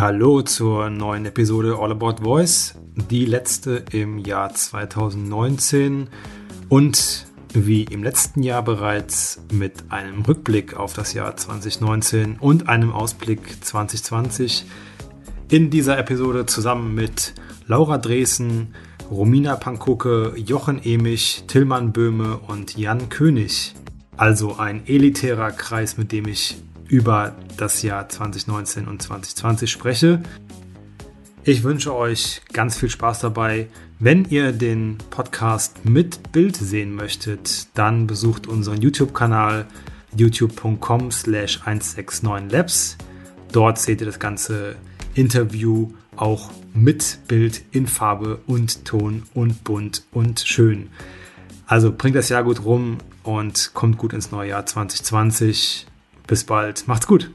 Hallo 0.00 0.42
zur 0.42 0.90
neuen 0.90 1.26
Episode 1.26 1.76
All 1.76 1.90
About 1.90 2.22
Voice, 2.22 2.76
die 3.10 3.24
letzte 3.24 3.82
im 3.90 4.18
Jahr 4.18 4.54
2019 4.54 6.08
und 6.68 7.26
wie 7.52 7.82
im 7.82 8.04
letzten 8.04 8.44
Jahr 8.44 8.62
bereits 8.62 9.40
mit 9.52 9.72
einem 9.88 10.22
Rückblick 10.22 10.76
auf 10.76 10.92
das 10.92 11.14
Jahr 11.14 11.36
2019 11.36 12.36
und 12.38 12.68
einem 12.68 12.92
Ausblick 12.92 13.64
2020 13.64 14.66
in 15.50 15.68
dieser 15.68 15.98
Episode 15.98 16.46
zusammen 16.46 16.94
mit 16.94 17.34
Laura 17.66 17.98
Dresen, 17.98 18.76
Romina 19.10 19.56
Pankoke, 19.56 20.34
Jochen 20.36 20.80
Emich, 20.80 21.42
Tillmann 21.48 21.92
Böhme 21.92 22.38
und 22.46 22.78
Jan 22.78 23.08
König. 23.08 23.74
Also 24.16 24.58
ein 24.58 24.86
elitärer 24.86 25.50
Kreis, 25.50 25.96
mit 25.96 26.12
dem 26.12 26.28
ich 26.28 26.56
über 26.88 27.36
das 27.56 27.82
Jahr 27.82 28.08
2019 28.08 28.88
und 28.88 29.00
2020 29.00 29.70
spreche. 29.70 30.22
Ich 31.44 31.62
wünsche 31.62 31.94
euch 31.94 32.42
ganz 32.52 32.76
viel 32.76 32.90
Spaß 32.90 33.20
dabei. 33.20 33.68
Wenn 33.98 34.24
ihr 34.26 34.52
den 34.52 34.98
Podcast 35.10 35.84
mit 35.84 36.32
Bild 36.32 36.56
sehen 36.56 36.94
möchtet, 36.94 37.68
dann 37.74 38.06
besucht 38.06 38.46
unseren 38.46 38.82
YouTube-Kanal 38.82 39.66
youtube.com 40.16 41.10
slash 41.10 41.60
169labs. 41.62 42.96
Dort 43.52 43.78
seht 43.78 44.00
ihr 44.00 44.06
das 44.06 44.18
ganze 44.18 44.76
Interview 45.14 45.92
auch 46.16 46.50
mit 46.74 47.20
Bild 47.28 47.62
in 47.70 47.86
Farbe 47.86 48.40
und 48.46 48.84
Ton 48.84 49.22
und 49.34 49.64
bunt 49.64 50.04
und 50.12 50.40
schön. 50.40 50.90
Also 51.66 51.92
bringt 51.92 52.16
das 52.16 52.28
Jahr 52.28 52.44
gut 52.44 52.64
rum 52.64 52.98
und 53.22 53.72
kommt 53.74 53.98
gut 53.98 54.12
ins 54.12 54.30
neue 54.30 54.50
Jahr 54.50 54.64
2020. 54.64 55.86
Bis 56.28 56.44
bald. 56.44 56.86
Macht's 56.86 57.06
gut. 57.06 57.30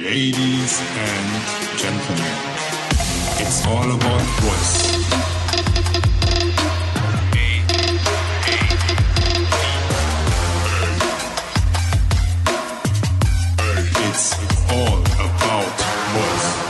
Ladies 0.00 0.80
and 0.98 1.78
Gentlemen, 1.78 2.32
it's 3.38 3.64
all 3.68 3.88
about 3.88 4.20
voice. 4.42 4.98
It's 14.08 14.34
all 14.72 15.04
about 15.22 15.70
voice. 16.14 16.68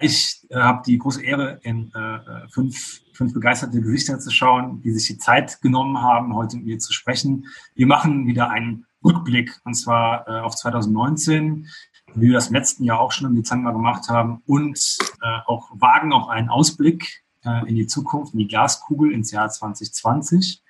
Ich 0.00 0.46
äh, 0.50 0.54
habe 0.60 0.82
die 0.86 0.98
große 0.98 1.20
Ehre, 1.24 1.58
in 1.62 1.90
äh, 1.96 1.98
äh, 1.98 2.48
fünf, 2.48 3.00
fünf 3.18 3.34
begeisterte 3.34 3.80
Gesichter 3.80 4.20
zu 4.20 4.30
schauen, 4.30 4.80
die 4.80 4.92
sich 4.92 5.08
die 5.08 5.18
Zeit 5.18 5.60
genommen 5.60 6.00
haben, 6.00 6.36
heute 6.36 6.56
mit 6.56 6.66
mir 6.66 6.78
zu 6.78 6.92
sprechen. 6.92 7.46
Wir 7.74 7.88
machen 7.88 8.28
wieder 8.28 8.48
einen 8.48 8.86
Rückblick, 9.04 9.60
und 9.64 9.74
zwar 9.74 10.28
äh, 10.28 10.40
auf 10.40 10.54
2019, 10.54 11.66
wie 12.14 12.28
wir 12.28 12.34
das 12.34 12.48
im 12.48 12.54
letzten 12.54 12.84
Jahr 12.84 13.00
auch 13.00 13.10
schon 13.10 13.28
im 13.28 13.34
Dezember 13.34 13.72
gemacht 13.72 14.08
haben, 14.08 14.40
und 14.46 14.98
äh, 15.20 15.38
auch 15.46 15.68
wagen 15.72 16.12
auch 16.12 16.28
einen 16.28 16.48
Ausblick 16.48 17.24
äh, 17.44 17.68
in 17.68 17.74
die 17.74 17.88
Zukunft, 17.88 18.34
in 18.34 18.38
die 18.38 18.46
Glaskugel 18.46 19.10
ins 19.10 19.32
Jahr 19.32 19.50
2020. 19.50 20.62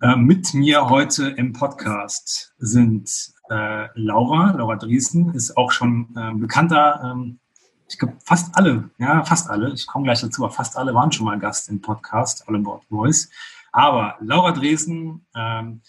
Äh, 0.00 0.14
mit 0.14 0.54
mir 0.54 0.88
heute 0.88 1.26
im 1.30 1.52
Podcast 1.52 2.54
sind 2.58 3.32
äh, 3.50 3.88
Laura, 3.96 4.52
Laura 4.52 4.76
Driesen, 4.76 5.34
ist 5.34 5.56
auch 5.56 5.72
schon 5.72 6.14
äh, 6.16 6.34
bekannter 6.34 7.00
ähm, 7.04 7.40
ich 7.88 7.98
glaube, 7.98 8.16
fast 8.24 8.56
alle, 8.56 8.90
ja, 8.98 9.24
fast 9.24 9.50
alle, 9.50 9.72
ich 9.72 9.86
komme 9.86 10.04
gleich 10.04 10.20
dazu, 10.20 10.44
aber 10.44 10.52
fast 10.52 10.76
alle 10.76 10.94
waren 10.94 11.12
schon 11.12 11.26
mal 11.26 11.38
Gast 11.38 11.68
im 11.68 11.80
Podcast 11.80 12.48
All 12.48 12.56
About 12.56 12.80
Voice. 12.88 13.28
Aber 13.72 14.16
Laura 14.20 14.52
Dresen, 14.52 15.26
ähm, 15.34 15.80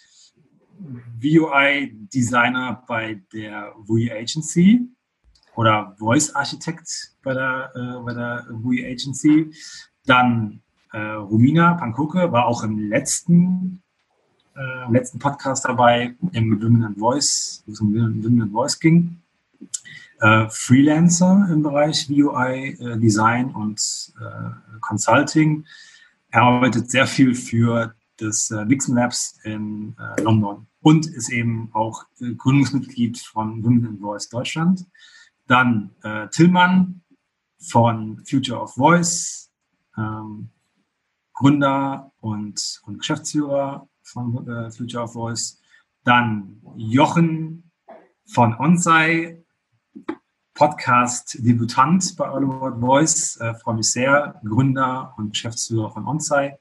VUI-Designer 1.22 2.84
bei 2.88 3.22
der 3.32 3.74
VUI 3.78 4.12
Agency 4.12 4.90
oder 5.56 5.96
Voice 5.98 6.36
Architect 6.36 7.16
bei 7.24 7.34
der, 7.34 7.72
äh, 7.76 8.04
bei 8.04 8.14
der 8.14 8.46
VUI 8.50 8.86
Agency. 8.86 9.54
Dann 10.06 10.62
äh, 10.92 11.00
Romina 11.00 11.76
Pankoke 11.76 12.32
war 12.32 12.46
auch 12.46 12.64
im 12.64 12.78
letzten, 12.90 13.82
äh, 14.56 14.92
letzten 14.92 15.20
Podcast 15.20 15.64
dabei, 15.64 16.16
im 16.34 16.62
Women 16.62 16.84
and 16.84 17.00
Voice, 17.00 17.64
wo 17.66 17.72
es 17.72 17.80
um 17.80 17.94
Women 17.94 18.42
and 18.42 18.52
Voice 18.52 18.80
ging 18.80 19.22
äh, 20.20 20.48
Freelancer 20.50 21.48
im 21.52 21.64
Bereich 21.64 22.10
VUI, 22.10 22.78
äh, 22.80 22.98
Design 22.98 23.52
und 23.52 24.14
äh, 24.20 24.80
Consulting. 24.82 25.66
Er 26.30 26.44
arbeitet 26.44 26.90
sehr 26.90 27.08
viel 27.08 27.36
für 27.36 27.94
das 28.18 28.50
äh, 28.52 28.66
Nixon 28.66 28.96
Labs 28.96 29.38
in 29.44 29.96
äh, 30.00 30.22
London 30.22 30.68
und 30.82 31.06
ist 31.08 31.30
eben 31.30 31.70
auch 31.74 32.06
äh, 32.22 32.34
Gründungsmitglied 32.34 33.20
von 33.20 33.64
Women 33.64 33.86
in 33.86 34.00
Voice 34.00 34.30
Deutschland. 34.30 34.86
Dann 35.48 35.92
äh, 36.04 36.28
Tillmann 36.30 37.02
von 37.60 38.24
Future 38.26 38.62
of 38.62 38.74
Voice, 38.76 39.52
ähm, 39.98 40.50
Gründer 41.34 42.12
und, 42.22 42.82
und 42.86 43.00
Geschäftsführer 43.00 43.88
von 44.04 44.48
äh, 44.48 44.72
Future 44.72 45.04
of 45.04 45.14
Voice. 45.14 45.60
Dann 46.04 46.62
Jochen 46.76 47.72
von 48.26 48.54
Onsei, 48.56 49.44
Podcast-Debutant 50.56 52.16
bei 52.18 52.26
All 52.28 52.44
About 52.46 52.80
Voice. 52.80 53.38
Äh, 53.42 53.54
freue 53.56 53.76
mich 53.76 53.92
sehr. 53.92 54.40
Gründer 54.44 55.14
und 55.18 55.32
Geschäftsführer 55.32 55.92
von 55.92 56.08
Onsei. 56.08 56.58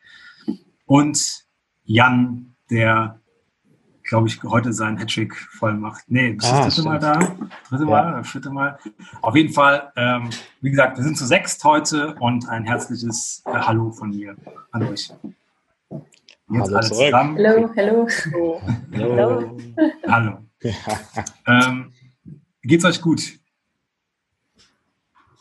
Und 0.86 1.46
Jan, 1.84 2.54
der, 2.70 3.20
glaube 4.02 4.26
ich, 4.26 4.42
heute 4.42 4.72
seinen 4.72 4.98
Hattrick 4.98 5.36
voll 5.36 5.74
macht. 5.74 6.04
Nee, 6.08 6.32
bist 6.32 6.50
du 6.50 6.54
ah, 6.54 6.64
das 6.64 6.74
dritte 6.74 6.88
Mal 6.88 6.98
da? 6.98 7.36
Dritte 7.68 7.84
Mal, 7.84 8.12
ja. 8.12 8.22
vierte 8.24 8.50
Mal. 8.50 8.78
Auf 9.22 9.36
jeden 9.36 9.52
Fall, 9.52 9.92
ähm, 9.96 10.28
wie 10.60 10.70
gesagt, 10.70 10.96
wir 10.96 11.04
sind 11.04 11.16
zu 11.16 11.24
sechst 11.24 11.62
heute 11.62 12.16
und 12.16 12.48
ein 12.48 12.64
herzliches 12.64 13.42
äh, 13.46 13.52
Hallo 13.52 13.92
von 13.92 14.10
mir 14.10 14.34
an 14.72 14.82
euch. 14.88 15.12
Jetzt 16.50 16.64
hallo 16.64 16.76
alle 16.76 16.86
zurück. 16.86 17.04
zusammen. 17.06 17.38
Hallo, 17.38 17.70
hallo. 17.76 18.08
Hallo. 18.32 18.62
Hallo. 18.92 19.56
hallo. 20.08 20.38
ähm, 21.46 21.92
geht's 22.68 22.84
euch 22.84 23.00
gut? 23.00 23.38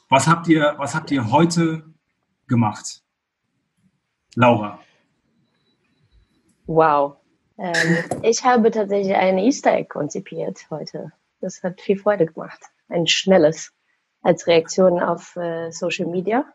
Was 0.09 0.27
habt 0.27 0.47
ihr, 0.47 0.75
was 0.77 0.93
habt 0.93 1.09
ihr 1.11 1.31
heute 1.31 1.83
gemacht? 2.47 3.01
Laura. 4.35 4.79
Wow. 6.65 7.17
Ähm, 7.57 7.97
ich 8.21 8.43
habe 8.43 8.71
tatsächlich 8.71 9.15
ein 9.15 9.37
Easter 9.37 9.73
Egg 9.73 9.89
konzipiert 9.89 10.67
heute. 10.69 11.11
Das 11.41 11.61
hat 11.63 11.81
viel 11.81 11.97
Freude 11.97 12.25
gemacht. 12.25 12.59
Ein 12.89 13.07
schnelles 13.07 13.73
als 14.21 14.47
Reaktion 14.47 14.99
auf 14.99 15.35
äh, 15.35 15.71
Social 15.71 16.07
Media. 16.07 16.45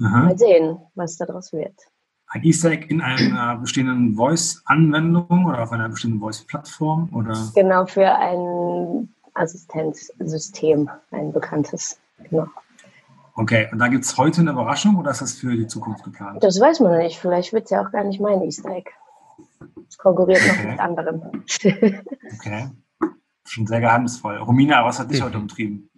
Aha. 0.00 0.24
Mal 0.24 0.38
sehen, 0.38 0.78
was 0.94 1.16
daraus 1.16 1.52
wird. 1.52 1.74
Ein 2.28 2.42
Easter 2.42 2.70
Egg 2.70 2.86
in 2.88 3.00
einer 3.00 3.56
bestehenden 3.56 4.14
Voice-Anwendung 4.14 5.46
oder 5.46 5.62
auf 5.62 5.72
einer 5.72 5.88
bestehenden 5.88 6.20
Voice-Plattform? 6.20 7.10
Genau, 7.54 7.86
für 7.86 8.12
ein 8.12 9.14
Assistenzsystem, 9.34 10.90
ein 11.10 11.32
bekanntes. 11.32 11.98
Genau. 12.30 12.46
Okay, 13.36 13.68
und 13.72 13.78
da 13.78 13.88
gibt 13.88 14.04
es 14.04 14.16
heute 14.16 14.40
eine 14.40 14.52
Überraschung 14.52 14.96
oder 14.96 15.10
ist 15.10 15.20
das 15.20 15.32
für 15.32 15.56
die 15.56 15.66
Zukunft 15.66 16.04
geplant? 16.04 16.42
Das 16.42 16.60
weiß 16.60 16.80
man 16.80 16.98
nicht. 16.98 17.18
Vielleicht 17.18 17.52
wird 17.52 17.64
es 17.64 17.70
ja 17.70 17.84
auch 17.84 17.90
gar 17.90 18.04
nicht 18.04 18.20
mein 18.20 18.42
Easter 18.42 18.70
Egg. 18.70 18.90
Es 19.88 19.98
konkurriert 19.98 20.40
okay. 20.40 20.62
noch 20.62 20.70
mit 20.70 20.80
anderen. 20.80 21.44
okay. 22.34 22.70
Schon 23.46 23.66
sehr 23.66 23.80
geheimnisvoll. 23.80 24.36
Romina, 24.38 24.84
was 24.84 25.00
hat 25.00 25.10
dich 25.10 25.20
heute 25.20 25.36
umtrieben? 25.38 25.90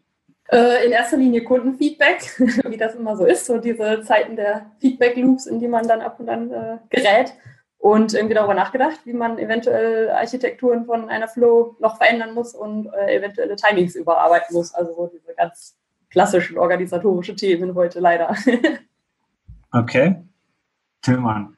Äh, 0.49 0.87
in 0.87 0.93
erster 0.93 1.17
Linie 1.17 1.45
Kundenfeedback, 1.45 2.39
wie 2.71 2.77
das 2.77 2.95
immer 2.95 3.17
so 3.17 3.27
ist, 3.27 3.47
so 3.47 3.59
diese 3.59 4.01
Zeiten 4.03 4.37
der 4.37 4.71
Feedback-Loops, 4.81 5.47
in 5.47 5.61
die 5.61 5.69
man 5.69 5.87
dann 5.87 6.01
ab 6.01 6.19
und 6.19 6.29
an 6.29 6.51
äh, 6.51 6.79
gerät 6.89 7.35
und 7.79 8.15
irgendwie 8.15 8.35
darüber 8.35 8.55
nachgedacht, 8.55 9.01
wie 9.05 9.13
man 9.13 9.39
eventuell 9.39 10.11
Architekturen 10.11 10.87
von 10.87 11.09
einer 11.09 11.29
Flow 11.29 11.77
noch 11.79 11.99
verändern 11.99 12.35
muss 12.35 12.55
und 12.55 12.87
äh, 12.87 13.17
eventuelle 13.17 13.57
Timings 13.57 13.95
überarbeiten 13.95 14.55
muss. 14.55 14.75
Also 14.75 15.11
diese 15.15 15.35
ganz 15.35 15.77
klassischen 16.11 16.59
organisatorischen 16.59 17.37
Themen 17.37 17.75
heute 17.75 18.01
leider. 18.01 18.35
okay. 19.73 20.17
Tillmann. 21.03 21.57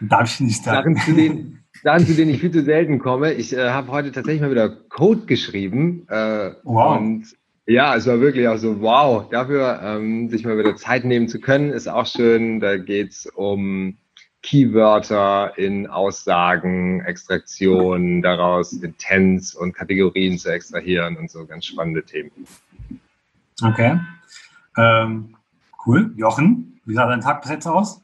Darf 0.00 0.34
ich 0.34 0.40
nicht 0.40 0.64
sagen. 0.64 0.96
Sachen, 0.96 1.14
zu 1.14 1.20
denen, 1.20 1.64
Sachen, 1.82 2.06
zu 2.06 2.14
denen 2.14 2.30
ich 2.32 2.40
viel 2.40 2.50
zu 2.50 2.62
selten 2.62 2.98
komme. 2.98 3.32
Ich 3.32 3.56
äh, 3.56 3.70
habe 3.70 3.90
heute 3.92 4.12
tatsächlich 4.12 4.42
mal 4.42 4.50
wieder 4.50 4.68
Code 4.68 5.26
geschrieben. 5.26 6.06
Äh, 6.10 6.50
wow. 6.64 6.98
Und 6.98 7.34
ja, 7.66 7.96
es 7.96 8.06
war 8.06 8.20
wirklich 8.20 8.46
auch 8.46 8.58
so, 8.58 8.80
wow, 8.80 9.28
dafür 9.30 9.80
ähm, 9.82 10.28
sich 10.28 10.44
mal 10.44 10.58
wieder 10.58 10.76
Zeit 10.76 11.04
nehmen 11.04 11.28
zu 11.28 11.40
können, 11.40 11.70
ist 11.70 11.88
auch 11.88 12.06
schön. 12.06 12.60
Da 12.60 12.76
geht 12.76 13.10
es 13.10 13.26
um 13.26 13.96
Keywörter 14.46 15.58
in 15.58 15.88
Aussagen, 15.88 17.00
Extraktion, 17.00 18.22
daraus 18.22 18.72
Intents 18.72 19.56
und 19.56 19.72
Kategorien 19.72 20.38
zu 20.38 20.52
extrahieren 20.52 21.16
und 21.16 21.28
so 21.28 21.44
ganz 21.46 21.66
spannende 21.66 22.04
Themen. 22.04 22.30
Okay. 23.60 23.98
Ähm, 24.76 25.36
cool. 25.84 26.12
Jochen, 26.16 26.80
wie 26.84 26.94
sah 26.94 27.08
dein 27.08 27.22
Tag 27.22 27.42
bis 27.42 27.50
jetzt 27.50 27.66
aus? 27.66 28.00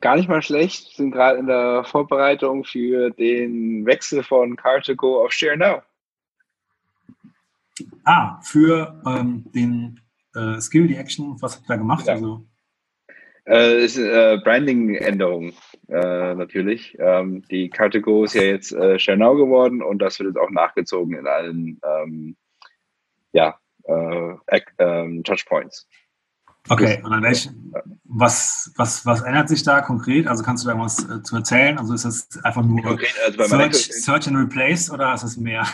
Gar 0.00 0.16
nicht 0.16 0.28
mal 0.28 0.42
schlecht. 0.42 0.96
Sind 0.96 1.12
gerade 1.12 1.38
in 1.38 1.46
der 1.46 1.84
Vorbereitung 1.84 2.64
für 2.64 3.10
den 3.10 3.86
Wechsel 3.86 4.24
von 4.24 4.56
Car2Go 4.56 5.24
auf 5.24 5.30
ShareNow. 5.30 5.82
Ah, 8.02 8.40
für 8.42 9.00
ähm, 9.06 9.44
den 9.54 10.00
äh, 10.34 10.60
Skill, 10.60 10.88
die 10.88 10.96
Action, 10.96 11.40
was 11.40 11.54
habt 11.56 11.66
ihr 11.66 11.68
da 11.68 11.76
gemacht? 11.76 12.06
Ja. 12.06 12.14
Also, 12.14 12.44
äh, 13.46 13.84
ist 13.84 13.98
äh, 13.98 14.38
Branding-Änderung 14.42 15.52
äh, 15.88 16.34
natürlich. 16.34 16.96
Ähm, 16.98 17.42
die 17.50 17.70
Car2Go 17.70 18.24
ist 18.24 18.34
ja 18.34 18.42
jetzt 18.42 18.72
äh, 18.72 18.98
ShareNow 18.98 19.36
geworden 19.36 19.82
und 19.82 19.98
das 19.98 20.18
wird 20.18 20.28
jetzt 20.28 20.38
auch 20.38 20.50
nachgezogen 20.50 21.14
in 21.16 21.26
allen 21.26 21.80
ähm, 21.84 22.36
ja, 23.32 23.58
äh, 23.84 24.60
ähm, 24.78 25.24
Touchpoints. 25.24 25.88
Okay, 26.70 27.02
und 27.04 27.12
an 27.12 27.22
welchen, 27.22 27.74
was, 28.04 28.72
was, 28.76 29.04
was 29.04 29.20
ändert 29.20 29.50
sich 29.50 29.62
da 29.62 29.82
konkret? 29.82 30.26
Also 30.26 30.42
kannst 30.42 30.64
du 30.64 30.68
da 30.68 30.72
irgendwas 30.72 31.06
äh, 31.10 31.22
zu 31.22 31.36
erzählen? 31.36 31.76
Also 31.76 31.92
ist 31.92 32.06
das 32.06 32.42
einfach 32.42 32.62
nur 32.62 32.78
okay, 32.86 33.06
also 33.26 33.44
Search, 33.44 33.92
Search 33.92 34.28
and 34.28 34.38
Replace 34.38 34.90
oder 34.90 35.12
ist 35.12 35.24
es 35.24 35.36
mehr? 35.36 35.66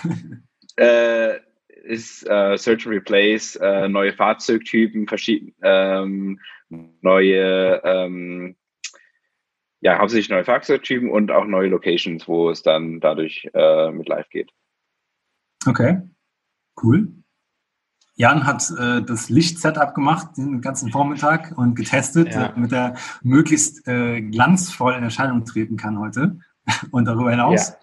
Ist 1.85 2.27
äh, 2.27 2.57
Search 2.57 2.87
and 2.87 2.95
Replace, 2.95 3.57
äh, 3.57 3.89
neue 3.89 4.13
Fahrzeugtypen, 4.13 5.09
verschiedene 5.09 5.53
ähm, 5.63 6.41
neue, 6.69 7.81
ähm, 7.85 8.57
ja, 9.81 9.99
hauptsächlich 9.99 10.29
neue 10.29 10.45
Fahrzeugtypen 10.45 11.11
und 11.11 11.31
auch 11.31 11.47
neue 11.47 11.69
Locations, 11.69 12.29
wo 12.29 12.51
es 12.51 12.63
dann 12.63 13.01
dadurch 13.01 13.49
äh, 13.55 13.91
mit 13.91 14.09
live 14.09 14.29
geht. 14.29 14.53
Okay, 15.67 16.03
cool. 16.83 17.09
Jan 18.21 18.47
hat 18.47 18.71
äh, 18.79 19.03
das 19.03 19.31
Licht-Setup 19.31 19.95
gemacht 19.95 20.37
den 20.37 20.61
ganzen 20.61 20.91
Vormittag 20.91 21.57
und 21.57 21.75
getestet, 21.75 22.35
ja. 22.35 22.49
damit 22.49 22.71
er 22.71 22.95
möglichst 23.23 23.89
äh, 23.89 24.21
glanzvoll 24.21 24.93
in 24.93 25.03
Erscheinung 25.03 25.47
treten 25.47 25.79
kann 25.79 25.99
heute. 25.99 26.39
Und 26.91 27.07
darüber 27.07 27.31
hinaus? 27.31 27.71
Ja. 27.71 27.77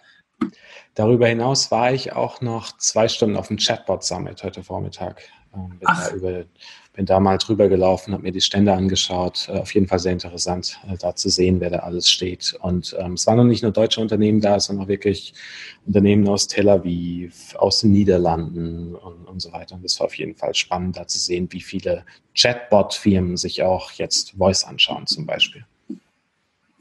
Darüber 0.98 1.28
hinaus 1.28 1.69
war 1.69 1.94
ich 1.94 2.13
auch 2.13 2.42
noch 2.42 2.75
zwei 2.78 3.07
Stunden 3.07 3.38
auf 3.38 3.50
dem 3.50 3.57
Chatbot 3.57 4.04
Summit 4.04 4.42
heute 4.44 4.63
Vormittag. 4.63 5.22
Ähm, 5.54 5.69
bin, 5.69 5.88
da 5.88 6.10
über, 6.12 6.45
bin, 6.94 7.06
da 7.06 7.19
mal 7.19 7.38
drüber 7.38 7.69
gelaufen, 7.69 8.13
habe 8.13 8.24
mir 8.24 8.31
die 8.31 8.42
Stände 8.42 8.74
angeschaut. 8.74 9.48
Äh, 9.48 9.60
auf 9.60 9.75
jeden 9.75 9.88
Fall 9.88 10.00
sehr 10.00 10.13
interessant, 10.13 10.80
äh, 10.92 10.98
da 10.98 11.16
zu 11.16 11.30
sehen, 11.30 11.60
wer 11.60 11.69
da 11.69 11.80
alles 11.80 12.10
steht. 12.10 12.57
Und 12.62 12.95
ähm, 13.00 13.13
es 13.13 13.28
waren 13.28 13.38
noch 13.38 13.44
nicht 13.44 13.62
nur 13.62 13.72
deutsche 13.72 14.01
Unternehmen 14.01 14.42
da, 14.42 14.60
sondern 14.60 14.88
wirklich 14.88 15.36
Unternehmen 15.86 16.28
aus 16.28 16.48
Tel 16.48 16.68
Aviv, 16.68 17.54
aus 17.57 17.81
den 17.81 17.92
Niederlanden 17.92 18.95
und, 18.95 19.28
und 19.28 19.39
so 19.39 19.51
weiter. 19.54 19.75
Und 19.75 19.86
es 19.86 20.00
war 20.00 20.07
auf 20.07 20.18
jeden 20.18 20.36
Fall 20.36 20.56
spannend, 20.56 20.98
da 20.98 21.06
zu 21.06 21.19
sehen, 21.19 21.48
wie 21.51 21.62
viele 21.62 22.06
Chatbot-Firmen 22.36 23.38
sich 23.38 23.62
auch 23.62 23.92
jetzt 23.92 24.31
Voice 24.31 24.63
anschauen, 24.63 25.06
zum 25.06 25.28
Beispiel. 25.28 25.63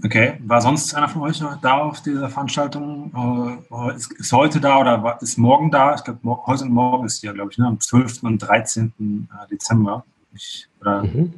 Okay, 0.04 0.34
war 0.44 0.60
sonst 0.60 0.94
einer 0.94 1.08
von 1.08 1.22
euch 1.22 1.43
da 1.62 1.78
auf 1.78 2.02
dieser 2.02 2.28
Veranstaltung? 2.28 3.62
Äh, 3.70 3.96
ist, 3.96 4.12
ist, 4.12 4.32
heute 4.32 4.60
da 4.60 4.78
oder 4.78 5.19
ist 5.22 5.38
morgen 5.38 5.70
da? 5.70 5.94
Ich 5.94 6.04
glaube, 6.04 6.20
heute 6.46 6.64
und 6.64 6.72
morgen 6.72 7.06
ist 7.06 7.22
ja, 7.22 7.32
glaube 7.32 7.52
ich, 7.52 7.58
ne? 7.58 7.66
am 7.66 7.81
12. 7.81 8.22
und 8.22 8.38
13. 8.38 8.93
Äh, 9.32 9.48
Dezember. 9.50 10.04
Ich, 10.34 10.69
oder 10.82 11.04
mhm. 11.04 11.32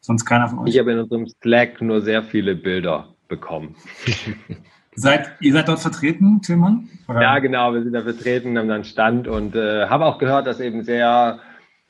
sonst 0.00 0.26
keiner 0.26 0.48
von 0.48 0.58
euch? 0.60 0.68
Ich 0.68 0.78
habe 0.78 0.92
in 0.92 0.98
unserem 0.98 1.26
Slack 1.26 1.80
nur 1.80 2.02
sehr 2.02 2.22
viele 2.22 2.54
Bilder 2.54 3.08
bekommen. 3.28 3.74
seid, 4.94 5.30
ihr 5.40 5.54
seid 5.54 5.68
dort 5.68 5.80
vertreten, 5.80 6.42
Tillmann? 6.42 6.90
Oder? 7.08 7.22
Ja, 7.22 7.38
genau, 7.38 7.72
wir 7.72 7.82
sind 7.82 7.94
da 7.94 8.02
vertreten, 8.02 8.58
haben 8.58 8.68
dann 8.68 8.84
Stand 8.84 9.28
und 9.28 9.56
äh, 9.56 9.86
habe 9.86 10.04
auch 10.04 10.18
gehört, 10.18 10.46
dass 10.46 10.60
eben 10.60 10.82
sehr 10.82 11.40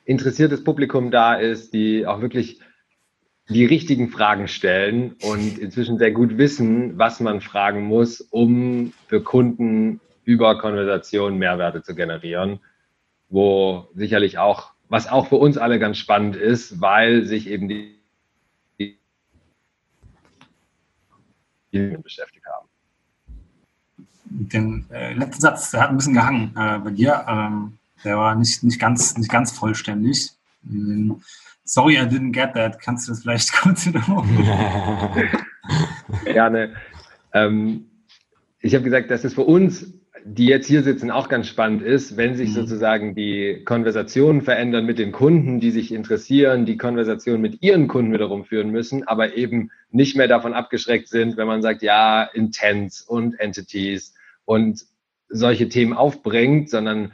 interessiertes 0.05 0.63
Publikum 0.63 1.11
da 1.11 1.35
ist, 1.35 1.75
die 1.75 2.07
auch 2.07 2.21
wirklich 2.21 2.61
die 3.49 3.67
richtigen 3.67 4.09
Fragen 4.09 4.49
stellen 4.49 5.17
und 5.23 5.59
inzwischen 5.59 5.99
sehr 5.99 6.13
gut 6.13 6.39
wissen, 6.39 6.97
was 6.99 7.21
man 7.21 7.41
fragen 7.41 7.85
muss, 7.85 8.21
um 8.21 8.93
für 9.09 9.23
Kunden 9.23 10.01
über 10.25 10.59
Konversationen 10.59 11.39
Mehrwerte 11.39 11.83
zu 11.83 11.95
generieren, 11.95 12.61
wo 13.29 13.89
sicherlich 13.95 14.39
auch, 14.39 14.73
was 14.89 15.09
auch 15.09 15.29
für 15.29 15.37
uns 15.37 15.59
alle 15.59 15.79
ganz 15.79 15.99
spannend 15.99 16.37
ist, 16.37 16.81
weil 16.81 17.27
sich 17.27 17.47
eben 17.49 17.69
die, 17.69 17.99
die 18.79 18.99
beschäftigt 22.03 22.47
haben. 22.47 22.69
Den 24.25 24.87
äh, 24.91 25.13
letzten 25.13 25.43
Satz, 25.43 25.71
der 25.71 25.83
hat 25.83 25.91
ein 25.91 25.97
bisschen 25.97 26.15
gehangen 26.15 26.55
äh, 26.57 26.79
bei 26.79 26.91
dir. 26.91 27.25
Ähm, 27.29 27.79
der 28.05 28.17
war 28.17 28.35
nicht, 28.35 28.63
nicht, 28.63 28.81
ganz, 28.81 29.17
nicht 29.17 29.31
ganz 29.31 29.53
vollständig. 29.53 30.33
Ähm, 30.69 31.21
Sorry, 31.65 31.97
I 31.97 32.07
didn't 32.07 32.33
get 32.33 32.55
that. 32.55 32.81
Kannst 32.81 33.09
du 33.09 33.13
das 33.13 33.23
vielleicht 33.23 33.53
kurz 33.63 33.87
wiederholen? 33.87 35.39
Gerne. 36.25 36.75
Ähm, 37.33 37.87
ich 38.61 38.75
habe 38.75 38.85
gesagt, 38.85 39.11
dass 39.11 39.25
es 39.25 39.35
für 39.35 39.45
uns, 39.45 39.93
die 40.25 40.47
jetzt 40.47 40.67
hier 40.67 40.83
sitzen, 40.83 41.11
auch 41.11 41.29
ganz 41.29 41.49
spannend 41.49 41.83
ist, 41.83 42.17
wenn 42.17 42.35
sich 42.35 42.51
mhm. 42.51 42.55
sozusagen 42.55 43.15
die 43.15 43.63
Konversationen 43.65 44.43
verändern 44.43 44.87
mit 44.87 44.99
den 44.99 45.13
Kunden, 45.13 45.61
die 45.61 45.71
sich 45.71 45.93
interessieren, 45.93 46.67
die 46.67 46.77
Konversationen 46.77 47.41
mit 47.43 47.63
ihren 47.63 47.89
Kunden 47.89 48.13
wiederum 48.13 48.45
führen 48.45 48.71
müssen, 48.71 49.07
aber 49.07 49.37
eben 49.37 49.71
nicht 49.91 50.17
mehr 50.17 50.29
davon 50.29 50.55
abgeschreckt 50.55 51.09
sind, 51.09 51.37
wenn 51.37 51.47
man 51.47 51.63
sagt, 51.63 51.83
ja, 51.83 52.25
Intents 52.25 53.03
und 53.03 53.39
Entities 53.41 54.15
und 54.45 54.85
solche 55.29 55.69
Themen 55.69 55.93
aufbringt, 55.95 56.71
sondern 56.71 57.13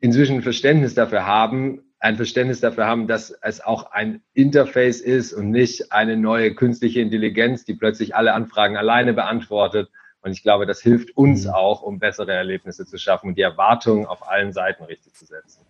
inzwischen 0.00 0.42
Verständnis 0.42 0.94
dafür 0.94 1.26
haben, 1.26 1.82
ein 2.02 2.16
Verständnis 2.16 2.60
dafür 2.60 2.86
haben, 2.86 3.06
dass 3.06 3.30
es 3.42 3.60
auch 3.60 3.92
ein 3.92 4.22
Interface 4.34 5.00
ist 5.00 5.32
und 5.32 5.50
nicht 5.50 5.92
eine 5.92 6.16
neue 6.16 6.52
künstliche 6.52 7.00
Intelligenz, 7.00 7.64
die 7.64 7.74
plötzlich 7.74 8.16
alle 8.16 8.34
Anfragen 8.34 8.76
alleine 8.76 9.12
beantwortet. 9.12 9.88
Und 10.20 10.32
ich 10.32 10.42
glaube, 10.42 10.66
das 10.66 10.80
hilft 10.80 11.16
uns 11.16 11.44
mhm. 11.44 11.50
auch, 11.52 11.82
um 11.82 12.00
bessere 12.00 12.32
Erlebnisse 12.32 12.86
zu 12.86 12.98
schaffen 12.98 13.28
und 13.28 13.38
die 13.38 13.42
Erwartungen 13.42 14.06
auf 14.06 14.28
allen 14.28 14.52
Seiten 14.52 14.82
richtig 14.82 15.14
zu 15.14 15.26
setzen. 15.26 15.60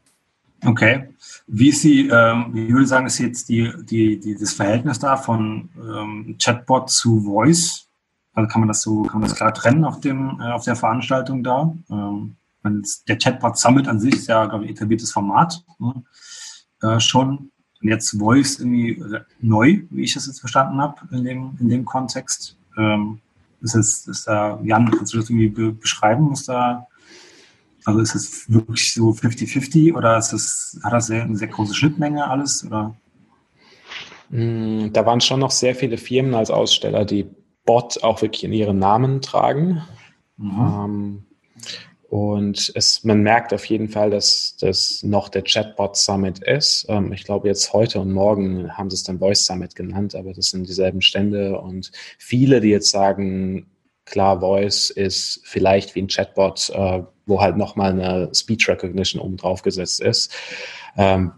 Okay. 0.65 1.11
Wie 1.47 1.69
ist 1.69 1.85
die, 1.85 2.09
ähm, 2.09 2.47
wie 2.53 2.69
würde 2.71 2.85
ich 2.85 2.89
sagen, 2.89 3.07
ist 3.07 3.19
jetzt 3.19 3.51
die, 3.51 3.71
die, 3.83 4.19
die, 4.19 4.35
das 4.35 4.55
Verhältnis 4.55 4.99
da 4.99 5.19
von 5.19 5.69
ähm, 5.77 6.37
Chatbot 6.43 6.89
zu 6.89 7.21
Voice? 7.21 7.89
Also 8.33 8.49
kann 8.49 8.63
man 8.63 8.69
das 8.69 8.81
so, 8.81 9.03
kann 9.03 9.21
man 9.21 9.29
das 9.29 9.37
klar 9.37 9.53
trennen 9.53 9.85
auf 9.85 10.01
dem, 10.01 10.41
äh, 10.41 10.51
auf 10.53 10.65
der 10.65 10.77
Veranstaltung 10.77 11.45
da? 11.45 11.75
Ähm, 11.91 12.37
der 12.65 13.19
Chatbot 13.19 13.59
Summit 13.59 13.89
an 13.89 14.01
sich 14.01 14.15
ist 14.15 14.29
ja, 14.29 14.47
glaube 14.47 14.65
ich, 14.65 14.71
etabliertes 14.71 15.13
Format. 15.13 15.65
Ne? 15.79 16.03
Äh, 16.83 17.01
schon. 17.01 17.51
Und 17.83 17.89
jetzt 17.89 18.17
Voice 18.19 18.61
irgendwie 18.61 19.03
neu, 19.41 19.83
wie 19.91 20.05
ich 20.05 20.15
das 20.15 20.27
jetzt 20.27 20.41
verstanden 20.41 20.81
habe, 20.81 20.97
in 21.11 21.25
dem, 21.25 21.57
in 21.61 21.69
dem 21.69 21.85
Kontext. 21.85 22.57
Ähm, 22.79 23.21
ist 23.61 23.75
es, 23.75 24.07
ist 24.07 24.27
da, 24.27 24.61
Jan, 24.63 24.91
kannst 24.91 25.15
du 25.15 25.19
das 25.19 25.31
irgendwie 25.31 25.49
be 25.49 25.73
beschreiben, 25.73 26.31
was 26.31 26.45
da, 26.45 26.87
also 27.85 28.01
ist 28.01 28.15
es 28.15 28.53
wirklich 28.53 28.93
so 28.93 29.11
50-50 29.11 29.95
oder 29.95 30.19
ist 30.19 30.33
das, 30.33 30.79
hat 30.83 30.93
das 30.93 31.07
sehr, 31.07 31.23
eine 31.23 31.37
sehr 31.37 31.49
große 31.49 31.75
Schnittmenge 31.75 32.29
alles, 32.29 32.65
oder? 32.65 32.95
Mm, 34.31 34.93
da 34.93 35.07
waren 35.07 35.21
schon 35.21 35.41
noch 35.41 35.51
sehr 35.51 35.75
viele 35.75 35.99
Firmen 35.99 36.35
als 36.35 36.51
Aussteller, 36.51 37.05
die 37.05 37.27
Bot 37.65 38.03
auch 38.03 38.23
wirklich 38.23 38.45
in 38.45 38.53
ihren 38.53 38.79
Namen 38.79 39.21
tragen. 39.21 39.83
Mhm. 40.37 40.61
Ähm, 40.61 41.25
und 42.13 42.71
es, 42.75 43.05
man 43.05 43.23
merkt 43.23 43.55
auf 43.55 43.65
jeden 43.65 43.89
Fall, 43.89 44.11
dass 44.11 44.55
das 44.61 45.03
noch 45.03 45.31
der 45.31 45.45
Chatbot 45.45 45.97
Summit 45.97 46.41
ist. 46.41 46.85
Ähm, 46.91 47.11
ich 47.11 47.25
glaube, 47.25 47.49
jetzt 47.49 47.73
heute 47.73 48.01
und 48.01 48.13
morgen 48.13 48.77
haben 48.77 48.91
sie 48.91 48.97
es 48.97 49.03
dann 49.03 49.19
Voice 49.19 49.47
Summit 49.47 49.75
genannt, 49.75 50.15
aber 50.15 50.35
das 50.35 50.51
sind 50.51 50.69
dieselben 50.69 51.01
Stände. 51.01 51.59
Und 51.59 51.91
viele, 52.19 52.61
die 52.61 52.69
jetzt 52.69 52.91
sagen, 52.91 53.71
klar, 54.05 54.41
Voice 54.41 54.91
ist 54.91 55.41
vielleicht 55.45 55.95
wie 55.95 56.03
ein 56.03 56.09
Chatbot, 56.09 56.69
äh, 56.75 57.03
wo 57.25 57.41
halt 57.41 57.57
nochmal 57.57 57.93
eine 57.93 58.29
Speech 58.35 58.69
Recognition 58.69 59.23
oben 59.23 59.39
drauf 59.39 59.63
gesetzt 59.63 60.03
ist. 60.03 60.35
Ähm, 60.99 61.33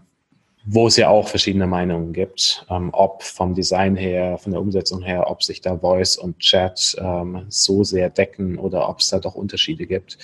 wo 0.67 0.87
es 0.87 0.97
ja 0.97 1.09
auch 1.09 1.27
verschiedene 1.27 1.67
Meinungen 1.67 2.11
gibt, 2.11 2.65
ähm, 2.69 2.89
ob 2.91 3.21
vom 3.21 3.53
Design 3.53 3.95
her, 3.95 4.39
von 4.39 4.51
der 4.51 4.61
Umsetzung 4.61 5.03
her, 5.03 5.29
ob 5.29 5.43
sich 5.43 5.61
da 5.61 5.77
Voice 5.77 6.17
und 6.17 6.39
Chat 6.39 6.95
ähm, 6.99 7.45
so 7.49 7.83
sehr 7.83 8.09
decken 8.09 8.57
oder 8.57 8.89
ob 8.89 8.99
es 8.99 9.09
da 9.09 9.19
doch 9.19 9.35
Unterschiede 9.35 9.85
gibt. 9.85 10.17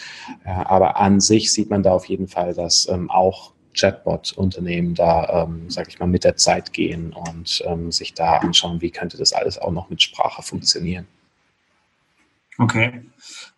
Äh, 0.44 0.50
aber 0.50 0.98
an 0.98 1.20
sich 1.20 1.54
sieht 1.54 1.70
man 1.70 1.84
da 1.84 1.92
auf 1.92 2.06
jeden 2.06 2.28
Fall, 2.28 2.56
dass 2.56 2.88
ähm, 2.90 3.12
auch 3.12 3.54
Chatbot-Unternehmen 3.76 4.96
da, 4.96 5.44
ähm, 5.44 5.70
sage 5.70 5.90
ich 5.90 6.00
mal, 6.00 6.08
mit 6.08 6.24
der 6.24 6.36
Zeit 6.36 6.74
gehen 6.74 7.14
und 7.14 7.64
ähm, 7.68 7.92
sich 7.92 8.16
da 8.16 8.38
anschauen, 8.38 8.82
wie 8.82 8.92
könnte 8.92 9.18
das 9.18 9.34
alles 9.34 9.60
auch 9.60 9.72
noch 9.72 9.90
mit 9.90 10.02
Sprache 10.02 10.42
funktionieren. 10.42 11.08
Okay. 12.58 13.06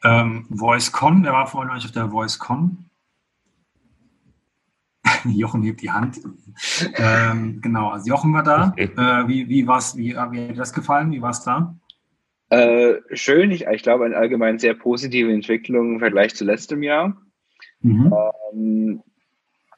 Ähm, 0.03 0.45
VoiceCon, 0.49 1.23
wer 1.23 1.31
war 1.31 1.47
vorhin 1.47 1.71
euch 1.71 1.85
auf 1.85 1.91
der 1.91 2.11
VoiceCon? 2.11 2.85
Jochen 5.25 5.63
hebt 5.63 5.81
die 5.81 5.91
Hand. 5.91 6.19
Ähm, 6.95 7.59
genau, 7.61 7.89
also 7.89 8.07
Jochen 8.07 8.33
war 8.33 8.43
da. 8.43 8.73
Äh, 8.77 8.87
wie 9.27 9.49
wie, 9.49 9.67
war's, 9.67 9.95
wie, 9.97 10.13
wie 10.13 10.17
hat 10.17 10.33
dir 10.33 10.53
das 10.53 10.73
gefallen? 10.73 11.11
Wie 11.11 11.21
war 11.21 11.31
es 11.31 11.43
da? 11.43 11.75
Äh, 12.49 13.01
schön, 13.13 13.51
ich, 13.51 13.65
ich 13.65 13.83
glaube, 13.83 14.05
eine 14.05 14.15
allgemein 14.15 14.59
sehr 14.59 14.75
positive 14.75 15.31
Entwicklung 15.31 15.93
im 15.93 15.99
Vergleich 15.99 16.35
zu 16.35 16.45
letztem 16.45 16.83
Jahr. 16.83 17.17
Mhm. 17.81 18.13
Ähm, 18.53 19.03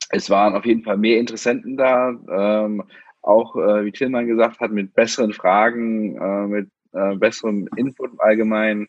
es 0.09 0.29
waren 0.29 0.55
auf 0.55 0.65
jeden 0.65 0.83
Fall 0.83 0.97
mehr 0.97 1.19
Interessenten 1.19 1.77
da, 1.77 2.09
ähm, 2.09 2.83
auch, 3.21 3.55
äh, 3.55 3.85
wie 3.85 3.91
Tillmann 3.91 4.27
gesagt 4.27 4.59
hat, 4.59 4.71
mit 4.71 4.93
besseren 4.93 5.33
Fragen, 5.33 6.17
äh, 6.17 6.47
mit 6.47 6.69
äh, 6.93 7.15
besseren 7.15 7.67
Input 7.75 8.11
im 8.13 8.19
Allgemeinen. 8.19 8.87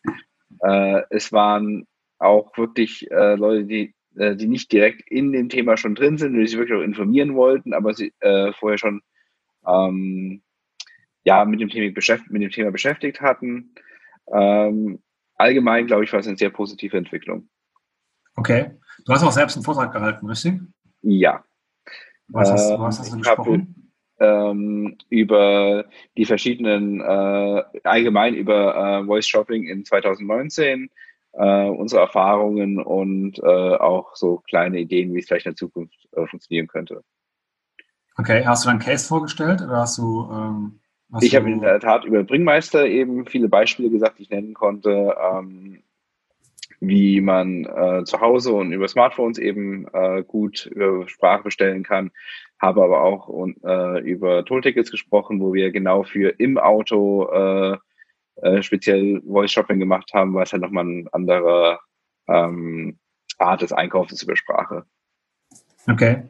Äh, 0.61 1.01
es 1.09 1.31
waren 1.31 1.87
auch 2.19 2.57
wirklich 2.57 3.09
äh, 3.11 3.35
Leute, 3.35 3.65
die, 3.65 3.93
äh, 4.17 4.35
die 4.35 4.47
nicht 4.47 4.71
direkt 4.71 5.09
in 5.09 5.31
dem 5.31 5.49
Thema 5.49 5.77
schon 5.77 5.95
drin 5.95 6.17
sind, 6.17 6.33
die 6.33 6.45
sich 6.47 6.57
wirklich 6.57 6.77
auch 6.77 6.83
informieren 6.83 7.35
wollten, 7.35 7.73
aber 7.73 7.93
sie 7.93 8.13
äh, 8.19 8.51
vorher 8.53 8.77
schon 8.77 9.01
ähm, 9.65 10.41
ja, 11.23 11.43
mit 11.45 11.59
dem, 11.59 11.69
Thema 11.69 11.93
beschäftigt, 11.93 12.31
mit 12.31 12.41
dem 12.41 12.51
Thema 12.51 12.71
beschäftigt 12.71 13.21
hatten. 13.21 13.73
Ähm, 14.31 14.99
allgemein, 15.35 15.87
glaube 15.87 16.03
ich, 16.03 16.13
war 16.13 16.19
es 16.19 16.27
eine 16.27 16.37
sehr 16.37 16.49
positive 16.49 16.97
Entwicklung. 16.97 17.49
Okay. 18.35 18.71
Du 19.05 19.13
hast 19.13 19.23
auch 19.23 19.31
selbst 19.31 19.55
einen 19.55 19.65
Vortrag 19.65 19.91
gehalten, 19.91 20.25
richtig? 20.27 20.59
Ja. 21.01 21.43
Was 22.29 22.51
hast, 22.51 22.71
ähm, 22.71 22.79
was 22.79 22.99
hast 22.99 23.13
du 23.13 23.17
gesprochen? 23.17 23.87
ähm, 24.19 24.97
über 25.09 25.85
die 26.17 26.25
verschiedenen, 26.25 27.01
äh, 27.01 27.63
allgemein 27.83 28.33
über 28.33 28.75
äh, 28.75 29.05
Voice 29.05 29.27
Shopping 29.27 29.67
in 29.67 29.85
2019, 29.85 30.89
äh, 31.37 31.69
unsere 31.69 32.01
Erfahrungen 32.01 32.81
und 32.81 33.39
äh, 33.39 33.75
auch 33.75 34.15
so 34.15 34.37
kleine 34.37 34.79
Ideen, 34.79 35.13
wie 35.13 35.19
es 35.19 35.27
vielleicht 35.27 35.45
in 35.45 35.51
der 35.51 35.57
Zukunft 35.57 36.07
äh, 36.11 36.25
funktionieren 36.25 36.67
könnte. 36.67 37.03
Okay, 38.17 38.43
hast 38.45 38.65
du 38.65 38.69
dann 38.69 38.79
Case 38.79 39.07
vorgestellt 39.07 39.61
oder 39.61 39.77
hast 39.77 39.97
du. 39.99 40.27
Ähm, 40.31 40.79
hast 41.11 41.23
ich 41.23 41.35
habe 41.35 41.51
in 41.51 41.61
der 41.61 41.79
Tat 41.79 42.03
über 42.03 42.23
Bringmeister 42.23 42.85
eben 42.87 43.25
viele 43.27 43.47
Beispiele 43.47 43.89
gesagt, 43.89 44.17
die 44.17 44.23
ich 44.23 44.29
nennen 44.29 44.55
konnte. 44.55 45.15
Ähm, 45.21 45.83
wie 46.79 47.21
man 47.21 47.65
äh, 47.65 48.03
zu 48.03 48.21
Hause 48.21 48.53
und 48.53 48.71
über 48.71 48.87
Smartphones 48.87 49.39
eben 49.39 49.87
äh, 49.93 50.23
gut 50.23 50.67
über 50.67 51.07
Sprache 51.07 51.43
bestellen 51.43 51.83
kann. 51.83 52.11
Habe 52.59 52.83
aber 52.83 53.01
auch 53.01 53.29
äh, 53.63 53.99
über 54.01 54.45
Tolltickets 54.45 54.91
gesprochen, 54.91 55.39
wo 55.39 55.53
wir 55.53 55.71
genau 55.71 56.03
für 56.03 56.39
im 56.39 56.57
Auto 56.57 57.29
äh, 57.31 57.77
äh, 58.41 58.61
speziell 58.61 59.21
Voice 59.25 59.51
Shopping 59.51 59.79
gemacht 59.79 60.11
haben, 60.13 60.33
weil 60.33 60.43
es 60.43 60.53
halt 60.53 60.61
nochmal 60.61 60.85
eine 60.85 61.05
andere 61.11 61.79
ähm, 62.27 62.97
Art 63.37 63.61
des 63.61 63.71
Einkaufs 63.71 64.21
über 64.21 64.35
Sprache. 64.35 64.85
Okay. 65.87 66.23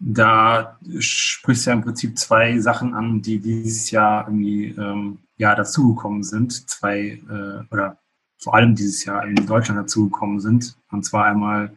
Da 0.00 0.78
sprichst 1.00 1.66
du 1.66 1.70
ja 1.70 1.76
im 1.76 1.82
Prinzip 1.82 2.18
zwei 2.18 2.58
Sachen 2.58 2.94
an, 2.94 3.20
die 3.20 3.40
dieses 3.40 3.90
Jahr 3.90 4.28
irgendwie 4.28 4.68
ähm, 4.78 5.18
ja, 5.36 5.54
dazugekommen 5.54 6.22
sind. 6.22 6.68
Zwei 6.70 7.20
äh, 7.28 7.74
oder 7.74 7.98
vor 8.40 8.54
allem 8.54 8.74
dieses 8.76 9.04
Jahr 9.04 9.26
in 9.26 9.46
Deutschland 9.46 9.80
dazugekommen 9.80 10.38
sind. 10.38 10.76
Und 10.92 11.04
zwar 11.04 11.24
einmal 11.24 11.74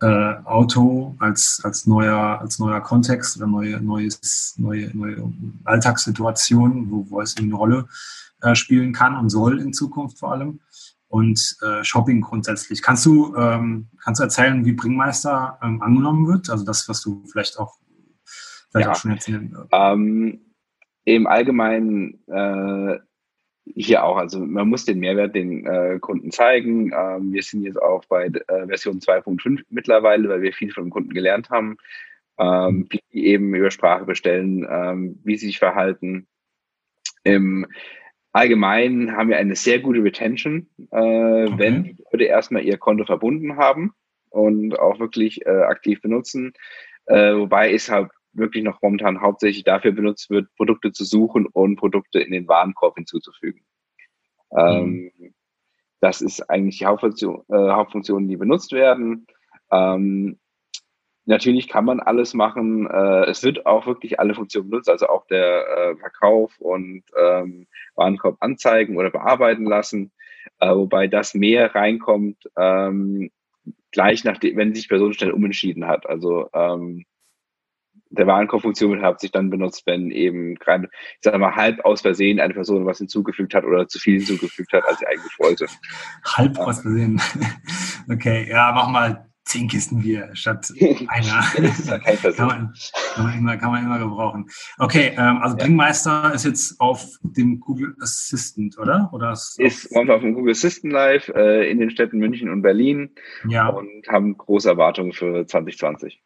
äh, 0.00 0.34
Auto 0.44 1.16
als, 1.18 1.60
als, 1.64 1.86
neuer, 1.86 2.40
als 2.40 2.58
neuer 2.58 2.80
Kontext 2.80 3.36
oder 3.36 3.46
neue, 3.46 3.80
neues, 3.80 4.54
neue, 4.58 4.94
neue 4.96 5.32
Alltagssituation, 5.64 6.90
wo 6.90 7.04
Voice 7.04 7.36
eine 7.38 7.54
Rolle 7.54 7.88
äh, 8.42 8.54
spielen 8.54 8.92
kann 8.92 9.16
und 9.16 9.30
soll 9.30 9.60
in 9.60 9.72
Zukunft 9.72 10.18
vor 10.18 10.32
allem. 10.32 10.60
Und 11.08 11.56
äh, 11.62 11.84
Shopping 11.84 12.20
grundsätzlich. 12.20 12.82
Kannst 12.82 13.06
du, 13.06 13.34
ähm, 13.36 13.88
kannst 14.02 14.18
du 14.18 14.24
erzählen, 14.24 14.64
wie 14.64 14.72
Bringmeister 14.72 15.58
ähm, 15.62 15.80
angenommen 15.80 16.26
wird? 16.26 16.50
Also 16.50 16.64
das, 16.64 16.88
was 16.88 17.00
du 17.00 17.24
vielleicht 17.30 17.58
auch, 17.58 17.76
vielleicht 18.70 18.86
ja. 18.86 18.92
auch 18.92 18.96
schon 18.96 19.12
erzählen 19.12 19.56
ähm, 19.72 20.40
Im 21.04 21.26
Allgemeinen 21.26 22.20
äh, 22.26 22.98
hier 23.74 24.04
auch, 24.04 24.16
also 24.16 24.38
man 24.40 24.68
muss 24.68 24.84
den 24.84 25.00
Mehrwert 25.00 25.34
den 25.34 25.66
äh, 25.66 25.98
Kunden 26.00 26.30
zeigen. 26.30 26.92
Ähm, 26.92 27.32
wir 27.32 27.42
sind 27.42 27.62
jetzt 27.62 27.80
auch 27.80 28.04
bei 28.06 28.26
äh, 28.26 28.66
Version 28.66 29.00
2.5 29.00 29.64
mittlerweile, 29.70 30.28
weil 30.28 30.42
wir 30.42 30.52
viel 30.52 30.72
von 30.72 30.84
dem 30.84 30.90
Kunden 30.90 31.12
gelernt 31.12 31.50
haben, 31.50 31.76
ähm, 32.38 32.86
wie 32.90 33.00
die 33.12 33.26
eben 33.26 33.54
über 33.54 33.70
Sprache 33.70 34.04
bestellen, 34.04 34.66
ähm, 34.70 35.18
wie 35.24 35.36
sie 35.36 35.46
sich 35.46 35.58
verhalten. 35.58 36.26
Im 37.24 37.66
Allgemeinen 38.32 39.16
haben 39.16 39.30
wir 39.30 39.38
eine 39.38 39.56
sehr 39.56 39.80
gute 39.80 40.04
Retention, 40.04 40.68
äh, 40.92 40.96
okay. 40.96 41.54
wenn 41.56 41.84
die 41.84 41.96
Leute 42.12 42.24
erstmal 42.24 42.62
ihr 42.62 42.78
Konto 42.78 43.04
verbunden 43.04 43.56
haben 43.56 43.94
und 44.30 44.78
auch 44.78 45.00
wirklich 45.00 45.44
äh, 45.46 45.62
aktiv 45.62 46.00
benutzen. 46.02 46.52
Äh, 47.06 47.34
wobei 47.34 47.72
es 47.72 47.90
halt 47.90 48.10
wirklich 48.36 48.64
noch 48.64 48.80
momentan 48.82 49.20
hauptsächlich 49.20 49.64
dafür 49.64 49.92
benutzt 49.92 50.30
wird, 50.30 50.54
Produkte 50.56 50.92
zu 50.92 51.04
suchen 51.04 51.46
und 51.46 51.76
Produkte 51.76 52.20
in 52.20 52.32
den 52.32 52.48
Warenkorb 52.48 52.96
hinzuzufügen. 52.96 53.62
Ähm, 54.56 55.10
mhm. 55.18 55.34
das 56.00 56.20
ist 56.20 56.48
eigentlich 56.48 56.78
die 56.78 56.86
Hauptfunktion, 56.86 57.42
äh, 57.48 57.70
Hauptfunktionen, 57.70 58.28
die 58.28 58.36
benutzt 58.36 58.72
werden. 58.72 59.26
Ähm, 59.72 60.38
natürlich 61.24 61.68
kann 61.68 61.84
man 61.84 62.00
alles 62.00 62.32
machen. 62.32 62.86
Äh, 62.88 63.24
es 63.24 63.42
wird 63.42 63.66
auch 63.66 63.86
wirklich 63.86 64.20
alle 64.20 64.34
Funktionen 64.34 64.70
benutzt, 64.70 64.88
also 64.88 65.08
auch 65.08 65.26
der 65.26 65.66
äh, 65.66 65.96
Verkauf 65.96 66.58
und 66.58 67.02
ähm, 67.18 67.66
Warenkorb 67.96 68.36
anzeigen 68.40 68.96
oder 68.96 69.10
bearbeiten 69.10 69.64
lassen, 69.64 70.12
äh, 70.60 70.70
wobei 70.70 71.08
das 71.08 71.34
mehr 71.34 71.74
reinkommt 71.74 72.48
ähm, 72.56 73.30
gleich 73.90 74.24
nachdem, 74.24 74.56
wenn 74.56 74.74
sich 74.74 74.88
Person 74.88 75.12
schnell 75.12 75.32
umentschieden 75.32 75.86
hat. 75.86 76.06
Also 76.06 76.48
ähm, 76.52 77.04
der 78.18 78.26
Warenkorbfunktion 78.26 79.02
hat 79.02 79.20
sich 79.20 79.32
dann 79.32 79.50
benutzt, 79.50 79.82
wenn 79.86 80.10
eben 80.10 80.54
gerade, 80.56 80.88
ich 80.92 81.22
sage 81.22 81.38
mal, 81.38 81.54
halb 81.54 81.84
aus 81.84 82.02
Versehen 82.02 82.40
eine 82.40 82.54
Person 82.54 82.86
was 82.86 82.98
hinzugefügt 82.98 83.54
hat 83.54 83.64
oder 83.64 83.88
zu 83.88 83.98
viel 83.98 84.18
hinzugefügt 84.18 84.72
hat, 84.72 84.84
als 84.84 84.98
sie 84.98 85.06
eigentlich 85.06 85.38
wollte. 85.38 85.66
Halb 86.24 86.58
aus 86.58 86.82
Versehen. 86.82 87.20
Okay, 88.08 88.46
ja, 88.48 88.70
mach 88.72 88.88
mal 88.88 89.26
zehn 89.46 89.68
Kisten 89.68 90.02
Bier 90.02 90.30
statt 90.34 90.72
einer. 91.08 91.42
kein 92.00 92.34
kann, 92.34 92.46
man, 92.46 92.74
kann, 93.14 93.24
man 93.24 93.38
immer, 93.38 93.56
kann 93.56 93.70
man 93.70 93.84
immer 93.84 93.98
gebrauchen. 93.98 94.48
Okay, 94.78 95.12
ähm, 95.16 95.38
also 95.40 95.56
ja. 95.56 95.64
Bringmeister 95.64 96.34
ist 96.34 96.44
jetzt 96.44 96.80
auf 96.80 97.06
dem 97.22 97.60
Google 97.60 97.96
Assistant, 98.00 98.76
oder? 98.78 99.08
oder 99.12 99.32
ist, 99.32 99.58
ist 99.58 99.96
auf 99.96 100.20
dem 100.20 100.34
Google 100.34 100.52
Assistant 100.52 100.92
Live 100.92 101.28
äh, 101.28 101.70
in 101.70 101.78
den 101.78 101.90
Städten 101.90 102.18
München 102.18 102.50
und 102.50 102.62
Berlin 102.62 103.10
ja. 103.48 103.68
und 103.68 104.06
haben 104.08 104.36
große 104.36 104.68
Erwartungen 104.68 105.12
für 105.12 105.46
2020. 105.46 106.20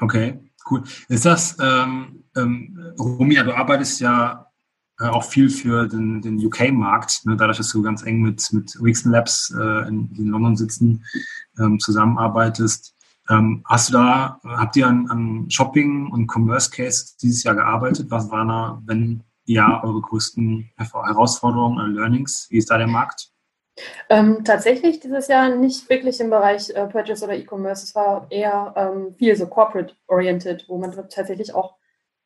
Okay, 0.00 0.40
cool. 0.70 0.82
Ist 1.08 1.24
das, 1.24 1.56
ähm, 1.60 2.24
ähm, 2.36 2.94
Romia, 2.98 3.42
du 3.42 3.54
arbeitest 3.56 4.00
ja 4.00 4.46
äh, 5.00 5.06
auch 5.06 5.24
viel 5.24 5.50
für 5.50 5.88
den, 5.88 6.22
den 6.22 6.44
UK-Markt, 6.44 7.22
ne, 7.24 7.36
dadurch, 7.36 7.58
dass 7.58 7.70
du 7.70 7.82
ganz 7.82 8.02
eng 8.02 8.20
mit, 8.20 8.52
mit 8.52 8.76
Wixen 8.80 9.10
Labs 9.10 9.50
äh, 9.50 9.88
in, 9.88 10.10
in, 10.16 10.28
London 10.28 10.56
sitzen, 10.56 11.04
ähm, 11.58 11.78
zusammenarbeitest. 11.80 12.94
Ähm, 13.28 13.62
hast 13.64 13.88
du 13.88 13.94
da, 13.94 14.40
habt 14.44 14.76
ihr 14.76 14.86
an, 14.86 15.08
an 15.08 15.50
Shopping 15.50 16.10
und 16.10 16.30
Commerce 16.30 16.70
Case 16.70 17.14
dieses 17.20 17.42
Jahr 17.42 17.54
gearbeitet? 17.54 18.10
Was 18.10 18.30
waren 18.30 18.48
da, 18.48 18.82
wenn 18.84 19.22
ja, 19.44 19.82
eure 19.82 20.00
größten 20.00 20.70
Herausforderungen 20.76 21.78
oder 21.78 21.88
Learnings? 21.88 22.46
Wie 22.50 22.58
ist 22.58 22.70
da 22.70 22.78
der 22.78 22.86
Markt? 22.86 23.31
Ähm, 24.08 24.44
tatsächlich 24.44 25.00
dieses 25.00 25.28
Jahr 25.28 25.48
nicht 25.54 25.88
wirklich 25.88 26.20
im 26.20 26.30
Bereich 26.30 26.70
äh, 26.70 26.86
Purchase 26.86 27.24
oder 27.24 27.34
E-Commerce. 27.34 27.84
Es 27.84 27.94
war 27.94 28.26
eher 28.30 28.74
ähm, 28.76 29.14
viel 29.16 29.34
so 29.36 29.46
corporate-oriented, 29.46 30.66
wo 30.68 30.78
man 30.78 30.92
tatsächlich 31.08 31.54
auch, 31.54 31.76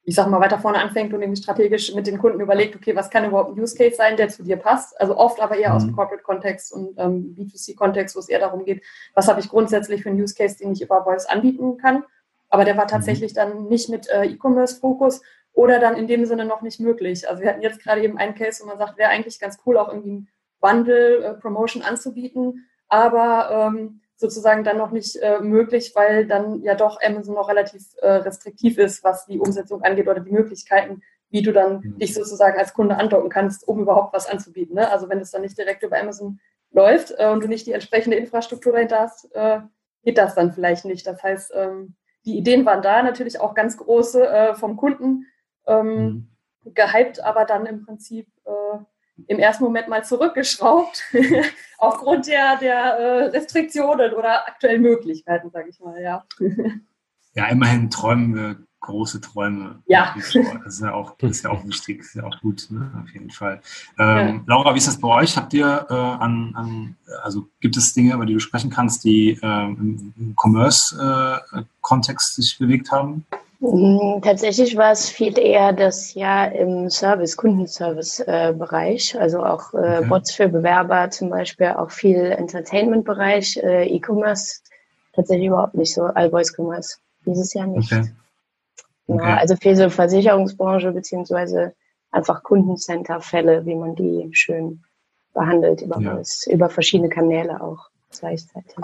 ich 0.03 0.17
sag 0.17 0.29
mal, 0.29 0.41
weiter 0.41 0.59
vorne 0.59 0.79
anfängt 0.79 1.15
und 1.15 1.23
irgendwie 1.23 1.41
strategisch 1.41 1.95
mit 1.95 2.07
den 2.07 2.19
Kunden 2.19 2.41
überlegt, 2.41 2.75
okay, 2.75 2.97
was 2.97 3.11
kann 3.11 3.25
überhaupt 3.25 3.57
ein 3.57 3.61
Use 3.61 3.77
Case 3.77 3.97
sein, 3.97 4.17
der 4.17 4.29
zu 4.29 4.43
dir 4.43 4.57
passt? 4.57 5.01
Also 5.01 5.17
oft 5.17 5.41
aber 5.41 5.57
eher 5.57 5.71
mhm. 5.71 5.77
aus 5.77 5.85
dem 5.85 5.95
Corporate-Kontext 5.95 6.73
und 6.73 6.99
ähm, 6.99 7.37
B2C-Kontext, 7.39 8.17
wo 8.17 8.21
es 8.21 8.29
eher 8.29 8.41
darum 8.41 8.65
geht, 8.65 8.83
was 9.15 9.29
habe 9.29 9.41
ich 9.41 9.49
grundsätzlich 9.49 10.03
für 10.03 10.11
einen 10.11 10.21
Use 10.21 10.35
Case, 10.35 10.59
den 10.59 10.73
ich 10.73 10.83
über 10.83 11.05
Voice 11.05 11.27
anbieten 11.27 11.77
kann. 11.79 12.05
Aber 12.49 12.65
der 12.65 12.77
war 12.77 12.85
mhm. 12.85 12.91
tatsächlich 12.91 13.35
dann 13.35 13.67
nicht 13.69 13.89
mit 13.89 14.09
äh, 14.09 14.25
E-Commerce-Fokus 14.25 15.23
oder 15.53 15.79
dann 15.79 15.97
in 15.97 16.07
dem 16.07 16.27
Sinne 16.27 16.45
noch 16.45 16.63
nicht 16.63 16.81
möglich. 16.81 17.29
Also 17.29 17.43
wir 17.43 17.49
hatten 17.49 17.63
jetzt 17.63 17.83
gerade 17.83 18.03
eben 18.03 18.19
einen 18.19 18.35
Case, 18.35 18.63
wo 18.63 18.67
man 18.67 18.79
sagt, 18.79 18.99
wäre 18.99 19.11
eigentlich 19.11 19.41
ganz 19.41 19.59
cool, 19.65 19.79
auch 19.79 19.89
irgendwie 19.89 20.11
ein 20.13 20.29
Bundle 20.61 21.25
äh, 21.25 21.35
Promotion 21.35 21.83
anzubieten, 21.83 22.67
aber 22.89 23.51
ähm, 23.51 24.01
sozusagen 24.17 24.65
dann 24.65 24.79
noch 24.79 24.91
nicht 24.91 25.17
äh, 25.17 25.41
möglich, 25.41 25.93
weil 25.95 26.27
dann 26.27 26.63
ja 26.63 26.75
doch 26.75 27.01
Amazon 27.03 27.35
noch 27.35 27.49
relativ 27.49 27.83
äh, 28.01 28.09
restriktiv 28.09 28.79
ist, 28.79 29.05
was 29.05 29.27
die 29.27 29.39
Umsetzung 29.39 29.83
angeht 29.83 30.09
oder 30.09 30.21
die 30.21 30.33
Möglichkeiten, 30.33 31.03
wie 31.29 31.43
du 31.43 31.53
dann 31.53 31.81
mhm. 31.81 31.99
dich 31.99 32.15
sozusagen 32.15 32.59
als 32.59 32.73
Kunde 32.73 32.97
andocken 32.97 33.29
kannst, 33.29 33.69
um 33.69 33.81
überhaupt 33.81 34.15
was 34.15 34.29
anzubieten. 34.29 34.77
Ne? 34.77 34.91
Also 34.91 35.09
wenn 35.09 35.21
es 35.21 35.31
dann 35.31 35.43
nicht 35.43 35.59
direkt 35.59 35.83
über 35.83 36.01
Amazon 36.01 36.41
läuft 36.71 37.15
äh, 37.19 37.29
und 37.31 37.43
du 37.43 37.49
nicht 37.49 37.67
die 37.67 37.73
entsprechende 37.73 38.17
Infrastruktur 38.17 38.73
dahinter 38.73 39.01
hast, 39.01 39.29
äh, 39.35 39.61
geht 40.03 40.19
das 40.19 40.35
dann 40.35 40.53
vielleicht 40.53 40.85
nicht. 40.85 41.07
Das 41.07 41.23
heißt, 41.23 41.53
ähm, 41.55 41.97
die 42.25 42.39
Ideen 42.39 42.65
waren 42.65 42.83
da 42.83 43.03
natürlich 43.03 43.39
auch 43.41 43.55
ganz 43.55 43.77
große 43.77 44.27
äh, 44.27 44.55
vom 44.55 44.77
Kunden, 44.77 45.27
ähm, 45.67 46.29
mhm. 46.65 46.75
gehypt, 46.75 47.23
aber 47.23 47.45
dann 47.45 47.67
im 47.67 47.85
Prinzip 47.85 48.29
äh, 48.45 48.79
im 49.27 49.39
ersten 49.39 49.65
Moment 49.65 49.89
mal 49.89 50.05
zurückgeschraubt, 50.05 51.03
aufgrund 51.79 52.27
der, 52.27 52.57
der 52.59 52.77
äh, 52.77 53.25
Restriktionen 53.27 54.13
oder 54.13 54.47
aktuellen 54.47 54.83
Möglichkeiten, 54.83 55.51
sage 55.51 55.71
ich 55.71 55.81
mal, 55.81 56.01
ja. 56.01 56.25
Ja, 57.35 57.49
immerhin 57.49 57.91
träumen 57.91 58.35
wir 58.35 58.57
große 58.81 59.21
Träume. 59.21 59.83
Ja. 59.87 60.15
Das 60.17 60.35
ist 60.35 60.81
ja 60.81 60.95
auch, 60.95 61.19
ist 61.19 61.45
ja 61.45 61.51
auch 61.51 61.67
wichtig, 61.67 61.99
das 61.99 62.09
ist 62.09 62.15
ja 62.15 62.25
auch 62.25 62.41
gut, 62.41 62.69
ne? 62.71 62.91
auf 63.03 63.13
jeden 63.13 63.31
Fall. 63.31 63.61
Ähm, 63.99 64.37
ja. 64.37 64.43
Laura, 64.47 64.75
wie 64.75 64.79
ist 64.79 64.89
das 64.89 65.01
bei 65.01 65.09
euch? 65.09 65.37
Habt 65.37 65.53
ihr 65.55 65.87
äh, 65.91 65.95
an, 65.95 66.53
an, 66.55 66.97
also 67.23 67.49
gibt 67.61 67.77
es 67.77 67.93
Dinge, 67.93 68.15
über 68.15 68.27
die 68.27 68.35
du 68.35 68.41
sprechen 68.41 68.71
kannst, 68.71 69.05
die 69.05 69.39
ähm, 69.43 70.13
im 70.17 70.35
Commerce-Kontext 70.37 72.39
äh, 72.39 72.43
sich 72.43 72.59
bewegt 72.59 72.93
haben? 72.93 73.27
Mm, 73.61 74.21
tatsächlich 74.23 74.77
war 74.77 74.93
es 74.93 75.09
viel 75.09 75.39
eher 75.39 75.73
das 75.73 76.15
ja 76.15 76.45
im 76.45 76.91
Service, 76.91 77.37
Kundenservice-Bereich, 77.37 79.15
äh, 79.15 79.19
also 79.19 79.45
auch 79.45 79.73
äh, 79.73 79.77
okay. 79.99 80.07
Bots 80.09 80.33
für 80.33 80.49
Bewerber 80.49 81.09
zum 81.11 81.31
Beispiel, 81.31 81.69
auch 81.69 81.91
viel 81.91 82.33
Entertainment-Bereich, 82.33 83.57
äh, 83.63 83.87
E-Commerce, 83.89 84.61
tatsächlich 85.15 85.49
überhaupt 85.49 85.75
nicht 85.75 85.95
so, 85.95 86.03
all 86.03 86.31
Voice 86.31 86.53
Commerce, 86.57 86.99
dieses 87.25 87.55
Jahr 87.55 87.67
nicht. 87.67 87.93
Okay. 87.93 88.11
Okay. 89.09 89.25
Ja, 89.25 89.37
also 89.37 89.57
viel 89.57 89.77
so 89.77 89.89
Versicherungsbranche 89.89 90.91
beziehungsweise 90.93 91.75
einfach 92.11 92.43
Kundencenter-Fälle, 92.43 93.65
wie 93.65 93.75
man 93.75 93.95
die 93.95 94.29
schön 94.33 94.83
behandelt 95.33 95.83
über, 95.83 96.01
ja. 96.01 96.21
über 96.49 96.69
verschiedene 96.69 97.09
Kanäle 97.09 97.61
auch 97.61 97.89
gleichzeitig. 98.19 98.75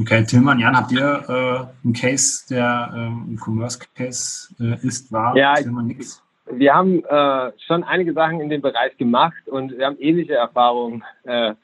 Okay, 0.00 0.24
Tillmann, 0.24 0.60
Jan, 0.60 0.76
habt 0.76 0.92
ihr 0.92 1.24
äh, 1.28 1.84
einen 1.84 1.92
Case, 1.92 2.46
der 2.48 2.90
ähm, 2.94 3.34
ein 3.34 3.36
Commerce-Case 3.36 4.54
äh, 4.60 4.86
ist, 4.86 5.10
war? 5.10 5.36
Ja, 5.36 5.54
nix? 5.60 6.22
wir 6.50 6.74
haben 6.74 7.04
äh, 7.04 7.52
schon 7.66 7.84
einige 7.84 8.12
Sachen 8.12 8.40
in 8.40 8.48
dem 8.48 8.62
Bereich 8.62 8.96
gemacht 8.96 9.48
und 9.48 9.76
wir 9.76 9.86
haben 9.86 9.98
ähnliche 9.98 10.34
Erfahrungen 10.34 11.04
äh, 11.24 11.54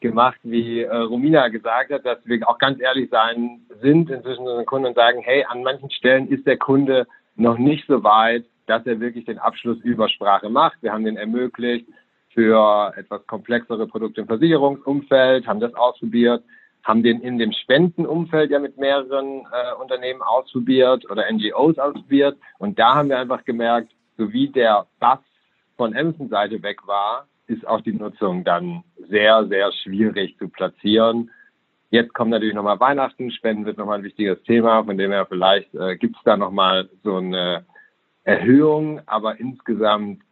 gemacht, 0.00 0.38
wie 0.42 0.82
äh, 0.82 0.96
Romina 0.96 1.48
gesagt 1.48 1.90
hat, 1.90 2.06
dass 2.06 2.18
wir 2.24 2.48
auch 2.48 2.58
ganz 2.58 2.80
ehrlich 2.80 3.10
sein 3.10 3.60
sind 3.82 4.10
inzwischen 4.10 4.46
unseren 4.46 4.66
Kunden 4.66 4.86
und 4.86 4.94
sagen, 4.94 5.20
hey, 5.22 5.44
an 5.48 5.62
manchen 5.62 5.90
Stellen 5.90 6.28
ist 6.28 6.46
der 6.46 6.56
Kunde 6.56 7.06
noch 7.36 7.58
nicht 7.58 7.86
so 7.86 8.02
weit, 8.02 8.44
dass 8.66 8.86
er 8.86 9.00
wirklich 9.00 9.24
den 9.24 9.38
Abschluss 9.38 9.78
über 9.82 10.08
Sprache 10.08 10.48
macht. 10.48 10.78
Wir 10.80 10.92
haben 10.92 11.04
den 11.04 11.16
ermöglicht 11.16 11.86
für 12.32 12.94
etwas 12.96 13.26
komplexere 13.26 13.86
Produkte 13.86 14.20
im 14.20 14.26
Versicherungsumfeld, 14.26 15.46
haben 15.46 15.60
das 15.60 15.74
ausprobiert 15.74 16.42
haben 16.84 17.02
den 17.02 17.20
in 17.20 17.38
dem 17.38 17.52
Spendenumfeld 17.52 18.50
ja 18.50 18.58
mit 18.58 18.78
mehreren 18.78 19.46
äh, 19.52 19.74
Unternehmen 19.80 20.22
ausprobiert 20.22 21.08
oder 21.10 21.30
NGOs 21.30 21.78
ausprobiert. 21.78 22.38
Und 22.58 22.78
da 22.78 22.94
haben 22.94 23.08
wir 23.08 23.18
einfach 23.18 23.44
gemerkt, 23.44 23.92
so 24.16 24.32
wie 24.32 24.48
der 24.48 24.86
Bass 24.98 25.20
von 25.76 25.96
Amazon-Seite 25.96 26.62
weg 26.62 26.86
war, 26.86 27.26
ist 27.46 27.66
auch 27.66 27.80
die 27.80 27.92
Nutzung 27.92 28.44
dann 28.44 28.84
sehr, 29.08 29.46
sehr 29.48 29.72
schwierig 29.72 30.38
zu 30.38 30.48
platzieren. 30.48 31.30
Jetzt 31.90 32.14
kommt 32.14 32.30
natürlich 32.30 32.54
nochmal 32.54 32.78
Weihnachten, 32.78 33.32
Spenden 33.32 33.66
wird 33.66 33.76
nochmal 33.76 33.98
ein 33.98 34.04
wichtiges 34.04 34.40
Thema, 34.44 34.84
von 34.84 34.96
dem 34.96 35.10
her 35.10 35.26
vielleicht 35.26 35.74
äh, 35.74 35.96
gibt 35.96 36.16
es 36.16 36.22
da 36.22 36.36
nochmal 36.36 36.88
so 37.02 37.16
eine 37.16 37.64
Erhöhung, 38.22 39.00
aber 39.06 39.40
insgesamt 39.40 40.22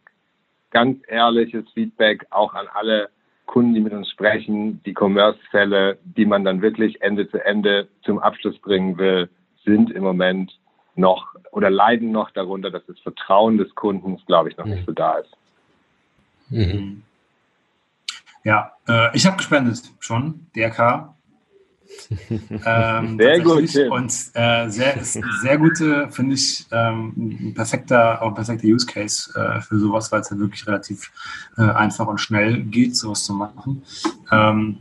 ganz 0.71 1.01
ehrliches 1.07 1.65
Feedback 1.73 2.25
auch 2.29 2.53
an 2.53 2.67
alle 2.73 3.09
Kunden, 3.49 3.73
die 3.73 3.81
mit 3.81 3.93
uns 3.93 4.07
sprechen, 4.11 4.79
die 4.83 4.93
Commerce-Fälle, 4.93 5.97
die 6.03 6.25
man 6.25 6.45
dann 6.45 6.61
wirklich 6.61 7.01
Ende 7.01 7.27
zu 7.31 7.43
Ende 7.43 7.87
zum 8.03 8.19
Abschluss 8.19 8.59
bringen 8.59 8.99
will, 8.99 9.27
sind 9.65 9.89
im 9.91 10.03
Moment 10.03 10.59
noch 10.93 11.33
oder 11.51 11.71
leiden 11.71 12.11
noch 12.11 12.29
darunter, 12.29 12.69
dass 12.69 12.85
das 12.85 12.99
Vertrauen 12.99 13.57
des 13.57 13.73
Kundens, 13.73 14.23
glaube 14.27 14.49
ich, 14.49 14.57
noch 14.57 14.65
nicht 14.65 14.85
so 14.85 14.91
da 14.91 15.13
ist. 15.13 15.35
Mhm. 16.49 17.01
Ja, 18.43 18.71
äh, 18.87 19.15
ich 19.15 19.25
habe 19.25 19.37
gespendet 19.37 19.81
schon, 19.99 20.45
DRK. 20.55 21.15
Ähm, 22.65 23.17
sehr 23.19 23.39
gut. 23.41 23.75
Und 23.89 24.13
äh, 24.33 24.69
sehr, 24.69 25.03
sehr 25.03 25.57
gute, 25.57 26.09
finde 26.11 26.35
ich, 26.35 26.65
ähm, 26.71 27.13
ein 27.17 27.53
perfekter, 27.53 28.21
auch 28.21 28.29
ein 28.29 28.33
perfekter 28.35 28.67
Use 28.67 28.85
Case 28.85 29.31
äh, 29.35 29.61
für 29.61 29.79
sowas, 29.79 30.11
weil 30.11 30.21
es 30.21 30.29
ja 30.29 30.37
wirklich 30.37 30.65
relativ 30.67 31.11
äh, 31.57 31.63
einfach 31.63 32.07
und 32.07 32.19
schnell 32.19 32.63
geht, 32.63 32.95
sowas 32.95 33.23
zu 33.23 33.33
machen. 33.33 33.83
Ähm, 34.31 34.79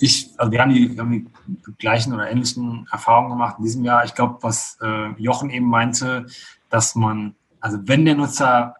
ich, 0.00 0.30
also 0.36 0.52
wir 0.52 0.60
haben, 0.60 0.74
die, 0.74 0.94
wir 0.94 1.02
haben 1.02 1.30
die 1.46 1.72
gleichen 1.78 2.12
oder 2.12 2.30
ähnlichen 2.30 2.86
Erfahrungen 2.90 3.30
gemacht 3.30 3.56
in 3.58 3.64
diesem 3.64 3.84
Jahr. 3.84 4.04
Ich 4.04 4.14
glaube, 4.14 4.38
was 4.42 4.76
äh, 4.82 5.10
Jochen 5.16 5.50
eben 5.50 5.66
meinte, 5.66 6.26
dass 6.68 6.94
man, 6.94 7.34
also 7.60 7.78
wenn 7.84 8.04
der 8.04 8.16
Nutzer 8.16 8.74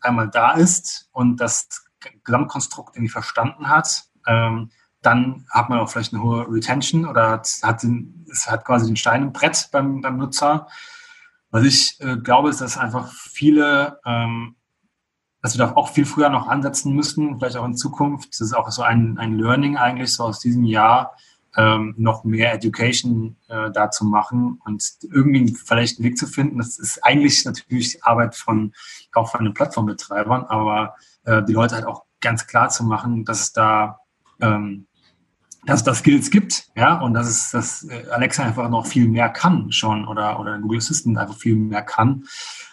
einmal 0.00 0.28
da 0.28 0.52
ist 0.52 1.08
und 1.12 1.36
das 1.38 1.84
Gesamtkonstrukt 2.24 2.96
irgendwie 2.96 3.12
verstanden 3.12 3.68
hat, 3.68 4.04
ähm, 4.26 4.70
dann 5.02 5.46
hat 5.50 5.68
man 5.68 5.80
auch 5.80 5.90
vielleicht 5.90 6.14
eine 6.14 6.22
hohe 6.22 6.46
Retention 6.48 7.06
oder 7.06 7.42
hat, 7.62 7.82
den, 7.82 8.24
es 8.30 8.50
hat 8.50 8.64
quasi 8.64 8.86
den 8.86 8.96
Stein 8.96 9.22
im 9.22 9.32
Brett 9.32 9.68
beim, 9.72 10.00
beim 10.00 10.16
Nutzer. 10.16 10.68
Was 11.50 11.64
ich 11.64 12.00
äh, 12.00 12.16
glaube, 12.16 12.50
ist, 12.50 12.60
dass 12.60 12.78
einfach 12.78 13.12
viele, 13.12 14.00
ähm, 14.06 14.56
dass 15.42 15.58
wir 15.58 15.66
da 15.66 15.74
auch 15.74 15.90
viel 15.90 16.06
früher 16.06 16.28
noch 16.28 16.46
ansetzen 16.46 16.94
müssten, 16.94 17.38
vielleicht 17.38 17.56
auch 17.56 17.64
in 17.64 17.76
Zukunft. 17.76 18.30
Das 18.30 18.40
ist 18.40 18.54
auch 18.54 18.70
so 18.70 18.82
ein, 18.82 19.18
ein 19.18 19.38
Learning 19.38 19.76
eigentlich 19.76 20.14
so 20.14 20.24
aus 20.24 20.38
diesem 20.38 20.64
Jahr, 20.64 21.16
ähm, 21.56 21.94
noch 21.98 22.24
mehr 22.24 22.54
Education 22.54 23.36
äh, 23.48 23.70
da 23.70 23.90
zu 23.90 24.06
machen 24.06 24.60
und 24.64 24.82
irgendwie 25.02 25.54
vielleicht 25.54 25.98
einen 25.98 26.08
Weg 26.08 26.16
zu 26.16 26.26
finden. 26.26 26.58
Das 26.58 26.78
ist 26.78 27.04
eigentlich 27.04 27.44
natürlich 27.44 28.02
Arbeit 28.04 28.34
von 28.34 28.72
auch 29.12 29.30
von 29.30 29.44
den 29.44 29.52
Plattformbetreibern, 29.52 30.44
aber 30.44 30.94
äh, 31.24 31.42
die 31.42 31.52
Leute 31.52 31.74
halt 31.74 31.84
auch 31.84 32.04
ganz 32.20 32.46
klar 32.46 32.70
zu 32.70 32.84
machen, 32.84 33.24
dass 33.24 33.40
es 33.40 33.52
da 33.52 34.00
ähm, 34.40 34.86
dass 35.64 35.80
es 35.80 35.84
da 35.84 35.94
Skills 35.94 36.30
gibt, 36.30 36.70
ja, 36.74 37.00
und 37.00 37.14
dass 37.14 37.28
es, 37.28 37.50
dass 37.50 37.84
äh, 37.84 38.04
Alexa 38.10 38.42
einfach 38.42 38.68
noch 38.68 38.86
viel 38.86 39.08
mehr 39.08 39.28
kann 39.28 39.70
schon 39.70 40.08
oder, 40.08 40.40
oder 40.40 40.58
Google 40.58 40.78
Assistant 40.78 41.16
einfach 41.18 41.36
viel 41.36 41.54
mehr 41.54 41.82
kann, 41.82 42.24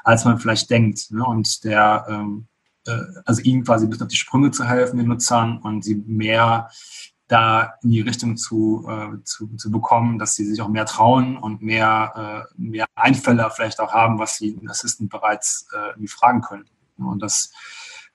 als 0.04 0.26
man 0.26 0.40
vielleicht 0.40 0.70
denkt. 0.70 1.12
Ne? 1.12 1.24
Und 1.24 1.64
der, 1.64 2.06
ähm, 2.10 2.48
äh, 2.88 2.98
also 3.26 3.42
ihnen 3.42 3.64
quasi 3.64 3.86
ein 3.86 3.90
bisschen 3.90 4.06
auf 4.06 4.12
die 4.12 4.16
Sprünge 4.16 4.52
zu 4.52 4.66
helfen, 4.66 4.98
den 4.98 5.08
Nutzern, 5.08 5.60
und 5.60 5.84
sie 5.84 5.96
mehr 6.08 6.70
da 7.28 7.76
in 7.84 7.92
die 7.92 8.02
Richtung 8.02 8.38
zu, 8.38 8.88
äh, 8.90 9.24
zu, 9.24 9.56
zu 9.56 9.70
bekommen, 9.70 10.18
dass 10.18 10.34
sie 10.34 10.46
sich 10.46 10.60
auch 10.62 10.68
mehr 10.68 10.88
trauen 10.88 11.38
und 11.38 11.62
mehr, 11.62 12.48
äh, 12.50 12.54
mehr 12.60 12.88
Einfälle 12.96 13.52
vielleicht 13.56 13.80
auch 13.80 13.94
haben, 13.94 14.18
was 14.18 14.38
sie 14.38 14.56
den 14.56 14.68
Assistant 14.68 15.12
bereits 15.12 15.68
äh, 15.72 16.08
fragen 16.08 16.42
können. 16.42 16.66
Und 16.98 17.22
das, 17.22 17.54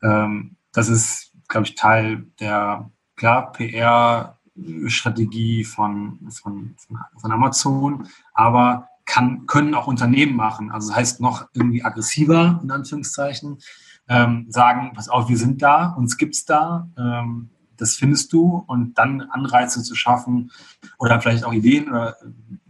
ähm, 0.02 0.56
das 0.72 0.88
ist, 0.88 1.32
glaube 1.46 1.66
ich, 1.66 1.76
Teil 1.76 2.26
der, 2.40 2.90
klar, 3.14 3.52
PR, 3.52 4.40
Strategie 4.86 5.64
von, 5.64 6.18
von, 6.30 6.74
von 7.16 7.32
Amazon, 7.32 8.06
aber 8.32 8.88
kann, 9.04 9.46
können 9.46 9.74
auch 9.74 9.86
Unternehmen 9.86 10.36
machen. 10.36 10.70
Also 10.70 10.88
das 10.88 10.96
heißt 10.96 11.20
noch 11.20 11.48
irgendwie 11.52 11.84
aggressiver, 11.84 12.60
in 12.62 12.70
Anführungszeichen, 12.70 13.58
ähm, 14.08 14.46
sagen, 14.48 14.92
pass 14.94 15.08
auf, 15.08 15.28
wir 15.28 15.36
sind 15.36 15.62
da, 15.62 15.88
uns 15.90 16.16
gibt's 16.16 16.44
da, 16.44 16.88
ähm, 16.98 17.50
das 17.76 17.96
findest 17.96 18.32
du 18.32 18.64
und 18.66 18.94
dann 18.98 19.22
Anreize 19.22 19.82
zu 19.82 19.94
schaffen 19.94 20.52
oder 20.98 21.20
vielleicht 21.20 21.44
auch 21.44 21.52
Ideen 21.52 21.88
oder 21.88 22.16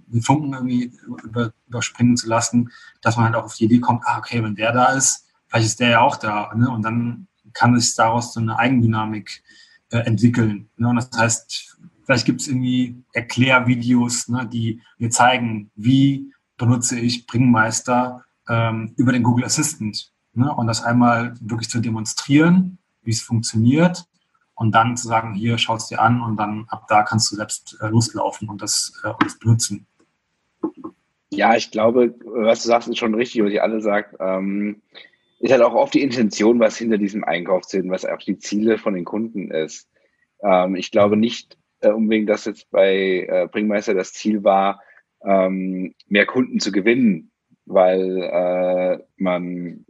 den 0.06 0.22
Funken 0.22 0.54
irgendwie 0.54 0.92
über, 1.24 1.52
überspringen 1.66 2.16
zu 2.16 2.28
lassen, 2.28 2.70
dass 3.02 3.16
man 3.16 3.26
halt 3.26 3.34
auch 3.34 3.44
auf 3.44 3.54
die 3.54 3.64
Idee 3.64 3.80
kommt, 3.80 4.02
ah, 4.06 4.18
okay, 4.18 4.42
wenn 4.42 4.54
der 4.54 4.72
da 4.72 4.92
ist, 4.92 5.26
vielleicht 5.48 5.66
ist 5.66 5.80
der 5.80 5.88
ja 5.90 6.00
auch 6.00 6.16
da. 6.16 6.52
Ne? 6.54 6.70
Und 6.70 6.82
dann 6.82 7.26
kann 7.52 7.78
sich 7.78 7.94
daraus 7.94 8.32
so 8.32 8.40
eine 8.40 8.58
Eigendynamik 8.58 9.42
äh, 9.42 9.63
entwickeln. 9.98 10.68
Ne? 10.76 10.88
Und 10.88 10.96
das 10.96 11.10
heißt, 11.16 11.74
Vielleicht 12.04 12.26
gibt 12.26 12.40
es 12.42 12.48
irgendwie 12.48 13.02
Erklärvideos, 13.12 14.28
ne, 14.28 14.46
die 14.50 14.82
mir 14.98 15.10
zeigen, 15.10 15.70
wie 15.74 16.32
benutze 16.56 16.98
ich 16.98 17.26
Bringmeister 17.26 18.24
ähm, 18.48 18.92
über 18.96 19.12
den 19.12 19.22
Google 19.22 19.44
Assistant. 19.44 20.12
Ne, 20.34 20.52
und 20.52 20.66
das 20.66 20.82
einmal 20.82 21.34
wirklich 21.40 21.70
zu 21.70 21.80
demonstrieren, 21.80 22.78
wie 23.02 23.10
es 23.10 23.22
funktioniert 23.22 24.04
und 24.54 24.74
dann 24.74 24.96
zu 24.96 25.08
sagen, 25.08 25.34
hier 25.34 25.58
schau 25.58 25.76
es 25.76 25.86
dir 25.86 26.00
an 26.00 26.20
und 26.20 26.36
dann 26.36 26.66
ab 26.68 26.86
da 26.88 27.02
kannst 27.02 27.30
du 27.30 27.36
selbst 27.36 27.78
äh, 27.80 27.88
loslaufen 27.88 28.48
und 28.48 28.60
das, 28.60 29.00
äh, 29.04 29.08
und 29.08 29.24
das 29.24 29.38
benutzen. 29.38 29.86
Ja, 31.30 31.56
ich 31.56 31.70
glaube, 31.70 32.14
was 32.24 32.62
du 32.62 32.68
sagst, 32.68 32.88
ist 32.88 32.98
schon 32.98 33.14
richtig, 33.14 33.42
was 33.42 33.52
ihr 33.52 33.62
alle 33.62 33.80
sagt. 33.80 34.16
Ähm, 34.20 34.82
ist 35.44 35.52
halt 35.52 35.62
auch 35.62 35.74
oft 35.74 35.92
die 35.92 36.00
Intention, 36.00 36.58
was 36.58 36.78
hinter 36.78 36.96
diesem 36.96 37.22
Einkauf 37.22 37.64
sind, 37.64 37.90
was 37.90 38.06
auch 38.06 38.18
die 38.18 38.38
Ziele 38.38 38.78
von 38.78 38.94
den 38.94 39.04
Kunden 39.04 39.50
ist. 39.50 39.90
Ähm, 40.42 40.74
ich 40.74 40.90
glaube 40.90 41.18
nicht, 41.18 41.58
äh, 41.80 41.90
unbedingt, 41.90 42.30
dass 42.30 42.46
jetzt 42.46 42.70
bei 42.70 43.26
äh, 43.28 43.46
Bringmeister 43.52 43.92
das 43.92 44.14
Ziel 44.14 44.42
war, 44.42 44.80
ähm, 45.22 45.94
mehr 46.08 46.24
Kunden 46.24 46.60
zu 46.60 46.72
gewinnen, 46.72 47.30
weil 47.66 48.22
äh, 48.22 49.04
man 49.18 49.84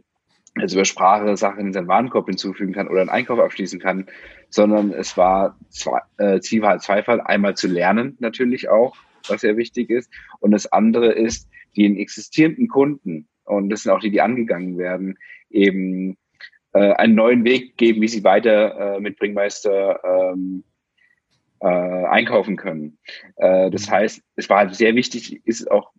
jetzt 0.59 0.73
über 0.73 0.83
Sprache 0.83 1.37
Sachen 1.37 1.67
in 1.67 1.73
seinen 1.73 1.87
Warenkorb 1.87 2.27
hinzufügen 2.27 2.73
kann 2.73 2.89
oder 2.89 2.99
einen 2.99 3.09
Einkauf 3.09 3.39
abschließen 3.39 3.79
kann, 3.79 4.07
sondern 4.49 4.91
es 4.91 5.15
war 5.15 5.57
zwei, 5.69 6.01
äh, 6.17 6.41
Ziel 6.41 6.63
war 6.63 6.71
halt 6.71 6.81
zweifach 6.81 7.19
einmal 7.19 7.55
zu 7.55 7.69
lernen 7.69 8.17
natürlich 8.19 8.67
auch, 8.67 8.97
was 9.29 9.39
sehr 9.39 9.55
wichtig 9.55 9.89
ist, 9.89 10.11
und 10.41 10.51
das 10.51 10.69
andere 10.69 11.13
ist, 11.13 11.47
den 11.77 11.95
existierenden 11.95 12.67
Kunden 12.67 13.29
und 13.45 13.69
das 13.69 13.83
sind 13.83 13.91
auch 13.91 13.99
die, 13.99 14.11
die 14.11 14.21
angegangen 14.21 14.77
werden, 14.77 15.17
eben 15.49 16.17
äh, 16.73 16.91
einen 16.93 17.15
neuen 17.15 17.43
Weg 17.43 17.77
geben, 17.77 18.01
wie 18.01 18.07
sie 18.07 18.23
weiter 18.23 18.95
äh, 18.95 18.99
mit 18.99 19.17
Bringmeister 19.17 19.99
ähm, 20.03 20.63
äh, 21.61 21.67
einkaufen 21.67 22.57
können. 22.57 22.97
Äh, 23.37 23.71
das 23.71 23.87
mhm. 23.87 23.91
heißt, 23.91 24.21
es 24.35 24.49
war 24.49 24.59
halt 24.59 24.75
sehr 24.75 24.95
wichtig, 24.95 25.41
ist 25.45 25.69
auch 25.71 25.91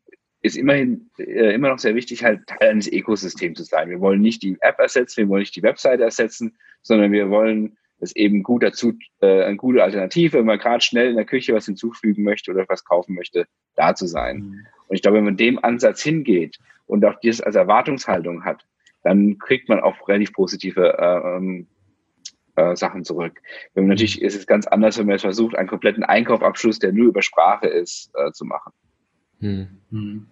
ist 0.42 0.56
immerhin 0.56 1.10
äh, 1.18 1.54
immer 1.54 1.70
noch 1.70 1.78
sehr 1.78 1.94
wichtig, 1.94 2.24
halt 2.24 2.46
Teil 2.46 2.70
eines 2.70 2.90
Ökosystems 2.90 3.58
zu 3.58 3.64
sein. 3.64 3.90
Wir 3.90 4.00
wollen 4.00 4.20
nicht 4.20 4.42
die 4.42 4.56
App 4.60 4.78
ersetzen, 4.78 5.18
wir 5.18 5.28
wollen 5.28 5.40
nicht 5.40 5.56
die 5.56 5.62
Webseite 5.62 6.04
ersetzen, 6.04 6.56
sondern 6.82 7.10
wir 7.10 7.30
wollen 7.30 7.76
es 7.98 8.14
eben 8.14 8.42
gut 8.42 8.62
dazu, 8.62 8.92
äh, 9.20 9.44
eine 9.44 9.56
gute 9.56 9.82
Alternative, 9.82 10.38
wenn 10.38 10.46
man 10.46 10.58
gerade 10.58 10.82
schnell 10.82 11.10
in 11.10 11.16
der 11.16 11.24
Küche 11.24 11.54
was 11.54 11.66
hinzufügen 11.66 12.22
möchte 12.22 12.50
oder 12.50 12.66
was 12.68 12.84
kaufen 12.84 13.14
möchte, 13.14 13.46
da 13.74 13.94
zu 13.94 14.06
sein. 14.06 14.36
Mhm. 14.36 14.66
Und 14.88 14.94
ich 14.94 15.02
glaube, 15.02 15.16
wenn 15.16 15.24
man 15.24 15.36
dem 15.36 15.62
Ansatz 15.64 16.02
hingeht 16.02 16.58
und 16.86 17.04
auch 17.04 17.18
das 17.22 17.40
als 17.40 17.56
Erwartungshaltung 17.56 18.44
hat, 18.44 18.66
dann 19.06 19.38
kriegt 19.38 19.68
man 19.68 19.78
auch 19.80 20.08
relativ 20.08 20.32
positive 20.32 20.98
äh, 20.98 21.36
ähm, 21.36 21.68
äh, 22.56 22.74
Sachen 22.74 23.04
zurück. 23.04 23.40
Wenn 23.74 23.86
natürlich 23.86 24.20
ist 24.20 24.34
es 24.34 24.48
ganz 24.48 24.66
anders, 24.66 24.98
wenn 24.98 25.06
man 25.06 25.14
jetzt 25.14 25.22
versucht, 25.22 25.56
einen 25.56 25.68
kompletten 25.68 26.02
Einkaufabschluss, 26.02 26.80
der 26.80 26.92
nur 26.92 27.06
über 27.06 27.22
Sprache 27.22 27.68
ist, 27.68 28.10
äh, 28.14 28.32
zu 28.32 28.44
machen. 28.44 28.72
Hm. 29.38 29.68
Hm. 29.90 30.26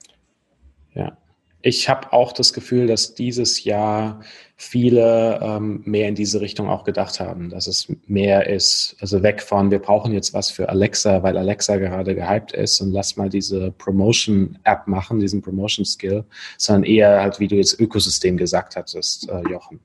Ja. 0.94 1.16
Ich 1.66 1.88
habe 1.88 2.12
auch 2.12 2.32
das 2.32 2.52
Gefühl, 2.52 2.86
dass 2.86 3.14
dieses 3.14 3.64
Jahr 3.64 4.20
viele 4.54 5.40
ähm, 5.42 5.80
mehr 5.86 6.08
in 6.08 6.14
diese 6.14 6.42
Richtung 6.42 6.68
auch 6.68 6.84
gedacht 6.84 7.20
haben, 7.20 7.48
dass 7.48 7.66
es 7.66 7.90
mehr 8.06 8.50
ist, 8.50 8.96
also 9.00 9.22
weg 9.22 9.40
von, 9.40 9.70
wir 9.70 9.78
brauchen 9.78 10.12
jetzt 10.12 10.34
was 10.34 10.50
für 10.50 10.68
Alexa, 10.68 11.22
weil 11.22 11.38
Alexa 11.38 11.76
gerade 11.76 12.14
gehypt 12.14 12.52
ist 12.52 12.82
und 12.82 12.92
lass 12.92 13.16
mal 13.16 13.30
diese 13.30 13.70
Promotion-App 13.78 14.86
machen, 14.86 15.20
diesen 15.20 15.40
Promotion-Skill, 15.40 16.24
sondern 16.58 16.84
eher 16.84 17.22
halt, 17.22 17.40
wie 17.40 17.48
du 17.48 17.56
jetzt 17.56 17.80
Ökosystem 17.80 18.36
gesagt 18.36 18.76
hattest, 18.76 19.30
äh, 19.30 19.40
Jochen 19.50 19.80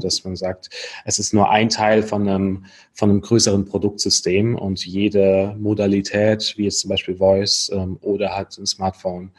dass 0.00 0.24
man 0.24 0.36
sagt, 0.36 0.70
es 1.04 1.18
ist 1.18 1.34
nur 1.34 1.50
ein 1.50 1.68
Teil 1.68 2.02
von 2.02 2.28
einem, 2.28 2.66
von 2.92 3.10
einem 3.10 3.20
größeren 3.20 3.64
Produktsystem 3.64 4.56
und 4.56 4.84
jede 4.84 5.54
Modalität, 5.58 6.54
wie 6.56 6.64
jetzt 6.64 6.80
zum 6.80 6.90
Beispiel 6.90 7.16
Voice 7.16 7.70
ähm, 7.72 7.98
oder 8.00 8.34
halt 8.34 8.56
ein 8.58 8.66
Smartphone, 8.66 9.30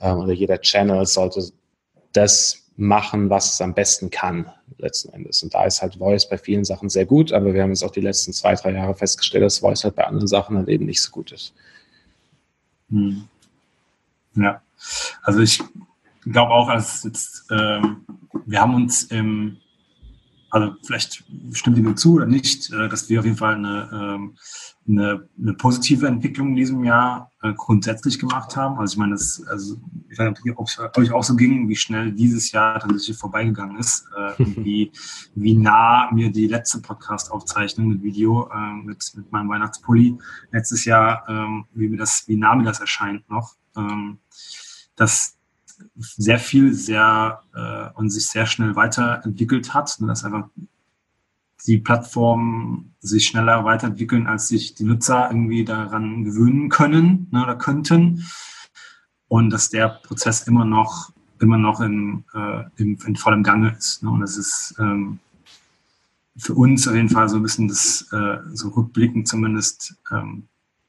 ähm, 0.00 0.18
oder 0.18 0.32
jeder 0.32 0.60
Channel 0.60 1.06
sollte 1.06 1.42
das 2.12 2.66
machen, 2.76 3.30
was 3.30 3.54
es 3.54 3.60
am 3.60 3.74
besten 3.74 4.10
kann, 4.10 4.50
letzten 4.78 5.12
Endes. 5.12 5.42
Und 5.42 5.54
da 5.54 5.64
ist 5.64 5.80
halt 5.80 5.96
Voice 5.96 6.28
bei 6.28 6.36
vielen 6.36 6.64
Sachen 6.64 6.88
sehr 6.90 7.06
gut, 7.06 7.32
aber 7.32 7.54
wir 7.54 7.62
haben 7.62 7.70
jetzt 7.70 7.82
auch 7.82 7.90
die 7.90 8.00
letzten 8.00 8.32
zwei, 8.32 8.54
drei 8.54 8.72
Jahre 8.72 8.94
festgestellt, 8.94 9.44
dass 9.44 9.58
Voice 9.58 9.84
halt 9.84 9.96
bei 9.96 10.04
anderen 10.04 10.26
Sachen 10.26 10.56
halt 10.56 10.68
eben 10.68 10.84
nicht 10.84 11.00
so 11.00 11.10
gut 11.10 11.32
ist. 11.32 11.54
Hm. 12.90 13.24
Ja, 14.34 14.60
also 15.22 15.40
ich 15.40 15.62
glaube 16.24 16.52
auch, 16.52 16.68
als 16.68 17.04
jetzt, 17.04 17.46
ähm, 17.50 18.04
wir 18.44 18.60
haben 18.60 18.74
uns 18.74 19.04
im 19.04 19.58
also 20.56 20.74
vielleicht 20.82 21.24
stimmt 21.52 21.76
Ihnen 21.76 21.96
zu 21.96 22.14
oder 22.14 22.26
nicht, 22.26 22.72
äh, 22.72 22.88
dass 22.88 23.08
wir 23.08 23.20
auf 23.20 23.26
jeden 23.26 23.36
Fall 23.36 23.54
eine, 23.54 23.90
ähm, 23.92 24.36
eine, 24.88 25.28
eine 25.38 25.52
positive 25.54 26.06
Entwicklung 26.06 26.48
in 26.48 26.56
diesem 26.56 26.82
Jahr 26.84 27.30
äh, 27.42 27.52
grundsätzlich 27.54 28.18
gemacht 28.18 28.56
haben. 28.56 28.78
Also 28.78 28.94
ich 28.94 28.98
meine, 28.98 29.12
das, 29.12 29.42
also 29.48 29.76
ich 30.08 30.18
weiß 30.18 30.32
nicht, 30.44 30.56
ob 30.56 30.66
es 30.66 30.78
euch 30.96 31.12
auch 31.12 31.22
so 31.22 31.36
ging, 31.36 31.68
wie 31.68 31.76
schnell 31.76 32.12
dieses 32.12 32.52
Jahr 32.52 32.80
tatsächlich 32.80 33.18
vorbeigegangen 33.18 33.76
ist, 33.78 34.06
äh, 34.16 34.32
wie, 34.64 34.92
wie 35.34 35.54
nah 35.54 36.10
mir 36.12 36.30
die 36.30 36.46
letzte 36.46 36.80
Podcast-Aufzeichnung 36.80 37.88
mit 37.88 38.02
Video 38.02 38.50
mit, 38.82 39.12
mit 39.14 39.30
meinem 39.30 39.48
Weihnachtspulli 39.48 40.16
letztes 40.52 40.84
Jahr, 40.84 41.24
ähm, 41.28 41.66
wie 41.74 41.88
mir 41.88 41.98
das, 41.98 42.24
wie 42.26 42.36
nah 42.36 42.54
mir 42.54 42.64
das 42.64 42.80
erscheint 42.80 43.28
noch. 43.28 43.56
Ähm, 43.76 44.18
dass 44.94 45.36
sehr 45.94 46.38
viel 46.38 46.72
sehr 46.74 47.42
äh, 47.54 47.98
und 47.98 48.10
sich 48.10 48.28
sehr 48.28 48.46
schnell 48.46 48.76
weiterentwickelt 48.76 49.74
hat, 49.74 49.96
ne, 50.00 50.08
dass 50.08 50.24
einfach 50.24 50.48
die 51.66 51.78
Plattformen 51.78 52.94
sich 53.00 53.26
schneller 53.26 53.64
weiterentwickeln, 53.64 54.26
als 54.26 54.48
sich 54.48 54.74
die 54.74 54.84
Nutzer 54.84 55.28
irgendwie 55.30 55.64
daran 55.64 56.24
gewöhnen 56.24 56.68
können 56.68 57.28
ne, 57.30 57.42
oder 57.42 57.56
könnten. 57.56 58.24
Und 59.28 59.50
dass 59.50 59.70
der 59.70 59.88
Prozess 59.88 60.46
immer 60.46 60.64
noch, 60.64 61.12
immer 61.40 61.58
noch 61.58 61.80
in, 61.80 62.24
äh, 62.34 62.64
in, 62.76 62.96
in 63.06 63.16
vollem 63.16 63.42
Gange 63.42 63.74
ist. 63.76 64.02
Ne? 64.02 64.10
Und 64.10 64.20
das 64.20 64.36
ist 64.36 64.76
ähm, 64.78 65.18
für 66.36 66.54
uns 66.54 66.86
auf 66.86 66.94
jeden 66.94 67.08
Fall 67.08 67.28
so 67.28 67.36
ein 67.36 67.42
bisschen 67.42 67.68
das, 67.68 68.06
äh, 68.12 68.38
so 68.52 68.68
rückblickend 68.68 69.26
zumindest, 69.26 69.96
ähm, 70.12 70.46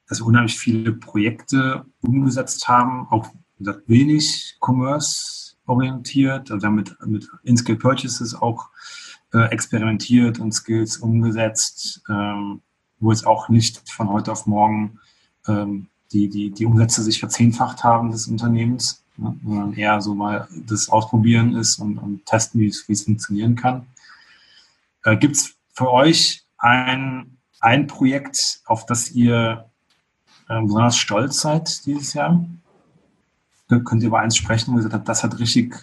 dass 0.07 0.19
wir 0.19 0.25
unheimlich 0.25 0.59
viele 0.59 0.91
Projekte 0.91 1.85
umgesetzt 2.01 2.67
haben, 2.67 3.07
auch 3.09 3.31
gesagt, 3.57 3.83
wenig 3.87 4.57
Commerce-orientiert. 4.59 6.51
Also 6.51 6.61
wir 6.61 6.67
haben 6.67 6.75
mit, 6.75 7.29
In-Skill 7.43 7.77
Purchases 7.77 8.35
auch 8.35 8.69
äh, 9.33 9.49
experimentiert 9.49 10.39
und 10.39 10.53
Skills 10.53 10.97
umgesetzt, 10.97 12.01
ähm, 12.09 12.61
wo 12.99 13.11
es 13.11 13.25
auch 13.25 13.49
nicht 13.49 13.89
von 13.89 14.09
heute 14.09 14.31
auf 14.31 14.47
morgen 14.47 14.99
ähm, 15.47 15.87
die, 16.11 16.29
die, 16.29 16.51
die 16.51 16.65
Umsätze 16.65 17.03
sich 17.03 17.19
verzehnfacht 17.19 17.83
haben 17.83 18.11
des 18.11 18.27
Unternehmens, 18.27 19.03
ne, 19.17 19.35
sondern 19.43 19.73
eher 19.73 20.01
so 20.01 20.15
mal 20.15 20.47
das 20.65 20.89
Ausprobieren 20.89 21.55
ist 21.55 21.79
und, 21.79 21.97
und 21.97 22.25
testen, 22.25 22.61
wie 22.61 22.67
es, 22.67 22.87
wie 22.87 22.93
es 22.93 23.03
funktionieren 23.03 23.55
kann. 23.55 23.85
Äh, 25.03 25.17
Gibt 25.17 25.35
es 25.35 25.55
für 25.73 25.91
euch 25.91 26.45
ein, 26.57 27.37
ein 27.59 27.87
Projekt, 27.87 28.61
auf 28.65 28.85
das 28.85 29.11
ihr 29.11 29.69
äh, 30.47 30.61
besonders 30.61 30.97
stolz 30.97 31.41
seid 31.41 31.85
dieses 31.85 32.13
Jahr? 32.13 32.45
Könnt 33.67 34.01
ihr 34.01 34.07
über 34.07 34.19
eins 34.19 34.37
sprechen, 34.37 34.71
wo 34.71 34.77
ihr 34.77 34.77
gesagt 34.77 34.93
habt, 34.93 35.09
das 35.09 35.23
hat 35.23 35.39
richtig 35.39 35.75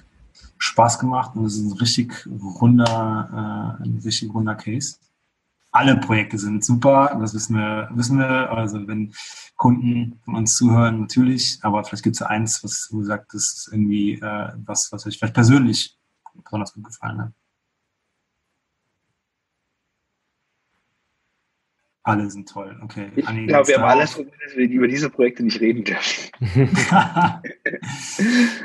Spaß 0.59 0.99
gemacht 0.99 1.37
und 1.37 1.45
das 1.45 1.55
ist 1.55 1.65
ein 1.65 1.79
richtig 1.79 2.27
runder, 2.61 3.79
äh, 3.81 3.85
ein 3.85 4.01
richtig 4.05 4.33
runder 4.33 4.55
Case. 4.55 4.97
Alle 5.73 5.97
Projekte 5.97 6.39
sind 6.39 6.65
super, 6.65 7.17
das 7.21 7.35
wissen 7.35 7.57
wir, 7.57 7.91
wissen 7.93 8.19
wir. 8.19 8.51
Also 8.51 8.87
wenn 8.87 9.13
Kunden 9.57 10.21
von 10.25 10.37
uns 10.37 10.55
zuhören, 10.55 11.01
natürlich, 11.01 11.59
aber 11.63 11.83
vielleicht 11.85 12.05
gibt 12.05 12.17
es 12.17 12.23
eins, 12.23 12.63
was 12.63 12.89
wo 12.93 13.01
ihr 13.01 13.07
sagt, 13.07 13.35
das 13.35 13.43
ist 13.43 13.69
irgendwie 13.73 14.15
äh, 14.15 14.53
was, 14.65 14.93
was 14.93 15.07
euch 15.07 15.19
vielleicht 15.19 15.35
persönlich 15.35 15.99
besonders 16.45 16.73
gut 16.73 16.85
gefallen 16.85 17.21
hat. 17.21 17.33
Alle 22.07 22.29
sind 22.31 22.47
toll, 22.47 22.79
okay. 22.83 23.11
Ich 23.17 23.25
glaube, 23.25 23.67
wir 23.67 23.79
haben 23.79 23.85
alles 23.85 24.13
probiert, 24.13 24.35
dass 24.45 24.57
wir 24.57 24.69
über 24.69 24.87
diese 24.87 25.09
Projekte 25.09 25.43
nicht 25.43 25.59
reden 25.61 25.85
dürfen. 25.85 26.31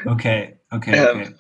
okay, 0.06 0.58
okay, 0.72 1.00
okay. 1.00 1.22
Ähm, 1.24 1.36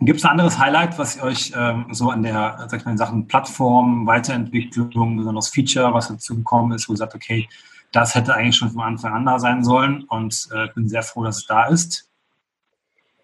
Gibt 0.00 0.18
es 0.18 0.24
ein 0.24 0.30
anderes 0.32 0.58
Highlight, 0.58 0.96
was 0.98 1.20
euch 1.20 1.52
ähm, 1.56 1.86
so 1.90 2.10
an 2.10 2.22
der, 2.22 2.66
sag 2.68 2.78
ich 2.78 2.84
mal, 2.84 2.92
in 2.92 2.98
Sachen 2.98 3.26
Plattform, 3.26 4.06
Weiterentwicklung, 4.06 5.16
besonders 5.16 5.48
Feature, 5.48 5.92
was 5.94 6.08
dazu 6.08 6.36
gekommen 6.36 6.72
ist, 6.72 6.88
wo 6.88 6.92
ihr 6.92 6.98
sagt, 6.98 7.14
okay, 7.16 7.48
das 7.90 8.14
hätte 8.14 8.34
eigentlich 8.34 8.56
schon 8.56 8.70
von 8.70 8.82
Anfang 8.82 9.14
an 9.14 9.26
da 9.26 9.38
sein 9.38 9.64
sollen 9.64 10.04
und 10.04 10.48
äh, 10.54 10.68
bin 10.74 10.88
sehr 10.88 11.02
froh, 11.02 11.24
dass 11.24 11.38
es 11.38 11.46
da 11.46 11.66
ist? 11.66 12.10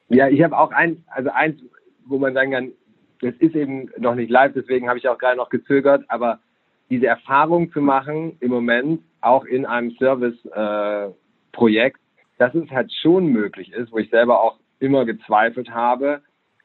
Ja, 0.08 0.28
ich 0.28 0.42
habe 0.42 0.58
auch 0.58 0.72
ein, 0.72 1.04
also 1.08 1.30
eins, 1.30 1.60
wo 2.04 2.18
man 2.18 2.34
sagen 2.34 2.50
kann, 2.50 2.72
das 3.20 3.34
ist 3.38 3.54
eben 3.54 3.90
noch 3.98 4.14
nicht 4.14 4.30
live, 4.30 4.52
deswegen 4.54 4.88
habe 4.88 4.98
ich 4.98 5.08
auch 5.08 5.18
gerade 5.18 5.36
noch 5.36 5.50
gezögert, 5.50 6.04
aber 6.08 6.40
diese 6.90 7.06
Erfahrung 7.06 7.72
zu 7.72 7.80
machen 7.80 8.36
im 8.40 8.50
Moment 8.50 9.02
auch 9.20 9.44
in 9.44 9.64
einem 9.64 9.92
Service-Projekt, 9.92 11.96
äh, 11.96 12.00
dass 12.38 12.54
es 12.54 12.70
halt 12.70 12.92
schon 12.92 13.26
möglich 13.26 13.72
ist, 13.72 13.92
wo 13.92 13.98
ich 13.98 14.10
selber 14.10 14.42
auch 14.42 14.58
immer 14.80 15.04
gezweifelt 15.04 15.70
habe, 15.70 16.22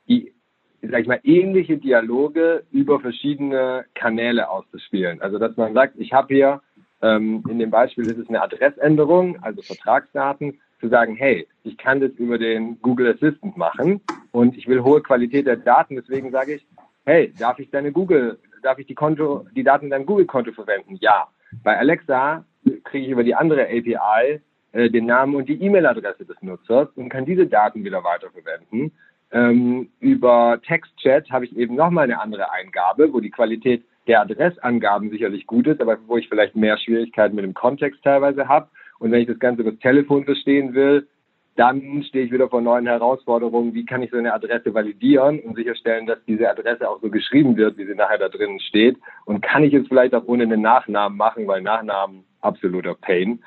die, 0.07 0.33
sag 0.81 1.01
ich 1.01 1.07
mal, 1.07 1.19
ähnliche 1.23 1.77
Dialoge 1.77 2.63
über 2.71 2.99
verschiedene 2.99 3.85
Kanäle 3.93 4.49
auszuspielen. 4.49 5.21
Also 5.21 5.37
dass 5.37 5.55
man 5.57 5.73
sagt, 5.73 5.95
ich 5.97 6.13
habe 6.13 6.33
hier 6.33 6.61
ähm, 7.01 7.43
in 7.49 7.59
dem 7.59 7.69
Beispiel 7.69 8.05
ist 8.05 8.17
es 8.17 8.29
eine 8.29 8.41
Adressänderung, 8.41 9.37
also 9.43 9.61
Vertragsdaten, 9.61 10.59
zu 10.79 10.89
sagen, 10.89 11.15
hey, 11.15 11.47
ich 11.63 11.77
kann 11.77 11.99
das 11.99 12.11
über 12.11 12.37
den 12.37 12.79
Google 12.81 13.13
Assistant 13.13 13.57
machen 13.57 14.01
und 14.31 14.57
ich 14.57 14.67
will 14.67 14.83
hohe 14.83 15.01
Qualität 15.01 15.47
der 15.47 15.57
Daten, 15.57 15.95
deswegen 15.95 16.31
sage 16.31 16.55
ich, 16.55 16.65
hey, 17.05 17.33
darf 17.39 17.59
ich 17.59 17.69
deine 17.69 17.91
Google 17.91 18.37
darf 18.65 18.79
ich 18.79 18.87
die, 18.87 18.95
Konto, 18.95 19.45
die 19.55 19.63
Daten 19.63 19.85
in 19.85 19.91
deinem 19.91 20.05
Google-Konto 20.05 20.51
verwenden? 20.51 20.97
Ja. 20.99 21.27
Bei 21.63 21.77
Alexa 21.77 22.43
kriege 22.83 23.05
ich 23.05 23.11
über 23.11 23.23
die 23.23 23.35
andere 23.35 23.65
API 23.65 24.41
äh, 24.71 24.89
den 24.89 25.05
Namen 25.05 25.35
und 25.35 25.47
die 25.47 25.61
E-Mail-Adresse 25.61 26.25
des 26.25 26.41
Nutzers 26.41 26.89
und 26.95 27.09
kann 27.09 27.25
diese 27.25 27.47
Daten 27.47 27.83
wieder 27.83 28.03
weiterverwenden. 28.03 28.91
Ähm, 29.31 29.89
über 29.99 30.59
TextChat 30.65 31.29
habe 31.31 31.45
ich 31.45 31.55
eben 31.55 31.75
nochmal 31.75 32.05
eine 32.05 32.19
andere 32.19 32.51
Eingabe, 32.51 33.13
wo 33.13 33.19
die 33.19 33.31
Qualität 33.31 33.83
der 34.07 34.21
Adressangaben 34.21 35.09
sicherlich 35.09 35.47
gut 35.47 35.67
ist, 35.67 35.81
aber 35.81 35.97
wo 36.07 36.17
ich 36.17 36.29
vielleicht 36.29 36.55
mehr 36.55 36.77
Schwierigkeiten 36.77 37.35
mit 37.35 37.45
dem 37.45 37.53
Kontext 37.53 38.03
teilweise 38.03 38.47
habe. 38.47 38.67
Und 38.99 39.11
wenn 39.11 39.21
ich 39.21 39.27
das 39.27 39.39
Ganze 39.39 39.61
über 39.61 39.71
das 39.71 39.79
Telefon 39.79 40.25
verstehen 40.25 40.73
will, 40.73 41.07
dann 41.55 42.03
stehe 42.03 42.25
ich 42.25 42.31
wieder 42.31 42.49
vor 42.49 42.61
neuen 42.61 42.85
Herausforderungen. 42.85 43.73
Wie 43.73 43.85
kann 43.85 44.03
ich 44.03 44.11
so 44.11 44.17
eine 44.17 44.33
Adresse 44.33 44.73
validieren 44.73 45.39
und 45.39 45.55
sicherstellen, 45.55 46.05
dass 46.05 46.19
diese 46.25 46.49
Adresse 46.49 46.89
auch 46.89 47.01
so 47.01 47.09
geschrieben 47.09 47.55
wird, 47.55 47.77
wie 47.77 47.85
sie 47.85 47.95
nachher 47.95 48.17
da 48.17 48.27
drinnen 48.27 48.59
steht? 48.59 48.97
Und 49.23 49.41
kann 49.41 49.63
ich 49.63 49.73
es 49.73 49.87
vielleicht 49.87 50.13
auch 50.13 50.25
ohne 50.25 50.43
einen 50.43 50.61
Nachnamen 50.61 51.17
machen, 51.17 51.47
weil 51.47 51.61
Nachnamen 51.61 52.25
absoluter 52.41 52.95
Pain. 52.95 53.39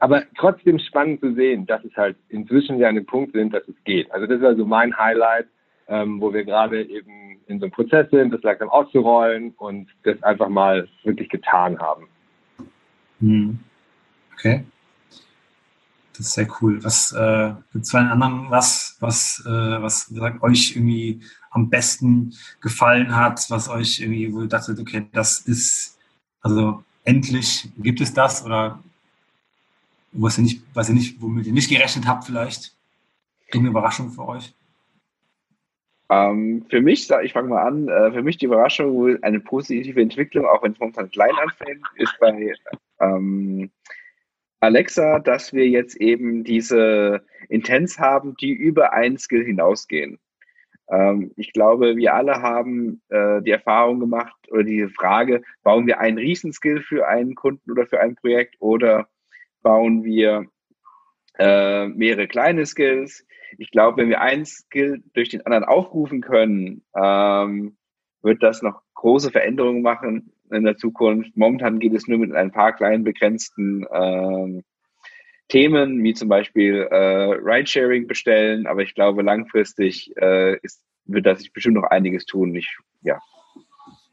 Aber 0.00 0.24
trotzdem 0.36 0.78
spannend 0.78 1.20
zu 1.20 1.32
sehen, 1.34 1.64
dass 1.66 1.82
es 1.84 1.96
halt 1.96 2.16
inzwischen 2.28 2.78
ja 2.78 2.88
an 2.88 2.96
dem 2.96 3.06
Punkt 3.06 3.32
sind, 3.32 3.54
dass 3.54 3.66
es 3.66 3.74
geht. 3.84 4.10
Also 4.12 4.26
das 4.26 4.40
ist 4.40 4.44
also 4.44 4.66
mein 4.66 4.96
Highlight, 4.98 5.46
ähm, 5.88 6.20
wo 6.20 6.34
wir 6.34 6.44
gerade 6.44 6.82
eben 6.82 7.38
in 7.46 7.60
so 7.60 7.64
einem 7.64 7.72
Prozess 7.72 8.10
sind, 8.10 8.32
das 8.32 8.42
langsam 8.42 8.68
auszurollen 8.68 9.54
und 9.56 9.88
das 10.02 10.22
einfach 10.22 10.48
mal 10.48 10.86
wirklich 11.04 11.30
getan 11.30 11.78
haben. 11.78 12.08
Hm. 13.20 13.58
Okay. 14.34 14.64
Das 16.16 16.26
ist 16.26 16.34
sehr 16.34 16.48
cool. 16.60 16.82
Was 16.84 17.12
äh, 17.12 17.52
gibt 17.72 17.86
es 17.86 17.92
bei 17.92 18.00
den 18.00 18.08
anderen 18.08 18.48
was, 18.48 18.96
was, 19.00 19.42
äh, 19.46 19.50
was 19.50 20.06
sagt, 20.06 20.42
euch 20.42 20.76
irgendwie 20.76 21.20
am 21.50 21.68
besten 21.68 22.34
gefallen 22.60 23.14
hat, 23.14 23.44
was 23.50 23.68
euch 23.68 24.00
irgendwie, 24.00 24.32
wo 24.32 24.42
ihr 24.42 24.48
dachtet, 24.48 24.78
okay, 24.78 25.06
das 25.12 25.40
ist, 25.40 25.98
also 26.40 26.84
endlich 27.04 27.68
gibt 27.78 28.00
es 28.00 28.14
das 28.14 28.44
oder 28.44 28.80
was 30.12 30.38
ihr 30.38 30.44
nicht, 30.44 30.62
was 30.72 30.88
ihr 30.88 30.94
nicht, 30.94 31.20
womit 31.20 31.46
ihr 31.46 31.52
nicht 31.52 31.68
gerechnet 31.68 32.06
habt 32.06 32.24
vielleicht? 32.24 32.72
Irgendeine 33.48 33.70
Überraschung 33.70 34.10
für 34.10 34.26
euch? 34.28 34.54
Ähm, 36.10 36.64
für 36.68 36.80
mich, 36.80 37.10
ich 37.10 37.32
fange 37.32 37.48
mal 37.48 37.66
an, 37.66 37.88
äh, 37.88 38.12
für 38.12 38.22
mich 38.22 38.36
die 38.36 38.46
Überraschung, 38.46 39.20
eine 39.22 39.40
positive 39.40 40.00
Entwicklung, 40.00 40.44
auch 40.46 40.62
wenn 40.62 40.72
es 40.72 40.78
momentan 40.78 41.10
klein 41.10 41.34
anfängt, 41.42 41.84
ist 41.96 42.14
bei 42.20 42.54
ähm, 43.00 43.70
Alexa, 44.64 45.18
dass 45.18 45.52
wir 45.52 45.68
jetzt 45.68 45.96
eben 45.96 46.44
diese 46.44 47.24
Intents 47.48 47.98
haben, 47.98 48.36
die 48.36 48.52
über 48.52 48.92
einen 48.92 49.18
Skill 49.18 49.44
hinausgehen. 49.44 50.18
Ähm, 50.88 51.32
ich 51.36 51.52
glaube, 51.52 51.96
wir 51.96 52.14
alle 52.14 52.42
haben 52.42 53.02
äh, 53.08 53.40
die 53.42 53.50
Erfahrung 53.50 54.00
gemacht 54.00 54.34
oder 54.50 54.64
diese 54.64 54.88
Frage, 54.88 55.42
bauen 55.62 55.86
wir 55.86 56.00
einen 56.00 56.18
Riesenskill 56.18 56.82
für 56.82 57.06
einen 57.06 57.34
Kunden 57.34 57.70
oder 57.70 57.86
für 57.86 58.00
ein 58.00 58.16
Projekt 58.16 58.56
oder 58.58 59.08
bauen 59.62 60.04
wir 60.04 60.46
äh, 61.38 61.88
mehrere 61.88 62.28
kleine 62.28 62.66
Skills? 62.66 63.26
Ich 63.58 63.70
glaube, 63.70 63.98
wenn 63.98 64.08
wir 64.08 64.20
einen 64.20 64.44
Skill 64.44 65.02
durch 65.14 65.30
den 65.30 65.44
anderen 65.46 65.64
aufrufen 65.64 66.20
können, 66.20 66.82
ähm, 66.96 67.76
wird 68.22 68.42
das 68.42 68.62
noch 68.62 68.82
große 68.94 69.30
Veränderungen 69.30 69.82
machen 69.82 70.33
in 70.50 70.64
der 70.64 70.76
Zukunft. 70.76 71.36
Momentan 71.36 71.78
geht 71.78 71.94
es 71.94 72.06
nur 72.06 72.18
mit 72.18 72.32
ein 72.34 72.50
paar 72.50 72.72
kleinen 72.72 73.04
begrenzten 73.04 73.86
ähm, 73.92 74.62
Themen, 75.48 76.02
wie 76.02 76.14
zum 76.14 76.28
Beispiel 76.28 76.88
äh, 76.90 77.32
Ridesharing 77.42 78.06
bestellen, 78.06 78.66
aber 78.66 78.82
ich 78.82 78.94
glaube, 78.94 79.22
langfristig 79.22 80.16
äh, 80.16 80.56
ist, 80.58 80.82
wird 81.06 81.26
da 81.26 81.36
sich 81.36 81.52
bestimmt 81.52 81.76
noch 81.76 81.90
einiges 81.90 82.24
tun. 82.24 82.54
Ich, 82.54 82.76
ja. 83.02 83.20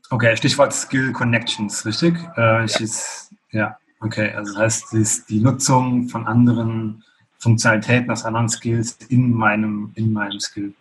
Okay, 0.10 0.36
Stichwort 0.36 0.74
Skill 0.74 1.14
Connections, 1.14 1.86
richtig? 1.86 2.16
Äh, 2.38 2.66
ich 2.66 2.74
ja. 2.74 2.80
Jetzt, 2.80 3.36
ja, 3.52 3.78
okay. 4.02 4.32
Also 4.32 4.54
das 4.54 4.62
heißt, 4.62 4.94
das 4.94 5.26
die 5.26 5.40
Nutzung 5.40 6.10
von 6.10 6.28
anderen 6.28 7.04
Funktionalitäten 7.40 8.12
aus 8.12 8.26
anderen 8.26 8.50
Skills 8.50 8.98
in 9.10 9.32
meinem, 9.32 9.92
in 9.96 10.12
meinem 10.12 10.40
Skill. 10.40 10.74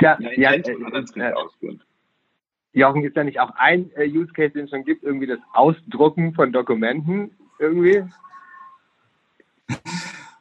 Ja, 0.00 0.18
ja, 0.20 0.30
ja, 0.36 0.50
äh, 0.52 0.60
äh, 0.60 1.78
Jochen, 2.76 3.04
ist 3.04 3.16
da 3.16 3.24
nicht 3.24 3.40
auch 3.40 3.50
ein 3.56 3.90
äh, 3.96 4.06
Use 4.06 4.32
Case, 4.32 4.50
den 4.50 4.64
es 4.64 4.70
schon 4.70 4.84
gibt, 4.84 5.02
irgendwie 5.02 5.26
das 5.26 5.38
Ausdrucken 5.52 6.34
von 6.34 6.52
Dokumenten 6.52 7.30
irgendwie? 7.58 8.04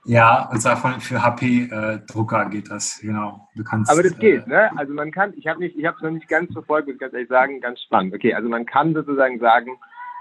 Ja, 0.08 0.48
und 0.52 0.62
zwar 0.62 0.78
von, 0.78 1.02
für 1.02 1.24
HP-Drucker 1.24 2.46
äh, 2.46 2.50
geht 2.52 2.70
das, 2.70 3.00
genau. 3.02 3.50
Du 3.56 3.64
kannst, 3.64 3.92
Aber 3.92 4.04
das 4.04 4.16
geht, 4.20 4.46
äh, 4.46 4.50
ne? 4.50 4.78
Also 4.78 4.94
man 4.94 5.12
kann, 5.12 5.34
ich 5.36 5.48
habe 5.48 5.60
nicht, 5.60 5.76
ich 5.76 5.84
habe 5.84 5.98
es 5.98 6.04
noch 6.04 6.12
nicht 6.12 6.28
ganz 6.28 6.54
verfolgt, 6.54 6.86
muss 6.86 6.94
ich 6.94 7.00
ganz 7.00 7.16
ehrlich 7.16 7.28
sagen, 7.28 7.60
ganz 7.60 7.82
spannend. 7.82 8.14
Okay, 8.14 8.36
also 8.36 8.48
man 8.48 8.68
kann 8.68 8.94
sozusagen 8.94 9.40
sagen, 9.40 9.80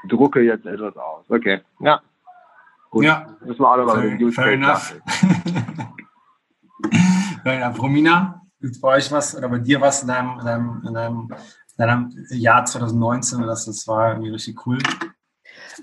drucke 0.09 0.41
jetzt 0.41 0.65
etwas 0.65 0.97
aus. 0.97 1.27
Okay, 1.29 1.61
ja. 1.81 2.01
Gut. 2.91 3.05
Ja. 3.05 3.37
Müssen 3.45 3.61
wir 3.61 3.71
auch 3.71 3.77
nochmal 3.77 4.01
fair, 4.01 4.19
mit 4.19 4.35
fair 4.35 4.53
enough. 4.53 4.99
fair 7.43 7.53
enough. 7.53 7.83
Romina, 7.83 8.41
gibt 8.63 8.77
es 8.77 8.81
bei 8.81 8.97
euch 8.97 9.13
was 9.13 9.37
oder 9.37 9.51
bei 9.51 9.59
dir 9.59 9.83
was 9.83 10.01
in 10.01 10.09
deinem, 10.09 10.39
in 10.39 10.47
deinem, 10.47 10.83
in 10.87 10.95
deinem, 10.95 11.21
in 11.21 11.29
deinem 11.77 12.27
Jahr 12.31 12.65
2019, 12.65 13.43
das, 13.43 13.67
das 13.67 13.87
war 13.87 14.11
irgendwie 14.11 14.31
richtig 14.31 14.67
cool? 14.67 14.79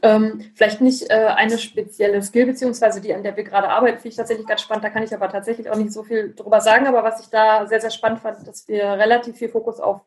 Ähm, 0.02 0.52
vielleicht 0.56 0.82
nicht 0.82 1.10
äh, 1.10 1.28
eine 1.36 1.58
spezielle 1.58 2.22
Skill, 2.22 2.46
beziehungsweise 2.46 3.02
die, 3.02 3.14
an 3.14 3.24
der 3.24 3.36
wir 3.36 3.44
gerade 3.44 3.70
arbeiten, 3.70 3.98
finde 3.98 4.10
ich 4.10 4.16
tatsächlich 4.16 4.48
ganz 4.48 4.62
spannend. 4.62 4.84
Da 4.84 4.90
kann 4.90 5.04
ich 5.04 5.14
aber 5.14 5.30
tatsächlich 5.30 5.70
auch 5.70 5.76
nicht 5.76 5.92
so 5.92 6.04
viel 6.04 6.34
drüber 6.34 6.62
sagen. 6.62 6.88
Aber 6.88 7.04
was 7.04 7.22
ich 7.22 7.28
da 7.28 7.66
sehr, 7.68 7.82
sehr 7.82 7.92
spannend 7.92 8.20
fand, 8.20 8.48
dass 8.48 8.68
wir 8.68 8.84
relativ 8.84 9.38
viel 9.38 9.50
Fokus 9.50 9.80
auf, 9.80 10.02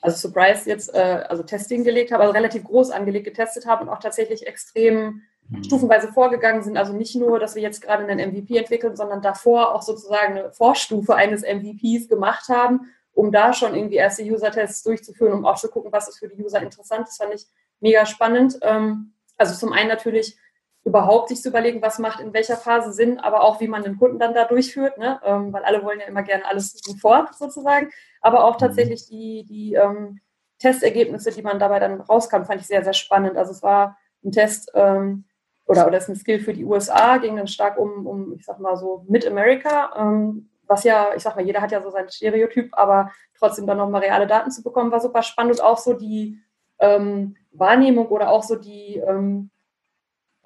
also 0.00 0.16
Surprise 0.16 0.68
jetzt, 0.68 0.94
äh, 0.94 1.24
also 1.28 1.42
Testing 1.42 1.84
gelegt 1.84 2.12
haben, 2.12 2.20
also 2.20 2.32
relativ 2.32 2.64
groß 2.64 2.90
angelegt 2.90 3.24
getestet 3.24 3.66
haben 3.66 3.86
und 3.86 3.92
auch 3.92 4.00
tatsächlich 4.00 4.46
extrem 4.46 5.22
mhm. 5.48 5.64
stufenweise 5.64 6.08
vorgegangen 6.12 6.62
sind. 6.62 6.76
Also 6.76 6.92
nicht 6.92 7.16
nur, 7.16 7.38
dass 7.38 7.54
wir 7.54 7.62
jetzt 7.62 7.82
gerade 7.82 8.06
einen 8.06 8.30
MVP 8.30 8.56
entwickeln, 8.56 8.96
sondern 8.96 9.20
davor 9.20 9.74
auch 9.74 9.82
sozusagen 9.82 10.38
eine 10.38 10.52
Vorstufe 10.52 11.16
eines 11.16 11.42
MVPs 11.42 12.08
gemacht 12.08 12.48
haben, 12.48 12.92
um 13.14 13.32
da 13.32 13.52
schon 13.52 13.74
irgendwie 13.74 13.96
erste 13.96 14.22
User-Tests 14.22 14.82
durchzuführen, 14.82 15.32
um 15.32 15.46
auch 15.46 15.56
zu 15.56 15.68
gucken, 15.68 15.92
was 15.92 16.08
ist 16.08 16.18
für 16.18 16.28
die 16.28 16.42
User 16.42 16.60
interessant. 16.60 17.06
Das 17.06 17.16
fand 17.16 17.34
ich 17.34 17.46
mega 17.80 18.04
spannend. 18.06 18.58
Ähm, 18.62 19.14
also 19.36 19.54
zum 19.54 19.72
einen 19.72 19.88
natürlich 19.88 20.36
überhaupt 20.84 21.28
sich 21.28 21.40
zu 21.40 21.48
überlegen, 21.48 21.80
was 21.80 21.98
macht 21.98 22.20
in 22.20 22.34
welcher 22.34 22.56
Phase 22.56 22.92
Sinn, 22.92 23.18
aber 23.18 23.42
auch 23.42 23.60
wie 23.60 23.68
man 23.68 23.82
den 23.82 23.96
Kunden 23.98 24.18
dann 24.18 24.34
da 24.34 24.44
durchführt, 24.44 24.98
ne? 24.98 25.18
Ähm, 25.24 25.52
weil 25.52 25.64
alle 25.64 25.82
wollen 25.82 26.00
ja 26.00 26.06
immer 26.06 26.22
gerne 26.22 26.44
alles 26.46 26.72
sofort 26.72 27.34
sozusagen, 27.34 27.90
aber 28.20 28.44
auch 28.44 28.54
mhm. 28.54 28.58
tatsächlich 28.58 29.06
die, 29.06 29.44
die 29.48 29.74
ähm, 29.74 30.20
Testergebnisse, 30.58 31.30
die 31.30 31.42
man 31.42 31.58
dabei 31.58 31.78
dann 31.78 32.00
rauskam, 32.02 32.44
fand 32.44 32.60
ich 32.60 32.66
sehr, 32.66 32.84
sehr 32.84 32.92
spannend. 32.92 33.36
Also 33.36 33.52
es 33.52 33.62
war 33.62 33.96
ein 34.22 34.32
Test 34.32 34.70
ähm, 34.74 35.24
oder, 35.66 35.86
oder 35.86 35.98
ist 35.98 36.08
ein 36.08 36.16
Skill 36.16 36.40
für 36.40 36.52
die 36.52 36.64
USA, 36.64 37.16
ging 37.16 37.36
dann 37.36 37.48
stark 37.48 37.78
um, 37.78 38.06
um 38.06 38.34
ich 38.34 38.44
sag 38.44 38.58
mal 38.60 38.76
so 38.76 39.04
Mid-America, 39.08 39.92
ähm, 39.96 40.50
was 40.66 40.84
ja, 40.84 41.14
ich 41.14 41.22
sag 41.22 41.36
mal, 41.36 41.44
jeder 41.44 41.60
hat 41.60 41.72
ja 41.72 41.82
so 41.82 41.90
sein 41.90 42.08
Stereotyp, 42.08 42.70
aber 42.72 43.12
trotzdem 43.38 43.66
dann 43.66 43.78
nochmal 43.78 44.02
reale 44.02 44.26
Daten 44.26 44.50
zu 44.50 44.62
bekommen, 44.62 44.90
war 44.90 45.00
super 45.00 45.22
spannend 45.22 45.54
und 45.54 45.60
auch 45.62 45.78
so 45.78 45.94
die 45.94 46.38
ähm, 46.78 47.36
Wahrnehmung 47.52 48.08
oder 48.08 48.30
auch 48.30 48.42
so 48.42 48.56
die, 48.56 48.96
ähm, 48.96 49.50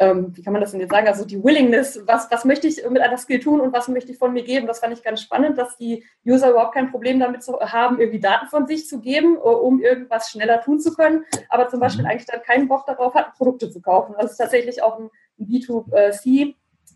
ähm, 0.01 0.37
wie 0.37 0.43
kann 0.43 0.53
man 0.53 0.63
das 0.63 0.71
denn 0.71 0.81
jetzt 0.81 0.91
sagen, 0.91 1.09
also 1.09 1.25
die 1.25 1.43
Willingness, 1.43 2.01
was, 2.07 2.31
was 2.31 2.45
möchte 2.45 2.69
ich 2.69 2.89
mit 2.89 3.03
einer 3.03 3.17
Skill 3.19 3.41
tun 3.41 3.61
und 3.61 3.73
was 3.73 3.89
möchte 3.89 4.13
ich 4.13 4.19
von 4.19 4.33
mir 4.33 4.45
geben, 4.45 4.67
das 4.67 4.79
fand 4.79 4.93
ich 4.93 5.03
ganz 5.03 5.21
spannend, 5.21 5.59
dass 5.59 5.77
die 5.77 6.05
User 6.25 6.51
überhaupt 6.51 6.75
kein 6.75 6.91
Problem 6.91 7.19
damit 7.19 7.43
zu 7.43 7.59
haben, 7.59 7.99
irgendwie 7.99 8.21
Daten 8.21 8.47
von 8.47 8.67
sich 8.67 8.87
zu 8.87 9.01
geben, 9.01 9.37
äh, 9.37 9.41
um 9.41 9.81
irgendwas 9.81 10.31
schneller 10.31 10.61
tun 10.61 10.79
zu 10.79 10.95
können, 10.95 11.25
aber 11.49 11.69
zum 11.69 11.81
Beispiel 11.81 12.05
mhm. 12.05 12.11
eigentlich 12.11 12.27
dann 12.27 12.43
keinen 12.43 12.69
Bock 12.69 12.87
darauf 12.87 13.15
hat, 13.15 13.35
Produkte 13.35 13.71
zu 13.71 13.81
kaufen. 13.81 14.15
Das 14.19 14.33
ist 14.33 14.39
tatsächlich 14.39 14.83
auch 14.83 14.99
ein 14.99 15.11
B2C 15.41 16.55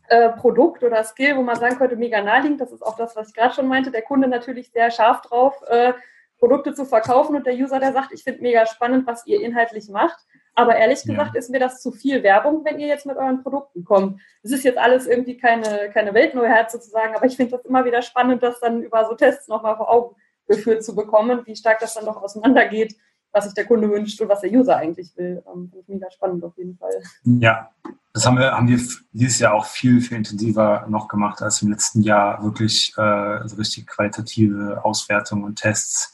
äh, 0.09 0.31
Produkt 0.31 0.83
oder 0.83 1.03
Skill, 1.05 1.37
wo 1.37 1.43
man 1.43 1.57
sagen 1.57 1.77
könnte, 1.77 1.97
mega 1.97 2.21
naheliegend. 2.23 2.61
Das 2.61 2.73
ist 2.73 2.83
auch 2.83 2.97
das, 2.97 3.17
was 3.17 3.29
ich 3.29 3.35
gerade 3.35 3.55
schon 3.55 3.69
meinte. 3.69 3.91
Der 3.91 4.03
Kunde 4.03 4.29
natürlich 4.29 4.71
sehr 4.71 4.91
scharf 4.91 5.23
drauf, 5.23 5.63
äh, 5.69 5.93
Produkte 6.39 6.75
zu 6.75 6.85
verkaufen 6.85 7.37
und 7.37 7.47
der 7.47 7.55
User, 7.55 7.79
der 7.79 7.93
sagt, 7.93 8.13
ich 8.13 8.25
finde 8.25 8.43
mega 8.43 8.67
spannend, 8.67 9.07
was 9.07 9.27
ihr 9.27 9.41
inhaltlich 9.41 9.89
macht. 9.89 10.19
Aber 10.55 10.77
ehrlich 10.77 11.03
gesagt 11.03 11.35
ja. 11.35 11.39
ist 11.39 11.51
mir 11.51 11.61
das 11.61 11.81
zu 11.81 11.93
viel 11.93 12.23
Werbung, 12.23 12.65
wenn 12.65 12.79
ihr 12.79 12.87
jetzt 12.87 13.07
mit 13.07 13.17
euren 13.17 13.43
Produkten 13.43 13.85
kommt. 13.85 14.21
Es 14.43 14.51
ist 14.51 14.65
jetzt 14.65 14.77
alles 14.77 15.07
irgendwie 15.07 15.39
keine, 15.39 15.91
keine 15.95 16.13
Weltneuheit 16.13 16.71
sozusagen, 16.71 17.15
aber 17.15 17.25
ich 17.25 17.37
finde 17.37 17.53
das 17.57 17.65
immer 17.65 17.85
wieder 17.85 18.03
spannend, 18.03 18.43
das 18.43 18.61
dann 18.61 18.83
über 18.83 19.07
so 19.07 19.15
Tests 19.15 19.49
nochmal 19.49 19.77
vor 19.77 19.91
Augen 19.91 20.17
geführt 20.47 20.85
zu 20.85 20.95
bekommen, 20.95 21.43
wie 21.47 21.57
stark 21.57 21.79
das 21.79 21.95
dann 21.95 22.05
doch 22.05 22.21
auseinandergeht, 22.21 22.97
was 23.33 23.45
sich 23.45 23.55
der 23.55 23.65
Kunde 23.65 23.91
wünscht 23.91 24.21
und 24.21 24.29
was 24.29 24.41
der 24.41 24.53
User 24.53 24.77
eigentlich 24.77 25.11
will. 25.17 25.43
Ähm, 25.47 25.69
finde 25.71 25.81
ich 25.81 25.89
mega 25.89 26.11
spannend 26.11 26.45
auf 26.45 26.57
jeden 26.57 26.77
Fall. 26.77 27.03
Ja, 27.25 27.71
das 28.13 28.27
haben 28.27 28.39
wir, 28.39 28.53
haben 28.53 28.69
wir 28.69 28.79
dieses 29.13 29.39
Jahr 29.39 29.55
auch 29.55 29.65
viel, 29.65 30.01
viel 30.01 30.19
intensiver 30.19 30.87
noch 30.89 31.09
gemacht 31.09 31.41
als 31.43 31.63
im 31.63 31.71
letzten 31.71 32.03
Jahr. 32.03 32.43
Wirklich 32.43 32.93
äh, 32.99 33.49
so 33.49 33.57
richtig 33.57 33.87
qualitative 33.87 34.85
Auswertungen 34.85 35.45
und 35.45 35.57
Tests 35.57 36.13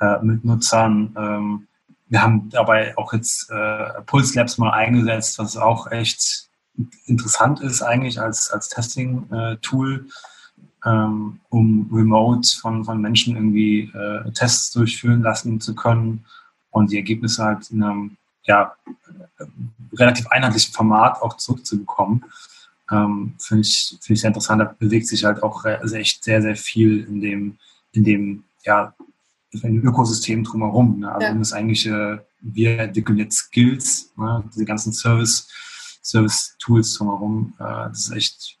äh, 0.00 0.18
mit 0.22 0.44
Nutzern. 0.44 1.14
Ähm, 1.18 1.66
wir 2.08 2.22
haben 2.22 2.48
dabei 2.50 2.96
auch 2.96 3.12
jetzt 3.12 3.50
äh, 3.50 4.02
Pulse 4.06 4.36
Labs 4.36 4.58
mal 4.58 4.70
eingesetzt, 4.70 5.38
was 5.38 5.56
auch 5.56 5.90
echt 5.90 6.48
interessant 7.06 7.60
ist 7.60 7.82
eigentlich 7.82 8.20
als, 8.20 8.50
als 8.50 8.68
Testing-Tool, 8.68 10.06
ähm, 10.86 11.40
um 11.50 11.90
remote 11.92 12.48
von, 12.60 12.84
von 12.84 13.00
Menschen 13.00 13.36
irgendwie 13.36 13.92
äh, 13.92 14.30
Tests 14.32 14.70
durchführen 14.70 15.22
lassen 15.22 15.60
zu 15.60 15.74
können 15.74 16.24
und 16.70 16.90
die 16.90 16.96
Ergebnisse 16.96 17.44
halt 17.44 17.70
in 17.70 17.82
einem 17.82 18.16
ja, 18.44 18.74
relativ 19.94 20.26
einheitlichen 20.28 20.72
Format 20.72 21.20
auch 21.22 21.36
zurückzubekommen. 21.36 22.24
Ähm, 22.90 23.34
Finde 23.38 23.62
ich, 23.62 23.96
find 24.00 24.10
ich 24.10 24.20
sehr 24.20 24.28
interessant. 24.28 24.60
Da 24.60 24.74
bewegt 24.78 25.06
sich 25.06 25.24
halt 25.24 25.42
auch 25.42 25.64
also 25.64 25.96
echt 25.96 26.24
sehr, 26.24 26.42
sehr 26.42 26.56
viel 26.56 27.04
in 27.04 27.20
dem, 27.20 27.58
in 27.92 28.04
dem 28.04 28.44
ja, 28.64 28.94
ein 29.62 29.82
Ökosystem 29.82 30.44
drumherum. 30.44 31.00
Ne? 31.00 31.12
Also 31.12 31.26
ja. 31.26 31.34
das 31.34 31.52
eigentlich, 31.52 31.86
äh, 31.86 32.18
wir 32.40 32.78
entwickeln 32.78 33.18
jetzt 33.18 33.36
Skills, 33.36 34.12
ne? 34.16 34.44
diese 34.52 34.64
ganzen 34.64 34.92
Service, 34.92 35.48
Service-Tools 36.02 36.94
drumherum. 36.94 37.54
Äh, 37.58 37.88
das 37.88 38.08
ist 38.08 38.12
echt 38.12 38.56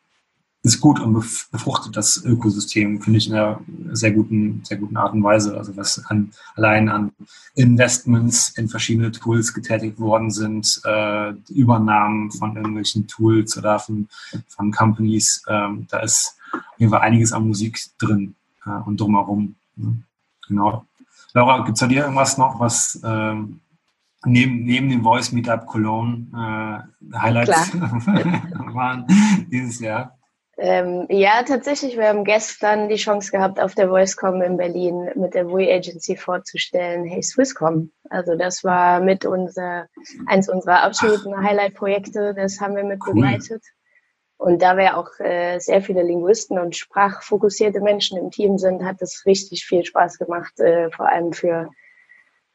ist 0.62 0.80
gut 0.80 1.00
und 1.00 1.14
befruchtet 1.14 1.96
das 1.96 2.22
Ökosystem, 2.22 3.00
finde 3.00 3.18
ich, 3.18 3.28
in 3.28 3.34
einer 3.34 3.60
sehr 3.92 4.12
guten, 4.12 4.62
sehr 4.64 4.76
guten 4.76 4.96
Art 4.96 5.14
und 5.14 5.22
Weise. 5.22 5.56
Also 5.56 5.74
was 5.76 6.04
an, 6.06 6.32
allein 6.54 6.90
an 6.90 7.12
Investments 7.54 8.50
in 8.58 8.68
verschiedene 8.68 9.10
Tools 9.10 9.54
getätigt 9.54 9.98
worden 9.98 10.30
sind, 10.30 10.80
äh, 10.84 11.30
Übernahmen 11.48 12.30
von 12.30 12.56
irgendwelchen 12.56 13.06
Tools 13.06 13.56
oder 13.56 13.78
von, 13.78 14.08
von 14.48 14.70
Companies, 14.70 15.42
ähm, 15.48 15.86
da 15.88 16.00
ist 16.00 16.36
Fall 16.78 17.00
einiges 17.00 17.32
an 17.32 17.46
Musik 17.46 17.80
drin 17.98 18.34
äh, 18.66 18.70
und 18.70 19.00
drumherum. 19.00 19.54
Ne? 19.76 20.02
Genau. 20.46 20.84
Laura, 21.32 21.64
gibt 21.64 21.76
es 21.76 21.80
bei 21.80 21.86
dir 21.86 22.02
irgendwas 22.02 22.36
noch, 22.36 22.60
was 22.60 23.00
ähm, 23.02 23.60
neben, 24.26 24.64
neben 24.64 24.90
dem 24.90 25.02
Voice 25.02 25.32
Meetup 25.32 25.66
Cologne 25.66 26.26
äh, 26.34 27.16
Highlights 27.16 27.72
waren 28.74 29.06
dieses 29.50 29.80
Jahr? 29.80 30.19
Ähm, 30.62 31.06
ja, 31.08 31.42
tatsächlich. 31.42 31.96
Wir 31.96 32.08
haben 32.08 32.24
gestern 32.24 32.90
die 32.90 32.96
Chance 32.96 33.30
gehabt, 33.30 33.58
auf 33.58 33.74
der 33.74 33.90
VoiceCom 33.90 34.42
in 34.42 34.58
Berlin 34.58 35.08
mit 35.14 35.32
der 35.32 35.48
VUI 35.48 35.72
Agency 35.72 36.16
vorzustellen, 36.16 37.04
Hey 37.04 37.22
Swisscom. 37.22 37.90
Also 38.10 38.36
das 38.36 38.62
war 38.62 39.00
mit 39.00 39.24
unser, 39.24 39.86
eins 40.26 40.50
unserer 40.50 40.82
absoluten 40.82 41.34
Highlight-Projekte. 41.34 42.34
Das 42.34 42.60
haben 42.60 42.76
wir 42.76 42.84
mit 42.84 43.00
cool. 43.06 43.14
begleitet. 43.14 43.64
Und 44.36 44.60
da 44.60 44.76
wir 44.76 44.98
auch 44.98 45.18
äh, 45.18 45.58
sehr 45.60 45.80
viele 45.80 46.02
Linguisten 46.02 46.58
und 46.58 46.76
sprachfokussierte 46.76 47.80
Menschen 47.80 48.18
im 48.18 48.30
Team 48.30 48.58
sind, 48.58 48.84
hat 48.84 49.00
es 49.00 49.24
richtig 49.24 49.64
viel 49.64 49.84
Spaß 49.84 50.18
gemacht, 50.18 50.60
äh, 50.60 50.90
vor 50.90 51.08
allem 51.08 51.32
für 51.32 51.70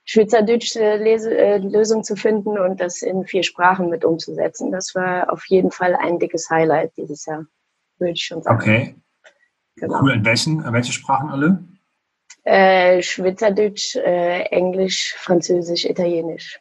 schweizerdeutsche 0.04 0.98
Lese 0.98 1.36
äh, 1.36 1.58
Lösung 1.58 2.04
zu 2.04 2.16
finden 2.16 2.60
und 2.60 2.80
das 2.80 3.02
in 3.02 3.26
vier 3.26 3.42
Sprachen 3.42 3.90
mit 3.90 4.06
umzusetzen. 4.06 4.72
Das 4.72 4.94
war 4.94 5.34
auf 5.34 5.46
jeden 5.48 5.72
Fall 5.72 5.96
ein 5.96 6.20
dickes 6.20 6.52
Highlight 6.52 6.92
dieses 6.98 7.26
Jahr, 7.26 7.46
würde 8.00 8.14
ich 8.14 8.26
schon 8.26 8.42
sagen. 8.42 8.58
Okay. 8.58 8.96
Genau. 9.78 10.02
Cool. 10.02 10.14
In 10.14 10.26
welchen, 10.26 10.72
welche 10.72 10.94
Sprachen 10.94 11.30
alle? 11.30 11.64
Äh, 12.44 13.02
Schweizerdeutsch, 13.02 13.96
äh, 13.96 14.42
Englisch, 14.52 15.16
Französisch, 15.18 15.86
Italienisch. 15.86 16.60